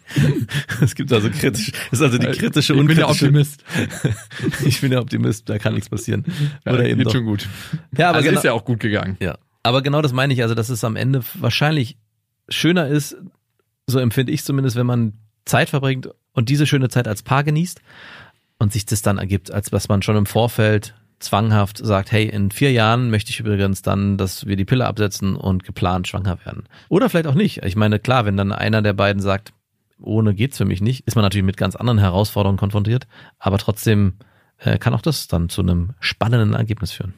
Es 0.82 0.94
gibt 0.94 1.12
also 1.12 1.30
kritisch, 1.30 1.72
ist 1.90 2.02
also 2.02 2.18
die 2.18 2.26
kritische 2.26 2.74
ich 2.74 2.86
bin 2.86 2.96
der 2.96 3.08
Optimist. 3.08 3.64
Ich 4.64 4.80
bin 4.80 4.90
der 4.90 5.00
Optimist, 5.00 5.48
da 5.48 5.58
kann 5.58 5.74
nichts 5.74 5.88
passieren. 5.88 6.24
Ja, 6.66 6.72
Oder 6.72 6.86
eben 6.86 6.98
geht 6.98 7.06
doch. 7.06 7.12
schon 7.12 7.24
gut. 7.24 7.48
Ja, 7.96 8.08
aber 8.08 8.18
also 8.18 8.28
genau, 8.28 8.38
ist 8.38 8.44
ja 8.44 8.52
auch 8.52 8.64
gut 8.64 8.80
gegangen. 8.80 9.16
ja. 9.20 9.38
Aber 9.62 9.82
genau 9.82 10.02
das 10.02 10.12
meine 10.12 10.32
ich, 10.32 10.42
also 10.42 10.54
dass 10.54 10.68
es 10.68 10.84
am 10.84 10.96
Ende 10.96 11.22
wahrscheinlich 11.34 11.98
schöner 12.48 12.88
ist, 12.88 13.16
so 13.86 13.98
empfinde 13.98 14.32
ich 14.32 14.44
zumindest, 14.44 14.76
wenn 14.76 14.86
man 14.86 15.14
Zeit 15.48 15.70
verbringt 15.70 16.08
und 16.32 16.48
diese 16.48 16.66
schöne 16.66 16.88
Zeit 16.88 17.08
als 17.08 17.22
Paar 17.22 17.44
genießt 17.44 17.80
und 18.58 18.72
sich 18.72 18.86
das 18.86 19.02
dann 19.02 19.18
ergibt, 19.18 19.50
als 19.50 19.72
was 19.72 19.88
man 19.88 20.02
schon 20.02 20.16
im 20.16 20.26
Vorfeld 20.26 20.94
zwanghaft 21.18 21.78
sagt, 21.78 22.12
hey, 22.12 22.28
in 22.28 22.50
vier 22.50 22.72
Jahren 22.72 23.10
möchte 23.10 23.30
ich 23.30 23.40
übrigens 23.40 23.82
dann, 23.82 24.16
dass 24.16 24.46
wir 24.46 24.56
die 24.56 24.64
Pille 24.64 24.86
absetzen 24.86 25.34
und 25.34 25.64
geplant 25.64 26.06
schwanger 26.06 26.38
werden. 26.44 26.64
Oder 26.88 27.08
vielleicht 27.08 27.26
auch 27.26 27.34
nicht. 27.34 27.64
Ich 27.64 27.76
meine, 27.76 27.98
klar, 27.98 28.24
wenn 28.24 28.36
dann 28.36 28.52
einer 28.52 28.82
der 28.82 28.92
beiden 28.92 29.20
sagt, 29.20 29.52
ohne 30.00 30.34
geht's 30.34 30.58
für 30.58 30.64
mich 30.64 30.80
nicht, 30.80 31.08
ist 31.08 31.16
man 31.16 31.24
natürlich 31.24 31.44
mit 31.44 31.56
ganz 31.56 31.74
anderen 31.74 31.98
Herausforderungen 31.98 32.58
konfrontiert, 32.58 33.08
aber 33.40 33.58
trotzdem 33.58 34.12
äh, 34.58 34.78
kann 34.78 34.94
auch 34.94 35.02
das 35.02 35.26
dann 35.26 35.48
zu 35.48 35.62
einem 35.62 35.94
spannenden 35.98 36.54
Ergebnis 36.54 36.92
führen. 36.92 37.14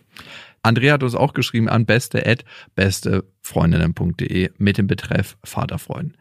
Andrea 0.62 0.94
hat 0.94 1.02
uns 1.02 1.14
auch 1.14 1.34
geschrieben 1.34 1.68
an 1.68 1.84
beste@bestefreundinnen.de 1.86 4.50
mit 4.58 4.78
dem 4.78 4.86
Betreff 4.86 5.36
Vaterfreuden. 5.44 6.16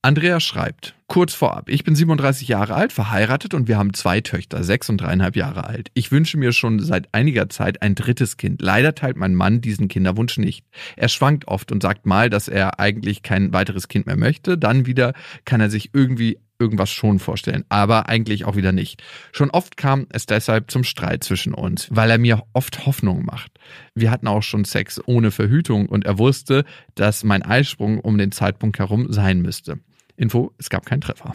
Andrea 0.00 0.38
schreibt, 0.38 0.94
kurz 1.08 1.34
vorab, 1.34 1.68
ich 1.68 1.82
bin 1.82 1.96
37 1.96 2.46
Jahre 2.46 2.76
alt, 2.76 2.92
verheiratet 2.92 3.52
und 3.52 3.66
wir 3.66 3.76
haben 3.76 3.94
zwei 3.94 4.20
Töchter, 4.20 4.62
sechs 4.62 4.88
und 4.88 4.98
dreieinhalb 4.98 5.34
Jahre 5.34 5.64
alt. 5.64 5.90
Ich 5.94 6.12
wünsche 6.12 6.38
mir 6.38 6.52
schon 6.52 6.78
seit 6.78 7.12
einiger 7.12 7.48
Zeit 7.48 7.82
ein 7.82 7.96
drittes 7.96 8.36
Kind. 8.36 8.62
Leider 8.62 8.94
teilt 8.94 9.16
mein 9.16 9.34
Mann 9.34 9.60
diesen 9.60 9.88
Kinderwunsch 9.88 10.38
nicht. 10.38 10.64
Er 10.94 11.08
schwankt 11.08 11.48
oft 11.48 11.72
und 11.72 11.82
sagt 11.82 12.06
mal, 12.06 12.30
dass 12.30 12.46
er 12.46 12.78
eigentlich 12.78 13.24
kein 13.24 13.52
weiteres 13.52 13.88
Kind 13.88 14.06
mehr 14.06 14.16
möchte, 14.16 14.56
dann 14.56 14.86
wieder 14.86 15.14
kann 15.44 15.60
er 15.60 15.68
sich 15.68 15.90
irgendwie 15.92 16.38
irgendwas 16.60 16.90
schon 16.90 17.18
vorstellen, 17.18 17.64
aber 17.68 18.08
eigentlich 18.08 18.44
auch 18.44 18.56
wieder 18.56 18.72
nicht. 18.72 19.02
Schon 19.32 19.50
oft 19.50 19.76
kam 19.76 20.06
es 20.10 20.26
deshalb 20.26 20.70
zum 20.70 20.84
Streit 20.84 21.24
zwischen 21.24 21.54
uns, 21.54 21.88
weil 21.90 22.10
er 22.10 22.18
mir 22.18 22.42
oft 22.52 22.86
Hoffnung 22.86 23.24
macht. 23.24 23.52
Wir 23.94 24.10
hatten 24.10 24.26
auch 24.26 24.42
schon 24.42 24.64
Sex 24.64 25.00
ohne 25.06 25.30
Verhütung 25.30 25.86
und 25.86 26.04
er 26.04 26.18
wusste, 26.18 26.64
dass 26.94 27.24
mein 27.24 27.42
Eisprung 27.42 28.00
um 28.00 28.18
den 28.18 28.32
Zeitpunkt 28.32 28.78
herum 28.78 29.12
sein 29.12 29.40
müsste. 29.40 29.80
Info, 30.18 30.52
es 30.58 30.68
gab 30.68 30.84
keinen 30.84 31.00
Treffer. 31.00 31.32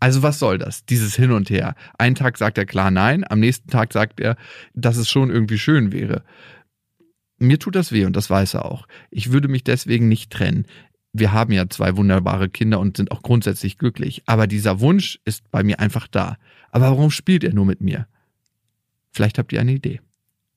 also 0.00 0.22
was 0.22 0.40
soll 0.40 0.58
das? 0.58 0.84
Dieses 0.84 1.14
Hin 1.14 1.30
und 1.30 1.48
Her. 1.48 1.76
Einen 1.96 2.16
Tag 2.16 2.36
sagt 2.36 2.58
er 2.58 2.66
klar 2.66 2.90
nein, 2.90 3.24
am 3.28 3.38
nächsten 3.38 3.70
Tag 3.70 3.92
sagt 3.92 4.20
er, 4.20 4.36
dass 4.74 4.96
es 4.96 5.08
schon 5.08 5.30
irgendwie 5.30 5.58
schön 5.58 5.92
wäre. 5.92 6.24
Mir 7.38 7.58
tut 7.58 7.76
das 7.76 7.92
weh 7.92 8.04
und 8.04 8.16
das 8.16 8.28
weiß 8.28 8.54
er 8.54 8.64
auch. 8.64 8.88
Ich 9.10 9.32
würde 9.32 9.48
mich 9.48 9.62
deswegen 9.62 10.08
nicht 10.08 10.32
trennen. 10.32 10.66
Wir 11.12 11.32
haben 11.32 11.52
ja 11.52 11.68
zwei 11.68 11.96
wunderbare 11.96 12.48
Kinder 12.48 12.80
und 12.80 12.96
sind 12.96 13.12
auch 13.12 13.22
grundsätzlich 13.22 13.78
glücklich. 13.78 14.24
Aber 14.26 14.48
dieser 14.48 14.80
Wunsch 14.80 15.20
ist 15.24 15.48
bei 15.52 15.62
mir 15.62 15.78
einfach 15.78 16.08
da. 16.08 16.36
Aber 16.72 16.86
warum 16.86 17.12
spielt 17.12 17.44
er 17.44 17.54
nur 17.54 17.64
mit 17.64 17.80
mir? 17.80 18.08
Vielleicht 19.12 19.38
habt 19.38 19.52
ihr 19.52 19.60
eine 19.60 19.72
Idee. 19.72 20.00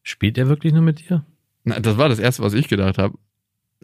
Spielt 0.02 0.39
er 0.39 0.47
wirklich 0.47 0.73
nur 0.73 0.82
mit 0.82 1.08
dir? 1.08 1.23
Na, 1.63 1.80
das 1.80 1.97
war 1.97 2.10
das 2.10 2.17
Erste, 2.17 2.41
was 2.41 2.54
ich 2.54 2.67
gedacht 2.67 2.97
habe. 2.97 3.19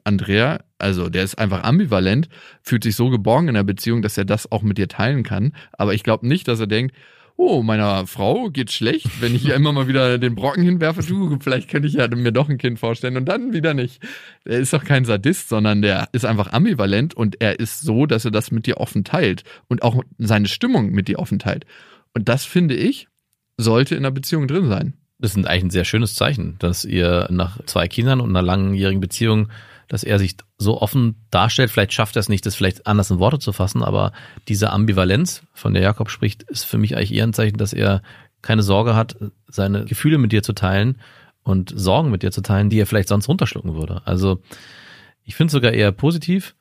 Andrea, 0.03 0.59
also 0.79 1.09
der 1.09 1.23
ist 1.23 1.35
einfach 1.35 1.63
ambivalent, 1.63 2.29
fühlt 2.61 2.83
sich 2.83 2.95
so 2.95 3.09
geborgen 3.09 3.47
in 3.47 3.53
der 3.55 3.63
Beziehung, 3.63 4.01
dass 4.01 4.17
er 4.17 4.25
das 4.25 4.51
auch 4.51 4.61
mit 4.61 4.77
dir 4.77 4.87
teilen 4.87 5.23
kann. 5.23 5.53
Aber 5.73 5.93
ich 5.93 6.03
glaube 6.03 6.27
nicht, 6.27 6.47
dass 6.47 6.59
er 6.59 6.67
denkt, 6.67 6.95
oh, 7.35 7.63
meiner 7.63 8.05
Frau 8.05 8.49
geht's 8.49 8.73
schlecht, 8.73 9.21
wenn 9.21 9.35
ich 9.35 9.45
ihr 9.45 9.55
immer 9.55 9.71
mal 9.71 9.87
wieder 9.87 10.17
den 10.17 10.35
Brocken 10.35 10.63
hinwerfe, 10.63 11.01
du, 11.01 11.37
vielleicht 11.39 11.69
könnte 11.69 11.87
ich 11.87 11.95
ja 11.95 12.07
mir 12.07 12.31
doch 12.31 12.49
ein 12.49 12.57
Kind 12.57 12.79
vorstellen 12.79 13.17
und 13.17 13.25
dann 13.25 13.53
wieder 13.53 13.73
nicht. 13.73 14.01
Er 14.45 14.59
ist 14.59 14.73
doch 14.73 14.83
kein 14.83 15.05
Sadist, 15.05 15.49
sondern 15.49 15.81
der 15.81 16.09
ist 16.11 16.25
einfach 16.25 16.53
ambivalent 16.53 17.13
und 17.13 17.41
er 17.41 17.59
ist 17.59 17.81
so, 17.81 18.05
dass 18.05 18.25
er 18.25 18.31
das 18.31 18.51
mit 18.51 18.67
dir 18.67 18.77
offen 18.77 19.03
teilt 19.03 19.43
und 19.67 19.83
auch 19.83 20.03
seine 20.17 20.47
Stimmung 20.47 20.91
mit 20.91 21.07
dir 21.07 21.19
offen 21.19 21.39
teilt. 21.39 21.65
Und 22.13 22.29
das 22.29 22.45
finde 22.45 22.75
ich, 22.75 23.07
sollte 23.57 23.95
in 23.95 24.03
der 24.03 24.11
Beziehung 24.11 24.47
drin 24.47 24.67
sein. 24.67 24.93
Das 25.19 25.35
ist 25.35 25.47
eigentlich 25.47 25.63
ein 25.63 25.69
sehr 25.69 25.85
schönes 25.85 26.15
Zeichen, 26.15 26.57
dass 26.59 26.85
ihr 26.85 27.27
nach 27.31 27.63
zwei 27.65 27.87
Kindern 27.87 28.19
und 28.19 28.29
einer 28.29 28.41
langjährigen 28.41 28.99
Beziehung 28.99 29.49
dass 29.93 30.03
er 30.03 30.17
sich 30.17 30.38
so 30.58 30.82
offen 30.82 31.23
darstellt. 31.29 31.69
Vielleicht 31.69 31.93
schafft 31.93 32.15
er 32.15 32.21
es 32.21 32.27
nicht, 32.27 32.47
das 32.47 32.56
vielleicht 32.56 32.88
anders 32.88 33.12
in 33.12 33.19
Worte 33.19 33.38
zu 33.38 33.53
fassen, 33.53 33.84
aber 33.84 34.12
diese 34.47 34.71
Ambivalenz, 34.71 35.43
von 35.53 35.75
der 35.75 35.84
Jakob 35.84 36.10
spricht, 36.10 36.41
ist 36.41 36.63
für 36.63 36.79
mich 36.79 36.97
eigentlich 36.97 37.13
eher 37.13 37.25
ein 37.25 37.34
Zeichen, 37.34 37.58
dass 37.58 37.73
er 37.73 38.01
keine 38.41 38.63
Sorge 38.63 38.95
hat, 38.95 39.15
seine 39.47 39.86
Gefühle 39.86 40.17
mit 40.17 40.32
dir 40.32 40.41
zu 40.41 40.53
teilen 40.53 40.99
und 41.43 41.71
Sorgen 41.75 42.10
mit 42.10 42.23
dir 42.23 42.32
zu 42.32 42.41
teilen, 42.41 42.71
die 42.71 42.79
er 42.79 42.88
vielleicht 42.88 43.08
sonst 43.08 43.29
runterschlucken 43.29 43.75
würde. 43.75 44.01
Also 44.06 44.41
ich 45.25 45.36
finde 45.36 45.49
es 45.49 45.53
sogar 45.53 45.73
eher 45.73 45.91
positiv. 45.91 46.56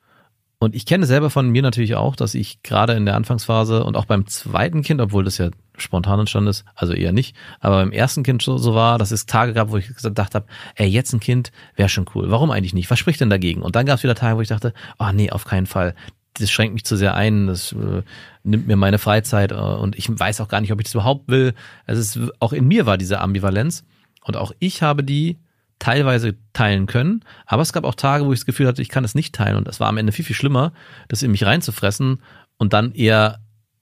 Und 0.63 0.75
ich 0.75 0.85
kenne 0.85 1.05
selber 1.05 1.29
von 1.29 1.49
mir 1.49 1.61
natürlich 1.61 1.95
auch, 1.95 2.15
dass 2.15 2.35
ich 2.35 2.63
gerade 2.63 2.93
in 2.93 3.05
der 3.05 3.15
Anfangsphase 3.15 3.83
und 3.83 3.97
auch 3.97 4.05
beim 4.05 4.27
zweiten 4.27 4.81
Kind, 4.81 5.01
obwohl 5.01 5.25
das 5.25 5.37
ja 5.37 5.49
spontan 5.77 6.19
entstanden 6.19 6.49
ist, 6.49 6.63
also 6.73 6.93
eher 6.93 7.11
nicht, 7.11 7.35
aber 7.59 7.77
beim 7.77 7.91
ersten 7.91 8.23
Kind 8.23 8.41
so, 8.41 8.73
war, 8.73 8.97
dass 8.97 9.11
es 9.11 9.25
Tage 9.25 9.53
gab, 9.53 9.71
wo 9.71 9.77
ich 9.77 9.93
gedacht 9.95 10.35
habe, 10.35 10.45
ey, 10.75 10.87
jetzt 10.87 11.11
ein 11.11 11.19
Kind 11.19 11.51
wäre 11.75 11.89
schon 11.89 12.05
cool. 12.15 12.31
Warum 12.31 12.49
eigentlich 12.49 12.73
nicht? 12.73 12.89
Was 12.89 12.99
spricht 12.99 13.19
denn 13.19 13.29
dagegen? 13.29 13.61
Und 13.61 13.75
dann 13.75 13.85
gab 13.85 13.97
es 13.97 14.03
wieder 14.03 14.15
Tage, 14.15 14.37
wo 14.37 14.41
ich 14.41 14.47
dachte, 14.47 14.73
oh 14.99 15.11
nee, 15.13 15.31
auf 15.31 15.43
keinen 15.43 15.65
Fall. 15.65 15.95
Das 16.35 16.49
schränkt 16.49 16.73
mich 16.73 16.85
zu 16.85 16.95
sehr 16.95 17.13
ein, 17.15 17.47
das 17.47 17.73
äh, 17.73 18.01
nimmt 18.43 18.65
mir 18.65 18.77
meine 18.77 18.99
Freizeit 18.99 19.51
äh, 19.51 19.55
und 19.55 19.97
ich 19.97 20.07
weiß 20.07 20.39
auch 20.39 20.47
gar 20.47 20.61
nicht, 20.61 20.71
ob 20.71 20.79
ich 20.79 20.85
das 20.85 20.93
überhaupt 20.93 21.27
will. 21.27 21.53
Also 21.85 21.99
es 21.99 22.15
ist, 22.15 22.31
auch 22.39 22.53
in 22.53 22.67
mir 22.67 22.85
war 22.85 22.97
diese 22.97 23.19
Ambivalenz 23.19 23.83
und 24.23 24.37
auch 24.37 24.53
ich 24.59 24.81
habe 24.81 25.03
die 25.03 25.39
teilweise 25.83 26.37
teilen 26.53 26.85
können, 26.85 27.25
aber 27.45 27.61
es 27.61 27.73
gab 27.73 27.83
auch 27.83 27.95
Tage, 27.95 28.25
wo 28.25 28.31
ich 28.31 28.39
das 28.39 28.45
Gefühl 28.45 28.67
hatte, 28.67 28.81
ich 28.81 28.87
kann 28.87 29.03
es 29.03 29.15
nicht 29.15 29.35
teilen 29.35 29.57
und 29.57 29.67
es 29.67 29.81
war 29.81 29.89
am 29.89 29.97
Ende 29.97 30.13
viel, 30.13 30.23
viel 30.23 30.35
schlimmer, 30.35 30.71
das 31.09 31.23
in 31.23 31.31
mich 31.31 31.45
reinzufressen 31.45 32.21
und 32.57 32.71
dann 32.71 32.93
eher 32.93 33.39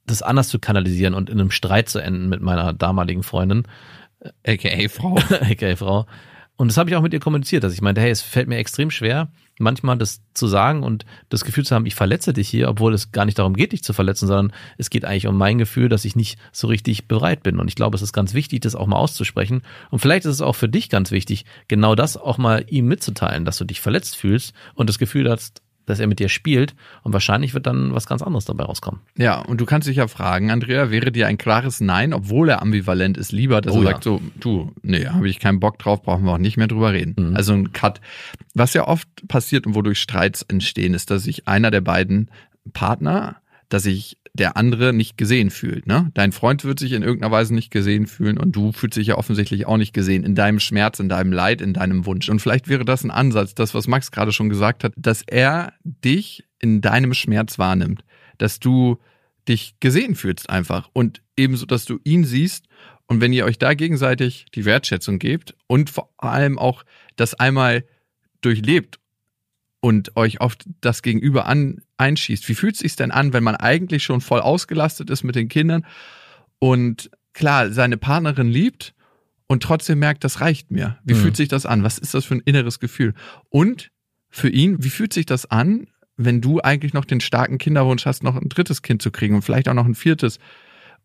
das 0.08 0.24
anders 0.24 0.50
zu 0.50 0.58
kanalisieren 0.58 1.14
und 1.14 1.30
in 1.30 1.40
einem 1.40 1.52
Streit 1.52 1.90
zu 1.90 2.00
enden 2.00 2.28
mit 2.28 2.42
meiner 2.42 2.74
damaligen 2.74 3.22
Freundin. 3.22 3.68
AKA 4.48 4.90
Frau. 4.90 5.16
AKA 5.30 5.76
Frau. 5.76 6.08
Und 6.62 6.68
das 6.68 6.78
habe 6.78 6.92
ich 6.92 6.96
auch 6.96 7.02
mit 7.02 7.12
ihr 7.12 7.20
kommuniziert, 7.20 7.64
dass 7.64 7.74
ich 7.74 7.82
meinte, 7.82 8.02
hey, 8.02 8.12
es 8.12 8.22
fällt 8.22 8.48
mir 8.48 8.58
extrem 8.58 8.92
schwer, 8.92 9.30
manchmal 9.58 9.98
das 9.98 10.22
zu 10.36 10.46
sagen 10.46 10.84
und 10.84 11.08
das 11.30 11.44
Gefühl 11.44 11.66
zu 11.66 11.74
haben, 11.74 11.88
ich 11.88 11.96
verletze 11.96 12.34
dich 12.34 12.48
hier, 12.48 12.70
obwohl 12.70 12.94
es 12.94 13.12
gar 13.12 13.26
nicht 13.26 13.40
darum 13.40 13.56
geht, 13.56 13.72
dich 13.72 13.84
zu 13.84 13.94
verletzen, 13.94 14.28
sondern 14.28 14.54
es 14.78 14.92
geht 14.92 15.04
eigentlich 15.04 15.26
um 15.26 15.36
mein 15.36 15.58
Gefühl, 15.58 15.90
dass 15.90 16.06
ich 16.06 16.16
nicht 16.16 16.38
so 16.52 16.68
richtig 16.68 17.08
bereit 17.08 17.42
bin. 17.42 17.60
Und 17.60 17.68
ich 17.68 17.74
glaube, 17.74 17.96
es 17.96 18.04
ist 18.04 18.14
ganz 18.14 18.36
wichtig, 18.36 18.62
das 18.62 18.76
auch 18.76 18.86
mal 18.86 18.98
auszusprechen. 18.98 19.64
Und 19.90 20.04
vielleicht 20.04 20.28
ist 20.28 20.36
es 20.36 20.42
auch 20.42 20.56
für 20.56 20.70
dich 20.70 20.90
ganz 20.90 21.10
wichtig, 21.10 21.46
genau 21.68 21.96
das 21.96 22.16
auch 22.16 22.38
mal 22.38 22.64
ihm 22.68 22.86
mitzuteilen, 22.86 23.44
dass 23.44 23.58
du 23.58 23.66
dich 23.66 23.82
verletzt 23.82 24.16
fühlst 24.16 24.54
und 24.76 24.88
das 24.88 25.00
Gefühl 25.00 25.32
hast, 25.32 25.64
dass 25.86 26.00
er 26.00 26.08
mit 26.08 26.20
dir 26.20 26.30
spielt 26.30 26.76
und 27.04 27.14
wahrscheinlich 27.14 27.54
wird 27.54 27.68
dann 27.68 27.94
was 27.94 28.08
ganz 28.08 28.22
anderes 28.22 28.46
dabei 28.46 28.66
rauskommen. 28.66 29.02
Ja, 29.18 29.40
und 29.40 29.60
du 29.60 29.66
kannst 29.66 29.88
dich 29.88 29.98
ja 29.98 30.08
fragen, 30.08 30.52
Andrea, 30.52 30.92
wäre 30.92 31.12
dir 31.12 31.28
ein 31.28 31.38
klares 31.38 31.82
Nein, 31.82 32.14
obwohl 32.14 32.50
er 32.50 32.62
ambivalent 32.62 33.18
ist, 33.18 33.32
lieber, 33.32 33.62
dass 33.62 33.74
oh, 33.74 33.82
er 33.82 33.92
sagt 33.92 34.04
so, 34.04 34.22
du, 34.40 34.72
nee, 34.84 35.06
habe 35.06 35.30
ich 35.30 35.40
keinen 35.40 35.60
Bock 35.60 35.80
drauf, 35.80 36.02
brauchen 36.02 36.26
wir 36.26 36.34
auch 36.34 36.38
nicht 36.38 36.58
mehr 36.58 36.68
drüber 36.68 36.94
reden. 36.94 37.30
Mhm. 37.30 37.36
Also 37.36 37.54
ein 37.54 37.74
Cut. 37.74 38.02
Was 38.54 38.74
ja 38.74 38.88
oft 38.88 39.08
passiert 39.28 39.66
und 39.66 39.76
wodurch 39.76 40.00
Streits 40.00 40.44
entstehen, 40.44 40.94
ist, 40.94 41.10
dass 41.12 41.24
sich 41.24 41.48
einer 41.48 41.72
der 41.72 41.82
beiden 41.82 42.30
Partner, 42.74 43.38
dass 43.70 43.84
sich 43.84 44.18
der 44.34 44.56
andere 44.56 44.94
nicht 44.94 45.18
gesehen 45.18 45.50
fühlt. 45.50 45.88
Ne? 45.88 46.10
Dein 46.14 46.32
Freund 46.32 46.64
wird 46.64 46.80
sich 46.80 46.94
in 46.94 47.04
irgendeiner 47.04 47.32
Weise 47.32 47.54
nicht 47.54 47.70
gesehen 47.70 48.08
fühlen 48.08 48.38
und 48.38 48.56
du 48.56 48.72
fühlst 48.72 48.98
dich 48.98 49.08
ja 49.08 49.18
offensichtlich 49.18 49.66
auch 49.66 49.78
nicht 49.78 49.94
gesehen 49.94 50.24
in 50.24 50.36
deinem 50.36 50.60
Schmerz, 50.60 51.00
in 51.00 51.10
deinem 51.10 51.34
Leid, 51.34 51.62
in 51.62 51.74
deinem 51.74 52.06
Wunsch. 52.06 52.30
Und 52.30 52.40
vielleicht 52.40 52.70
wäre 52.70 52.86
das 52.86 53.04
ein 53.04 53.12
Ansatz, 53.12 53.56
das, 53.56 53.74
was 53.74 53.88
Max 53.88 54.12
gerade 54.12 54.32
schon 54.32 54.50
gesagt 54.50 54.84
hat, 54.84 54.94
dass 54.96 55.22
er 55.24 55.74
dich 55.84 56.46
in 56.60 56.82
deinem 56.82 57.14
Schmerz 57.14 57.60
wahrnimmt, 57.60 58.04
dass 58.38 58.60
du 58.60 58.98
dich 59.48 59.76
gesehen 59.80 60.16
fühlst 60.16 60.50
einfach 60.50 60.90
und 60.94 61.22
ebenso, 61.36 61.66
dass 61.66 61.86
du 61.86 62.00
ihn 62.04 62.24
siehst 62.24 62.66
und 63.08 63.20
wenn 63.20 63.34
ihr 63.34 63.44
euch 63.44 63.58
da 63.58 63.74
gegenseitig 63.74 64.46
die 64.56 64.64
Wertschätzung 64.64 65.20
gebt 65.20 65.56
und 65.68 65.90
vor 65.90 66.14
allem 66.18 66.58
auch 66.58 66.84
das 67.18 67.34
einmal 67.34 67.84
durchlebt 68.40 69.00
und 69.82 70.16
euch 70.16 70.40
oft 70.40 70.66
das 70.80 71.02
Gegenüber 71.02 71.46
an, 71.46 71.82
einschießt. 72.02 72.50
Wie 72.50 72.56
fühlt 72.56 72.76
es 72.76 72.80
sich 72.82 72.96
denn 72.96 73.12
an, 73.12 73.32
wenn 73.32 73.44
man 73.44 73.56
eigentlich 73.56 74.04
schon 74.04 74.20
voll 74.20 74.42
ausgelastet 74.42 75.10
ist 75.10 75.24
mit 75.24 75.36
den 75.36 75.48
Kindern 75.48 75.86
und 76.60 77.10
klar, 77.34 77.72
seine 77.72 77.98
Partnerin 77.98 78.50
liebt 78.50 78.94
und 79.48 79.64
trotzdem 79.64 80.00
merkt, 80.00 80.24
das 80.24 80.42
reicht 80.42 80.72
mir. 80.72 80.98
Wie 81.04 81.14
mhm. 81.14 81.20
fühlt 81.20 81.38
sich 81.38 81.48
das 81.48 81.66
an? 81.66 81.84
Was 81.84 81.98
ist 81.98 82.14
das 82.14 82.26
für 82.26 82.36
ein 82.36 82.42
inneres 82.46 82.80
Gefühl? 82.80 83.14
Und 83.50 83.92
für 84.30 84.50
ihn, 84.50 84.84
wie 84.84 84.90
fühlt 84.90 85.14
sich 85.14 85.26
das 85.26 85.50
an, 85.50 85.88
wenn 86.18 86.42
du 86.42 86.62
eigentlich 86.62 86.94
noch 86.94 87.06
den 87.06 87.20
starken 87.20 87.58
Kinderwunsch 87.58 88.06
hast, 88.06 88.24
noch 88.24 88.36
ein 88.36 88.50
drittes 88.50 88.82
Kind 88.82 89.02
zu 89.02 89.12
kriegen 89.12 89.36
und 89.36 89.42
vielleicht 89.42 89.68
auch 89.68 89.74
noch 89.74 89.86
ein 89.86 89.96
viertes? 89.96 90.40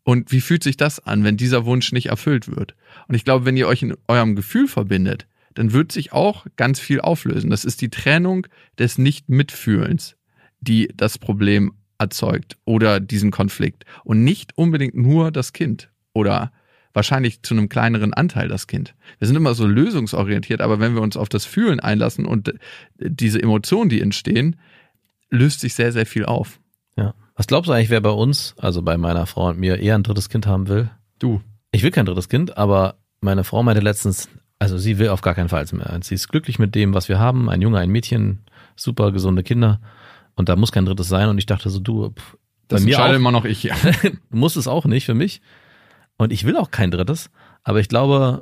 Und 0.03 0.31
wie 0.31 0.41
fühlt 0.41 0.63
sich 0.63 0.77
das 0.77 1.05
an, 1.05 1.25
wenn 1.25 1.35
dieser 1.35 1.65
Wunsch 1.65 1.91
nicht 1.91 2.07
erfüllt 2.07 2.47
wird? 2.47 2.75
Und 3.07 3.15
ich 3.15 3.25
glaube, 3.25 3.43
wenn 3.43 3.57
ihr 3.57 3.67
euch 3.67 3.83
in 3.83 3.95
eurem 4.07 4.35
Gefühl 4.35 4.67
verbindet, 4.67 5.27
dann 5.53 5.73
wird 5.73 5.91
sich 5.91 6.13
auch 6.13 6.45
ganz 6.55 6.79
viel 6.79 7.01
auflösen. 7.01 7.49
Das 7.49 7.65
ist 7.65 7.81
die 7.81 7.89
Trennung 7.89 8.47
des 8.79 8.97
Nicht-Mitfühlens, 8.97 10.15
die 10.59 10.89
das 10.95 11.17
Problem 11.17 11.73
erzeugt 11.97 12.57
oder 12.65 12.99
diesen 12.99 13.31
Konflikt. 13.31 13.85
Und 14.03 14.23
nicht 14.23 14.57
unbedingt 14.57 14.95
nur 14.95 15.31
das 15.31 15.53
Kind 15.53 15.89
oder 16.13 16.51
wahrscheinlich 16.93 17.43
zu 17.43 17.53
einem 17.53 17.69
kleineren 17.69 18.13
Anteil 18.13 18.47
das 18.47 18.67
Kind. 18.67 18.95
Wir 19.19 19.27
sind 19.27 19.35
immer 19.35 19.53
so 19.53 19.67
lösungsorientiert, 19.67 20.61
aber 20.61 20.79
wenn 20.79 20.95
wir 20.95 21.01
uns 21.01 21.15
auf 21.15 21.29
das 21.29 21.45
Fühlen 21.45 21.79
einlassen 21.79 22.25
und 22.25 22.53
diese 22.97 23.41
Emotionen, 23.41 23.89
die 23.89 24.01
entstehen, 24.01 24.55
löst 25.29 25.59
sich 25.59 25.75
sehr, 25.75 25.91
sehr 25.91 26.05
viel 26.05 26.25
auf. 26.25 26.59
Ja. 26.95 27.13
Was 27.35 27.47
glaubst 27.47 27.69
du 27.69 27.73
eigentlich, 27.73 27.91
wer 27.91 28.01
bei 28.01 28.09
uns, 28.09 28.55
also 28.57 28.81
bei 28.81 28.97
meiner 28.97 29.27
Frau 29.27 29.49
und 29.49 29.59
mir, 29.59 29.77
eher 29.77 29.95
ein 29.95 30.03
drittes 30.03 30.29
Kind 30.29 30.47
haben 30.47 30.67
will? 30.67 30.89
Du. 31.19 31.41
Ich 31.71 31.83
will 31.83 31.91
kein 31.91 32.05
drittes 32.05 32.29
Kind, 32.29 32.57
aber 32.57 32.95
meine 33.21 33.43
Frau 33.43 33.61
meinte 33.61 33.81
letztens, 33.81 34.27
also 34.57 34.77
sie 34.77 34.97
will 34.97 35.09
auf 35.09 35.21
gar 35.21 35.35
keinen 35.35 35.49
Fall 35.49 35.65
mehr. 35.73 35.99
Sie 36.01 36.15
ist 36.15 36.29
glücklich 36.29 36.57
mit 36.57 36.73
dem, 36.73 36.95
was 36.95 37.09
wir 37.09 37.19
haben. 37.19 37.49
Ein 37.49 37.61
Junge, 37.61 37.77
ein 37.77 37.91
Mädchen, 37.91 38.39
super 38.75 39.11
gesunde 39.11 39.43
Kinder. 39.43 39.79
Und 40.37 40.47
da 40.47 40.55
muss 40.55 40.71
kein 40.71 40.85
drittes 40.85 41.09
sein. 41.09 41.27
Und 41.27 41.37
ich 41.37 41.47
dachte 41.47 41.69
so, 41.69 41.79
du, 41.79 42.11
pff, 42.11 42.37
das 42.69 42.83
entscheide 42.83 43.15
immer 43.15 43.31
noch 43.31 43.43
ich, 43.43 43.63
ja. 43.63 43.75
muss 44.29 44.55
es 44.55 44.67
auch 44.67 44.85
nicht 44.85 45.05
für 45.05 45.13
mich. 45.13 45.41
Und 46.17 46.31
ich 46.31 46.45
will 46.45 46.55
auch 46.55 46.71
kein 46.71 46.91
drittes. 46.91 47.29
Aber 47.63 47.79
ich 47.79 47.89
glaube, 47.89 48.41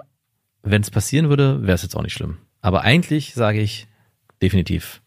wenn 0.61 0.81
es 0.81 0.91
passieren 0.91 1.29
würde, 1.29 1.61
wäre 1.63 1.73
es 1.73 1.81
jetzt 1.81 1.95
auch 1.95 2.03
nicht 2.03 2.13
schlimm. 2.13 2.37
Aber 2.61 2.81
eigentlich 2.81 3.33
sage 3.33 3.61
ich 3.61 3.87
definitiv 4.41 5.01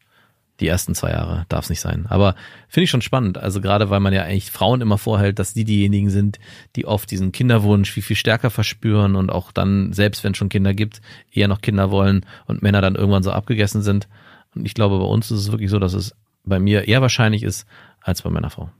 Die 0.61 0.66
ersten 0.66 0.94
zwei 0.94 1.11
Jahre 1.11 1.44
darf 1.48 1.64
es 1.64 1.70
nicht 1.70 1.81
sein. 1.81 2.07
Aber 2.09 2.35
finde 2.68 2.85
ich 2.85 2.90
schon 2.90 3.03
spannend. 3.03 3.38
Also 3.38 3.61
gerade 3.61 3.90
weil 3.90 4.01
man 4.01 4.12
ja 4.12 4.22
eigentlich 4.22 4.51
Frauen 4.51 4.81
immer 4.81 4.98
vorhält, 4.98 5.38
dass 5.38 5.55
die 5.55 5.64
diejenigen 5.64 6.11
sind, 6.11 6.38
die 6.74 6.87
oft 6.87 7.11
diesen 7.11 7.33
Kinderwunsch 7.33 7.90
viel, 7.90 8.03
viel 8.03 8.16
stärker 8.16 8.51
verspüren 8.51 9.14
und 9.14 9.31
auch 9.31 9.53
dann, 9.53 9.92
selbst 9.92 10.24
wenn 10.24 10.33
es 10.33 10.38
schon 10.38 10.48
Kinder 10.48 10.74
gibt, 10.74 11.01
eher 11.31 11.48
noch 11.48 11.61
Kinder 11.61 11.90
wollen 11.90 12.24
und 12.46 12.62
Männer 12.62 12.81
dann 12.81 12.96
irgendwann 12.96 13.22
so 13.22 13.31
abgegessen 13.31 13.83
sind. 13.83 14.09
Und 14.55 14.64
ich 14.64 14.74
glaube, 14.74 14.98
bei 14.98 15.05
uns 15.05 15.31
ist 15.31 15.40
es 15.40 15.53
wirklich 15.53 15.70
so, 15.70 15.79
dass 15.79 15.92
es 15.92 16.16
bei 16.48 16.58
mir 16.58 16.88
eher 16.88 17.02
wahrscheinlich 17.02 17.42
ist 17.42 17.66
als 18.00 18.22
bei 18.22 18.30
meiner 18.30 18.50
Frau. 18.50 18.70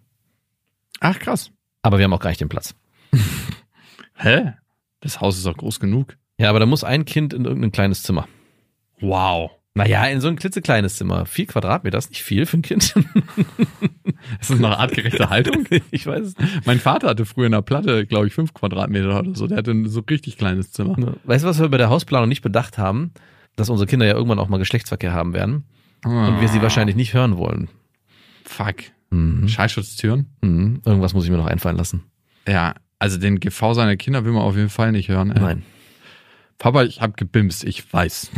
Ach, 1.01 1.19
krass. 1.19 1.51
Aber 1.83 1.99
wir 1.99 2.05
haben 2.05 2.13
auch 2.13 2.21
gar 2.21 2.31
nicht 2.31 2.41
den 2.41 2.49
Platz. 2.49 2.75
Hä? 4.15 4.55
Das 5.01 5.21
Haus 5.21 5.37
ist 5.37 5.47
doch 5.47 5.57
groß 5.57 5.81
genug. 5.81 6.17
Ja, 6.39 6.51
aber 6.51 6.61
da 6.61 6.67
muss 6.67 6.85
ein 6.85 7.05
Kind 7.05 7.33
in 7.33 7.45
irgendein 7.45 7.73
kleines 7.73 8.03
Zimmer. 8.03 8.27
Wow. 9.01 9.53
Naja, 9.75 10.05
in 10.07 10.21
so 10.21 10.27
ein 10.27 10.37
klitzekleines 10.37 10.97
Zimmer. 10.97 11.25
Vier 11.25 11.47
Quadratmeter 11.47 11.99
ist 11.99 12.11
nicht 12.11 12.25
viel 12.25 12.47
für 12.47 12.59
ein 12.59 12.63
Kind. 12.63 12.95
Ist 14.41 14.51
das 14.51 14.59
noch 14.59 14.77
artgerechte 14.77 15.31
Haltung? 15.31 15.65
ich 15.93 16.05
weiß 16.05 16.27
es. 16.27 16.35
Mein 16.65 16.81
Vater 16.81 17.09
hatte 17.09 17.25
früher 17.25 17.47
in 17.47 17.53
der 17.53 17.63
Platte, 17.63 18.05
glaube 18.05 18.27
ich, 18.27 18.35
fünf 18.35 18.53
Quadratmeter 18.53 19.21
oder 19.21 19.35
so. 19.37 19.47
Der 19.47 19.59
hatte 19.59 19.71
ein 19.71 19.89
so 19.89 20.01
richtig 20.01 20.37
kleines 20.37 20.73
Zimmer. 20.73 20.97
Weißt 21.23 21.45
du, 21.45 21.49
was 21.49 21.61
wir 21.61 21.69
bei 21.69 21.77
der 21.77 21.91
Hausplanung 21.91 22.29
nicht 22.29 22.43
bedacht 22.43 22.77
haben? 22.77 23.13
Dass 23.55 23.71
unsere 23.71 23.87
Kinder 23.87 24.07
ja 24.07 24.15
irgendwann 24.15 24.41
auch 24.41 24.49
mal 24.49 24.59
Geschlechtsverkehr 24.59 25.13
haben 25.13 25.33
werden 25.33 25.65
und 26.05 26.41
wir 26.41 26.49
sie 26.49 26.63
wahrscheinlich 26.63 26.97
nicht 26.97 27.15
hören 27.15 27.37
wollen. 27.37 27.69
Fuck. 28.45 28.77
Mhm. 29.11 29.49
Schallschutztüren? 29.49 30.27
Mhm. 30.43 30.83
Irgendwas 30.85 31.15
muss 31.15 31.25
ich 31.25 31.31
mir 31.31 31.37
noch 31.37 31.47
einfallen 31.47 31.77
lassen. 31.77 32.05
Ja, 32.47 32.75
also 32.99 33.19
den 33.19 33.41
GV 33.41 33.75
seiner 33.75 33.97
Kinder 33.97 34.25
will 34.25 34.33
man 34.33 34.43
auf 34.43 34.57
jeden 34.57 34.71
Fall 34.71 34.93
nicht 34.93 35.09
hören. 35.09 35.31
ey. 35.31 35.41
Nein. 35.41 35.63
Papa, 36.59 36.83
ich 36.83 37.01
hab 37.01 37.17
gebimst, 37.17 37.65
ich 37.65 37.93
weiß. 37.93 38.31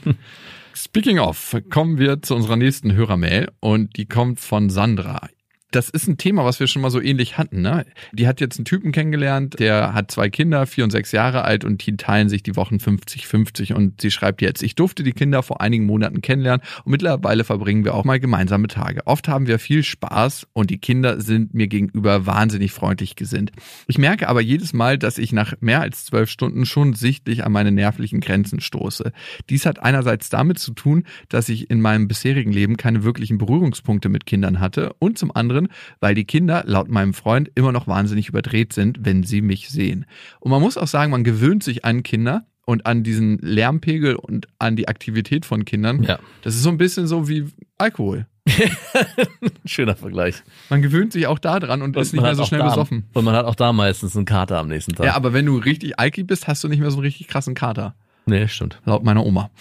Speaking 0.74 1.18
of, 1.18 1.56
kommen 1.70 1.98
wir 1.98 2.22
zu 2.22 2.34
unserer 2.34 2.56
nächsten 2.56 2.94
Hörermail 2.94 3.50
und 3.60 3.96
die 3.96 4.06
kommt 4.06 4.40
von 4.40 4.70
Sandra. 4.70 5.28
Das 5.74 5.88
ist 5.88 6.06
ein 6.06 6.18
Thema, 6.18 6.44
was 6.44 6.60
wir 6.60 6.68
schon 6.68 6.82
mal 6.82 6.90
so 6.90 7.00
ähnlich 7.00 7.36
hatten. 7.36 7.60
Ne? 7.60 7.84
Die 8.12 8.28
hat 8.28 8.40
jetzt 8.40 8.58
einen 8.58 8.64
Typen 8.64 8.92
kennengelernt, 8.92 9.58
der 9.58 9.92
hat 9.92 10.08
zwei 10.08 10.30
Kinder, 10.30 10.68
vier 10.68 10.84
und 10.84 10.90
sechs 10.90 11.10
Jahre 11.10 11.42
alt 11.42 11.64
und 11.64 11.84
die 11.84 11.96
teilen 11.96 12.28
sich 12.28 12.44
die 12.44 12.54
Wochen 12.54 12.76
50-50 12.76 13.74
und 13.74 14.00
sie 14.00 14.12
schreibt 14.12 14.40
jetzt, 14.40 14.62
ich 14.62 14.76
durfte 14.76 15.02
die 15.02 15.12
Kinder 15.12 15.42
vor 15.42 15.60
einigen 15.60 15.84
Monaten 15.84 16.22
kennenlernen 16.22 16.64
und 16.84 16.92
mittlerweile 16.92 17.42
verbringen 17.42 17.84
wir 17.84 17.94
auch 17.94 18.04
mal 18.04 18.20
gemeinsame 18.20 18.68
Tage. 18.68 19.04
Oft 19.06 19.26
haben 19.26 19.48
wir 19.48 19.58
viel 19.58 19.82
Spaß 19.82 20.46
und 20.52 20.70
die 20.70 20.78
Kinder 20.78 21.20
sind 21.20 21.54
mir 21.54 21.66
gegenüber 21.66 22.24
wahnsinnig 22.24 22.70
freundlich 22.70 23.16
gesinnt. 23.16 23.50
Ich 23.88 23.98
merke 23.98 24.28
aber 24.28 24.42
jedes 24.42 24.74
Mal, 24.74 24.96
dass 24.96 25.18
ich 25.18 25.32
nach 25.32 25.54
mehr 25.58 25.80
als 25.80 26.04
zwölf 26.04 26.30
Stunden 26.30 26.66
schon 26.66 26.94
sichtlich 26.94 27.44
an 27.44 27.50
meine 27.50 27.72
nervlichen 27.72 28.20
Grenzen 28.20 28.60
stoße. 28.60 29.10
Dies 29.50 29.66
hat 29.66 29.82
einerseits 29.82 30.30
damit 30.30 30.60
zu 30.60 30.72
tun, 30.72 31.02
dass 31.28 31.48
ich 31.48 31.68
in 31.68 31.80
meinem 31.80 32.06
bisherigen 32.06 32.52
Leben 32.52 32.76
keine 32.76 33.02
wirklichen 33.02 33.38
Berührungspunkte 33.38 34.08
mit 34.08 34.24
Kindern 34.24 34.60
hatte 34.60 34.94
und 35.00 35.18
zum 35.18 35.34
anderen, 35.34 35.63
weil 36.00 36.14
die 36.14 36.24
Kinder 36.24 36.62
laut 36.66 36.88
meinem 36.88 37.14
Freund 37.14 37.50
immer 37.54 37.72
noch 37.72 37.86
wahnsinnig 37.86 38.28
überdreht 38.28 38.72
sind, 38.72 38.98
wenn 39.02 39.22
sie 39.22 39.40
mich 39.40 39.70
sehen. 39.70 40.06
Und 40.40 40.50
man 40.50 40.60
muss 40.60 40.76
auch 40.76 40.86
sagen, 40.86 41.10
man 41.10 41.24
gewöhnt 41.24 41.62
sich 41.62 41.84
an 41.84 42.02
Kinder 42.02 42.46
und 42.66 42.86
an 42.86 43.02
diesen 43.02 43.38
Lärmpegel 43.38 44.16
und 44.16 44.48
an 44.58 44.76
die 44.76 44.88
Aktivität 44.88 45.44
von 45.44 45.64
Kindern. 45.64 46.02
Ja. 46.02 46.18
Das 46.42 46.54
ist 46.54 46.62
so 46.62 46.70
ein 46.70 46.78
bisschen 46.78 47.06
so 47.06 47.28
wie 47.28 47.46
Alkohol. 47.78 48.26
Schöner 49.64 49.96
Vergleich. 49.96 50.42
Man 50.68 50.82
gewöhnt 50.82 51.12
sich 51.12 51.26
auch 51.26 51.38
daran 51.38 51.80
und 51.82 51.96
ist 51.96 52.12
nicht 52.12 52.22
mehr 52.22 52.34
so 52.34 52.44
schnell 52.44 52.60
da, 52.60 52.68
besoffen. 52.68 53.08
Und 53.14 53.24
man 53.24 53.34
hat 53.34 53.46
auch 53.46 53.54
da 53.54 53.72
meistens 53.72 54.16
einen 54.16 54.26
Kater 54.26 54.58
am 54.58 54.68
nächsten 54.68 54.94
Tag. 54.94 55.06
Ja, 55.06 55.14
aber 55.14 55.32
wenn 55.32 55.46
du 55.46 55.56
richtig 55.56 55.98
alki 55.98 56.24
bist, 56.24 56.46
hast 56.46 56.62
du 56.62 56.68
nicht 56.68 56.80
mehr 56.80 56.90
so 56.90 56.98
einen 56.98 57.06
richtig 57.06 57.28
krassen 57.28 57.54
Kater. 57.54 57.94
Nee, 58.26 58.48
stimmt. 58.48 58.80
Laut 58.84 59.02
meiner 59.04 59.24
Oma. 59.24 59.50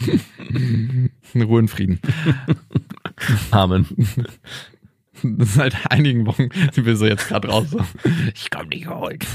Ruhe 1.34 1.58
und 1.58 1.68
Frieden. 1.68 2.00
Amen. 3.52 3.86
Seit 5.38 5.90
einigen 5.90 6.26
Wochen 6.26 6.48
sind 6.72 6.86
wir 6.86 6.96
so 6.96 7.06
jetzt 7.06 7.28
gerade 7.28 7.48
raus. 7.48 7.70
So. 7.70 7.80
Ich 8.34 8.50
komme 8.50 8.68
nicht 8.68 8.88
heute. 8.88 9.26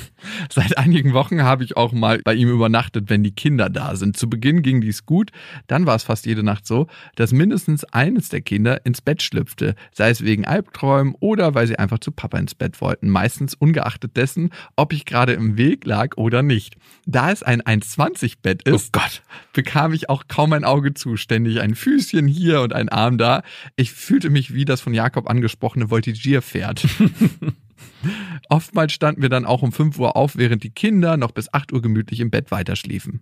Seit 0.49 0.77
einigen 0.77 1.13
Wochen 1.13 1.43
habe 1.43 1.63
ich 1.63 1.77
auch 1.77 1.91
mal 1.91 2.19
bei 2.23 2.33
ihm 2.33 2.49
übernachtet, 2.49 3.09
wenn 3.09 3.23
die 3.23 3.31
Kinder 3.33 3.69
da 3.69 3.95
sind. 3.95 4.17
Zu 4.17 4.29
Beginn 4.29 4.61
ging 4.61 4.81
dies 4.81 5.05
gut, 5.05 5.31
dann 5.67 5.85
war 5.85 5.95
es 5.95 6.03
fast 6.03 6.25
jede 6.25 6.43
Nacht 6.43 6.65
so, 6.65 6.87
dass 7.15 7.31
mindestens 7.31 7.83
eines 7.85 8.29
der 8.29 8.41
Kinder 8.41 8.85
ins 8.85 9.01
Bett 9.01 9.21
schlüpfte, 9.21 9.75
sei 9.91 10.09
es 10.09 10.23
wegen 10.23 10.45
Albträumen 10.45 11.15
oder 11.19 11.53
weil 11.55 11.67
sie 11.67 11.77
einfach 11.77 11.99
zu 11.99 12.11
Papa 12.11 12.37
ins 12.37 12.55
Bett 12.55 12.81
wollten, 12.81 13.09
meistens 13.09 13.53
ungeachtet 13.53 14.17
dessen, 14.17 14.49
ob 14.75 14.93
ich 14.93 15.05
gerade 15.05 15.33
im 15.33 15.57
Weg 15.57 15.85
lag 15.85 16.17
oder 16.17 16.41
nicht. 16.43 16.75
Da 17.05 17.31
es 17.31 17.43
ein 17.43 17.61
1,20 17.61 18.35
Bett 18.41 18.63
ist, 18.63 18.89
Oh 18.95 18.99
Gott. 18.99 19.21
bekam 19.53 19.93
ich 19.93 20.09
auch 20.09 20.23
kaum 20.27 20.53
ein 20.53 20.63
Auge 20.63 20.93
zu, 20.93 21.17
ständig 21.17 21.61
ein 21.61 21.75
Füßchen 21.75 22.27
hier 22.27 22.61
und 22.61 22.73
ein 22.73 22.89
Arm 22.89 23.17
da. 23.17 23.43
Ich 23.75 23.91
fühlte 23.91 24.29
mich 24.29 24.53
wie 24.53 24.65
das 24.65 24.81
von 24.81 24.93
Jakob 24.93 25.29
angesprochene 25.75 25.89
Voltigierpferd. 25.89 26.87
Oftmals 28.49 28.93
standen 28.93 29.21
wir 29.21 29.29
dann 29.29 29.45
auch 29.45 29.61
um 29.61 29.71
5 29.71 29.97
Uhr 29.99 30.15
auf, 30.15 30.37
während 30.37 30.63
die 30.63 30.69
Kinder 30.69 31.17
noch 31.17 31.31
bis 31.31 31.53
8 31.53 31.73
Uhr 31.73 31.81
gemütlich 31.81 32.19
im 32.19 32.31
Bett 32.31 32.51
weiterschliefen. 32.51 33.21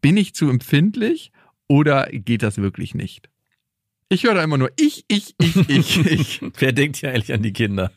Bin 0.00 0.16
ich 0.16 0.34
zu 0.34 0.48
empfindlich 0.48 1.32
oder 1.68 2.06
geht 2.10 2.42
das 2.42 2.58
wirklich 2.58 2.94
nicht? 2.94 3.28
Ich 4.08 4.24
höre 4.24 4.34
da 4.34 4.44
immer 4.44 4.58
nur 4.58 4.70
ich, 4.76 5.04
ich, 5.08 5.34
ich, 5.38 5.56
ich, 5.68 6.06
ich. 6.06 6.40
Wer 6.58 6.72
denkt 6.72 6.96
hier 6.96 7.10
eigentlich 7.10 7.32
an 7.32 7.42
die 7.42 7.52
Kinder? 7.52 7.90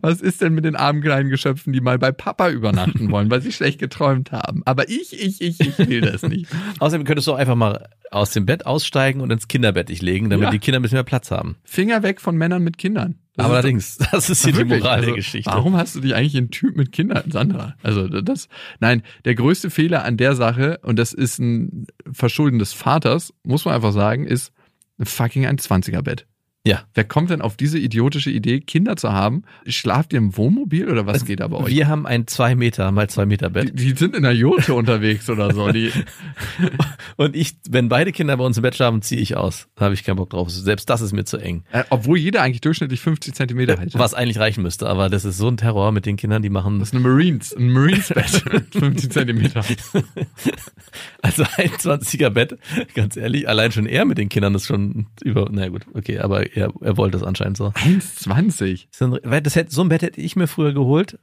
Was 0.00 0.20
ist 0.20 0.40
denn 0.40 0.54
mit 0.54 0.64
den 0.64 0.76
armen 0.76 1.02
kleinen 1.02 1.30
Geschöpfen, 1.30 1.72
die 1.72 1.80
mal 1.80 1.98
bei 1.98 2.12
Papa 2.12 2.50
übernachten 2.50 3.10
wollen, 3.10 3.30
weil 3.30 3.42
sie 3.42 3.52
schlecht 3.52 3.78
geträumt 3.78 4.32
haben? 4.32 4.62
Aber 4.64 4.88
ich, 4.88 5.12
ich, 5.12 5.40
ich, 5.40 5.60
ich 5.60 5.78
will 5.78 6.00
das 6.00 6.22
nicht. 6.22 6.46
Außerdem 6.78 7.06
könntest 7.06 7.28
du 7.28 7.32
auch 7.32 7.36
einfach 7.38 7.56
mal 7.56 7.88
aus 8.10 8.30
dem 8.32 8.46
Bett 8.46 8.66
aussteigen 8.66 9.20
und 9.20 9.30
ins 9.30 9.48
Kinderbett 9.48 9.88
dich 9.88 10.02
legen, 10.02 10.30
damit 10.30 10.44
Ja. 10.46 10.50
die 10.50 10.58
Kinder 10.58 10.80
ein 10.80 10.82
bisschen 10.82 10.96
mehr 10.96 11.04
Platz 11.04 11.30
haben. 11.30 11.56
Finger 11.64 12.02
weg 12.02 12.20
von 12.20 12.36
Männern 12.36 12.62
mit 12.64 12.76
Kindern. 12.78 13.16
Das 13.36 13.46
ist 13.46 13.52
Allerdings, 13.52 13.96
das 14.10 14.28
ist 14.30 14.44
hier 14.44 14.52
die 14.52 14.58
Wirklich, 14.58 14.80
Moral 14.82 14.98
der 15.00 15.08
also, 15.08 15.14
Geschichte. 15.16 15.50
Warum 15.50 15.76
hast 15.76 15.94
du 15.94 16.00
dich 16.00 16.14
eigentlich 16.14 16.34
in 16.34 16.50
Typ 16.50 16.76
mit 16.76 16.92
Kindern, 16.92 17.30
Sandra? 17.30 17.74
Also 17.82 18.08
das, 18.08 18.48
nein, 18.80 19.02
der 19.24 19.34
größte 19.36 19.70
Fehler 19.70 20.04
an 20.04 20.16
der 20.16 20.34
Sache, 20.34 20.78
und 20.82 20.98
das 20.98 21.12
ist 21.12 21.38
ein 21.38 21.86
Verschulden 22.12 22.58
des 22.58 22.72
Vaters, 22.72 23.32
muss 23.44 23.64
man 23.64 23.74
einfach 23.74 23.92
sagen, 23.92 24.26
ist 24.26 24.52
ein 24.98 25.06
fucking 25.06 25.46
1,20er 25.46 26.02
Bett. 26.02 26.26
Ja. 26.66 26.82
Wer 26.92 27.04
kommt 27.04 27.30
denn 27.30 27.40
auf 27.40 27.56
diese 27.56 27.78
idiotische 27.78 28.30
Idee, 28.30 28.60
Kinder 28.60 28.96
zu 28.96 29.10
haben? 29.12 29.44
Schlaft 29.66 30.12
ihr 30.12 30.18
im 30.18 30.36
Wohnmobil 30.36 30.90
oder 30.90 31.06
was 31.06 31.24
geht 31.24 31.40
da 31.40 31.48
bei 31.48 31.56
euch? 31.56 31.68
Wir 31.68 31.88
haben 31.88 32.06
ein 32.06 32.26
zwei 32.26 32.54
Meter 32.54 32.92
mal 32.92 33.08
zwei 33.08 33.24
Meter 33.24 33.48
Die, 33.48 33.52
Bett. 33.54 33.78
die 33.78 33.90
sind 33.92 34.14
in 34.14 34.24
der 34.24 34.34
Jote 34.34 34.74
unterwegs 34.74 35.30
oder 35.30 35.54
so. 35.54 35.72
Die, 35.72 35.90
Und 37.16 37.34
ich, 37.34 37.54
wenn 37.70 37.88
beide 37.88 38.12
Kinder 38.12 38.36
bei 38.36 38.44
uns 38.44 38.58
im 38.58 38.62
Bett 38.62 38.74
schlafen, 38.74 39.00
ziehe 39.00 39.22
ich 39.22 39.38
aus. 39.38 39.68
Da 39.76 39.86
habe 39.86 39.94
ich 39.94 40.04
keinen 40.04 40.16
Bock 40.16 40.28
drauf. 40.28 40.50
Selbst 40.50 40.90
das 40.90 41.00
ist 41.00 41.12
mir 41.12 41.24
zu 41.24 41.38
eng. 41.38 41.64
äh, 41.72 41.84
obwohl 41.88 42.18
jeder 42.18 42.42
eigentlich 42.42 42.60
durchschnittlich 42.60 43.00
50 43.00 43.34
Zentimeter 43.34 43.78
hätte. 43.78 43.98
Was 43.98 44.12
eigentlich 44.12 44.38
reichen 44.38 44.62
müsste, 44.62 44.86
aber 44.86 45.08
das 45.08 45.24
ist 45.24 45.38
so 45.38 45.48
ein 45.48 45.56
Terror 45.56 45.92
mit 45.92 46.04
den 46.04 46.16
Kindern, 46.16 46.42
die 46.42 46.50
machen 46.50 46.78
Das 46.78 46.88
ist 46.88 46.94
eine 46.94 47.02
Marines, 47.02 47.56
ein 47.56 47.70
Marines-Bett. 47.70 48.44
50 48.72 49.10
Zentimeter. 49.10 49.64
also 51.22 51.44
ein 51.56 51.70
20er 51.70 52.28
Bett, 52.30 52.58
ganz 52.94 53.16
ehrlich, 53.16 53.48
allein 53.48 53.72
schon 53.72 53.86
er 53.86 54.04
mit 54.04 54.18
den 54.18 54.28
Kindern 54.28 54.54
ist 54.54 54.66
schon 54.66 55.06
über, 55.22 55.48
na 55.50 55.68
gut, 55.68 55.86
okay, 55.94 56.18
aber 56.18 56.49
er, 56.54 56.72
er 56.80 56.96
wollte 56.96 57.16
es 57.16 57.22
anscheinend 57.22 57.56
so. 57.56 57.68
1,20. 57.68 58.86
So 58.90 59.04
ein, 59.06 59.18
weil 59.22 59.40
das 59.40 59.56
hätte, 59.56 59.72
so 59.72 59.82
ein 59.82 59.88
Bett 59.88 60.02
hätte 60.02 60.20
ich 60.20 60.36
mir 60.36 60.46
früher 60.46 60.72
geholt, 60.72 61.18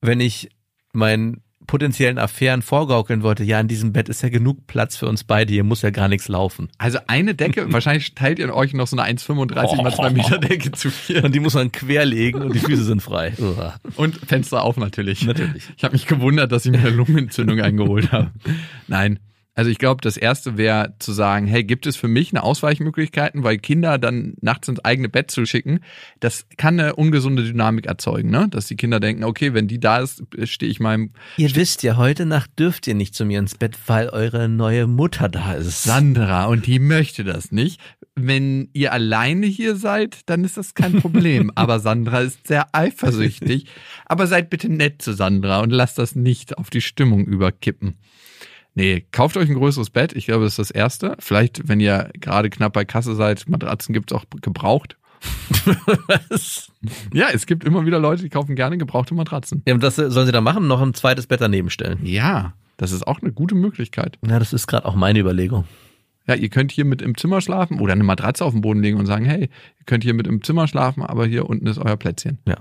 wenn 0.00 0.20
ich 0.20 0.50
meinen 0.92 1.42
potenziellen 1.66 2.18
Affären 2.18 2.62
vorgaukeln 2.62 3.22
wollte, 3.22 3.44
ja, 3.44 3.60
in 3.60 3.68
diesem 3.68 3.92
Bett 3.92 4.08
ist 4.08 4.22
ja 4.22 4.28
genug 4.28 4.66
Platz 4.66 4.96
für 4.96 5.08
uns 5.08 5.24
beide, 5.24 5.52
hier 5.52 5.64
muss 5.64 5.82
ja 5.82 5.90
gar 5.90 6.08
nichts 6.08 6.28
laufen. 6.28 6.68
Also 6.78 6.98
eine 7.06 7.34
Decke, 7.34 7.72
wahrscheinlich 7.72 8.14
teilt 8.14 8.38
ihr 8.38 8.54
euch 8.54 8.72
noch 8.72 8.86
so 8.86 8.96
eine 8.96 9.18
1,35 9.18 9.82
mal 9.82 9.92
2 9.92 10.10
Meter 10.10 10.38
Decke 10.38 10.72
zu 10.72 10.90
viel. 10.90 11.24
Und 11.24 11.34
die 11.34 11.40
muss 11.40 11.54
man 11.54 11.72
querlegen 11.72 12.42
und 12.42 12.54
die 12.54 12.60
Füße 12.60 12.84
sind 12.84 13.02
frei. 13.02 13.32
Und 13.96 14.16
Fenster 14.16 14.62
auf 14.62 14.76
natürlich. 14.76 15.24
Natürlich. 15.24 15.64
Ich 15.76 15.84
habe 15.84 15.92
mich 15.92 16.06
gewundert, 16.06 16.52
dass 16.52 16.66
ich 16.66 16.72
mir 16.72 16.78
eine 16.78 16.90
Lungenentzündung 16.90 17.60
eingeholt 17.60 18.12
habe. 18.12 18.30
Nein. 18.86 19.18
Also 19.56 19.70
ich 19.70 19.78
glaube, 19.78 20.02
das 20.02 20.18
erste 20.18 20.58
wäre 20.58 20.94
zu 20.98 21.12
sagen, 21.12 21.46
hey, 21.46 21.64
gibt 21.64 21.86
es 21.86 21.96
für 21.96 22.08
mich 22.08 22.30
eine 22.30 22.42
Ausweichmöglichkeiten, 22.42 23.42
weil 23.42 23.56
Kinder 23.56 23.96
dann 23.96 24.34
nachts 24.42 24.68
ins 24.68 24.84
eigene 24.84 25.08
Bett 25.08 25.30
zu 25.30 25.46
schicken, 25.46 25.80
das 26.20 26.46
kann 26.58 26.78
eine 26.78 26.94
ungesunde 26.94 27.42
Dynamik 27.42 27.86
erzeugen, 27.86 28.28
ne? 28.28 28.48
Dass 28.50 28.66
die 28.66 28.76
Kinder 28.76 29.00
denken, 29.00 29.24
okay, 29.24 29.54
wenn 29.54 29.66
die 29.66 29.80
da 29.80 30.00
ist, 30.00 30.22
stehe 30.44 30.70
ich 30.70 30.78
meinem 30.78 31.12
Ihr 31.38 31.54
wisst 31.56 31.82
ja, 31.82 31.96
heute 31.96 32.26
Nacht 32.26 32.50
dürft 32.58 32.86
ihr 32.86 32.94
nicht 32.94 33.14
zu 33.14 33.24
mir 33.24 33.38
ins 33.38 33.54
Bett, 33.54 33.78
weil 33.86 34.10
eure 34.10 34.50
neue 34.50 34.86
Mutter 34.86 35.30
da 35.30 35.54
ist. 35.54 35.84
Sandra 35.84 36.44
und 36.44 36.66
die 36.66 36.78
möchte 36.78 37.24
das 37.24 37.50
nicht. 37.50 37.80
Wenn 38.14 38.68
ihr 38.74 38.92
alleine 38.92 39.46
hier 39.46 39.76
seid, 39.76 40.18
dann 40.26 40.44
ist 40.44 40.58
das 40.58 40.74
kein 40.74 41.00
Problem. 41.00 41.50
Aber 41.54 41.80
Sandra 41.80 42.20
ist 42.20 42.46
sehr 42.46 42.74
eifersüchtig. 42.74 43.66
Aber 44.04 44.26
seid 44.26 44.50
bitte 44.50 44.68
nett 44.68 45.00
zu 45.00 45.14
Sandra 45.14 45.60
und 45.60 45.70
lasst 45.70 45.98
das 45.98 46.14
nicht 46.14 46.58
auf 46.58 46.68
die 46.68 46.82
Stimmung 46.82 47.24
überkippen. 47.24 47.96
Nee, 48.76 49.06
kauft 49.10 49.38
euch 49.38 49.48
ein 49.48 49.54
größeres 49.54 49.88
Bett. 49.88 50.12
Ich 50.14 50.26
glaube, 50.26 50.44
das 50.44 50.52
ist 50.52 50.58
das 50.58 50.70
Erste. 50.70 51.16
Vielleicht, 51.18 51.66
wenn 51.66 51.80
ihr 51.80 52.10
gerade 52.20 52.50
knapp 52.50 52.74
bei 52.74 52.84
Kasse 52.84 53.14
seid, 53.14 53.48
Matratzen 53.48 53.94
gibt's 53.94 54.12
auch 54.12 54.24
gebraucht. 54.42 54.96
Ja, 57.12 57.28
es 57.32 57.46
gibt 57.46 57.64
immer 57.64 57.86
wieder 57.86 57.98
Leute, 57.98 58.22
die 58.22 58.28
kaufen 58.28 58.54
gerne 58.54 58.78
gebrauchte 58.78 59.14
Matratzen. 59.14 59.62
Ja, 59.66 59.74
und 59.74 59.82
das 59.82 59.96
sollen 59.96 60.26
sie 60.26 60.32
da 60.32 60.40
machen? 60.40 60.68
Noch 60.68 60.82
ein 60.82 60.94
zweites 60.94 61.26
Bett 61.26 61.40
daneben 61.40 61.70
stellen. 61.70 61.98
Ja, 62.04 62.52
das 62.76 62.92
ist 62.92 63.06
auch 63.06 63.22
eine 63.22 63.32
gute 63.32 63.54
Möglichkeit. 63.54 64.18
Ja, 64.26 64.38
das 64.38 64.52
ist 64.52 64.66
gerade 64.66 64.84
auch 64.84 64.94
meine 64.94 65.18
Überlegung. 65.18 65.64
Ja, 66.28 66.34
ihr 66.34 66.48
könnt 66.48 66.70
hier 66.70 66.84
mit 66.84 67.02
im 67.02 67.16
Zimmer 67.16 67.40
schlafen 67.40 67.80
oder 67.80 67.92
eine 67.92 68.04
Matratze 68.04 68.44
auf 68.44 68.52
den 68.52 68.60
Boden 68.60 68.82
legen 68.82 68.98
und 68.98 69.06
sagen, 69.06 69.24
hey, 69.24 69.42
ihr 69.42 69.84
könnt 69.86 70.04
hier 70.04 70.14
mit 70.14 70.26
im 70.26 70.42
Zimmer 70.42 70.68
schlafen, 70.68 71.02
aber 71.02 71.26
hier 71.26 71.48
unten 71.48 71.66
ist 71.66 71.78
euer 71.78 71.96
Plätzchen. 71.96 72.38
Ja. 72.46 72.56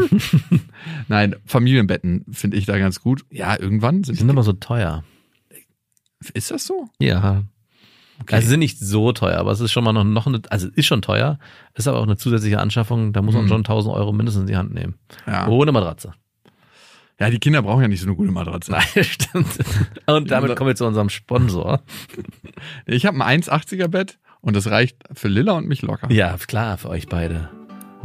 Nein, 1.08 1.36
Familienbetten 1.46 2.24
finde 2.32 2.56
ich 2.56 2.66
da 2.66 2.78
ganz 2.78 3.00
gut. 3.00 3.24
Ja, 3.30 3.58
irgendwann 3.58 4.02
Die 4.02 4.06
sind 4.06 4.16
sind 4.18 4.28
immer 4.28 4.42
so 4.42 4.52
teuer. 4.52 5.04
Ist 6.34 6.50
das 6.50 6.66
so? 6.66 6.88
Ja. 6.98 7.44
Okay. 8.22 8.34
Also 8.36 8.46
sie 8.46 8.50
sind 8.50 8.60
nicht 8.60 8.78
so 8.78 9.12
teuer, 9.12 9.38
aber 9.38 9.50
es 9.52 9.60
ist 9.60 9.72
schon 9.72 9.84
mal 9.84 9.92
noch, 9.92 10.04
noch 10.04 10.26
eine, 10.26 10.40
also 10.48 10.68
ist 10.74 10.86
schon 10.86 11.02
teuer, 11.02 11.38
ist 11.74 11.86
aber 11.86 11.98
auch 11.98 12.04
eine 12.04 12.16
zusätzliche 12.16 12.58
Anschaffung, 12.60 13.12
da 13.12 13.20
muss 13.20 13.34
man 13.34 13.44
Mhm. 13.44 13.48
schon 13.48 13.64
1000 13.64 13.94
Euro 13.94 14.12
mindestens 14.12 14.42
in 14.42 14.46
die 14.48 14.56
Hand 14.56 14.72
nehmen. 14.72 14.94
Ja. 15.26 15.46
Ohne 15.48 15.70
Matratze. 15.72 16.12
ja, 17.20 17.28
die 17.28 17.38
Kinder 17.38 17.60
brauchen 17.62 17.82
ja 17.82 17.88
nicht 17.88 18.00
so 18.00 18.06
eine 18.06 18.16
gute 18.16 18.32
Matratze. 18.32 18.70
Nein, 18.72 18.82
stimmt. 19.04 19.58
Und 20.06 20.30
damit 20.30 20.56
kommen 20.56 20.68
wir 20.68 20.76
zu 20.76 20.86
unserem 20.86 21.10
Sponsor. 21.10 21.82
Ich 22.86 23.04
habe 23.04 23.22
ein 23.22 23.42
1,80er 23.42 23.88
Bett 23.88 24.18
und 24.40 24.56
das 24.56 24.70
reicht 24.70 24.96
für 25.12 25.28
Lilla 25.28 25.52
und 25.52 25.68
mich 25.68 25.82
locker. 25.82 26.10
Ja, 26.10 26.36
klar, 26.38 26.78
für 26.78 26.88
euch 26.88 27.08
beide. 27.08 27.50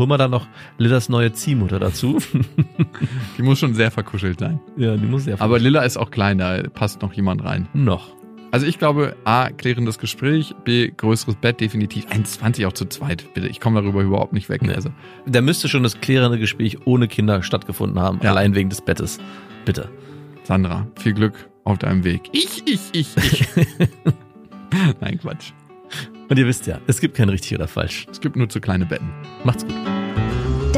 Holen 0.01 0.09
wir 0.09 0.17
dann 0.17 0.31
noch 0.31 0.47
Lillas 0.79 1.09
neue 1.09 1.31
Ziehmutter 1.31 1.77
dazu. 1.77 2.17
Die 3.37 3.43
muss 3.43 3.59
schon 3.59 3.75
sehr 3.75 3.91
verkuschelt 3.91 4.39
sein. 4.39 4.59
ja, 4.77 4.97
die 4.97 5.05
muss 5.05 5.27
ja 5.27 5.35
Aber 5.37 5.59
Lilla 5.59 5.83
ist 5.83 5.95
auch 5.97 6.09
klein, 6.09 6.39
da 6.39 6.63
passt 6.73 7.03
noch 7.03 7.13
jemand 7.13 7.43
rein. 7.43 7.67
noch. 7.73 8.15
Also 8.49 8.65
ich 8.65 8.79
glaube, 8.79 9.15
A, 9.25 9.49
klärendes 9.51 9.99
Gespräch, 9.99 10.55
B, 10.65 10.89
größeres 10.89 11.35
Bett, 11.35 11.61
definitiv. 11.61 12.07
1,20 12.07 12.67
auch 12.67 12.73
zu 12.73 12.85
zweit, 12.85 13.31
bitte. 13.35 13.47
Ich 13.47 13.59
komme 13.59 13.79
darüber 13.79 14.01
überhaupt 14.01 14.33
nicht 14.33 14.49
weg. 14.49 14.63
Nee. 14.63 14.73
Also, 14.73 14.89
Da 15.27 15.39
müsste 15.41 15.69
schon 15.69 15.83
das 15.83 16.01
klärende 16.01 16.39
Gespräch 16.39 16.79
ohne 16.85 17.07
Kinder 17.07 17.43
stattgefunden 17.43 17.99
haben, 18.01 18.19
Ja. 18.23 18.31
allein 18.31 18.55
wegen 18.55 18.69
des 18.69 18.81
Bettes. 18.81 19.19
Bitte. 19.65 19.87
Sandra, 20.43 20.87
viel 20.99 21.13
Glück 21.13 21.47
auf 21.63 21.77
deinem 21.77 22.03
Weg. 22.03 22.23
Ich, 22.33 22.63
ich, 22.65 22.79
ich, 22.91 23.07
ich. 23.15 23.47
Nein, 24.99 25.19
Quatsch. 25.19 25.51
Und 26.27 26.37
ihr 26.39 26.47
wisst 26.47 26.65
ja, 26.67 26.79
es 26.87 26.99
gibt 27.01 27.15
kein 27.15 27.29
richtig 27.29 27.53
oder 27.55 27.67
falsch. 27.67 28.07
Es 28.11 28.19
gibt 28.19 28.35
nur 28.35 28.49
zu 28.49 28.59
kleine 28.61 28.85
Betten. 28.85 29.09
Macht's 29.43 29.63
gut. 29.65 29.75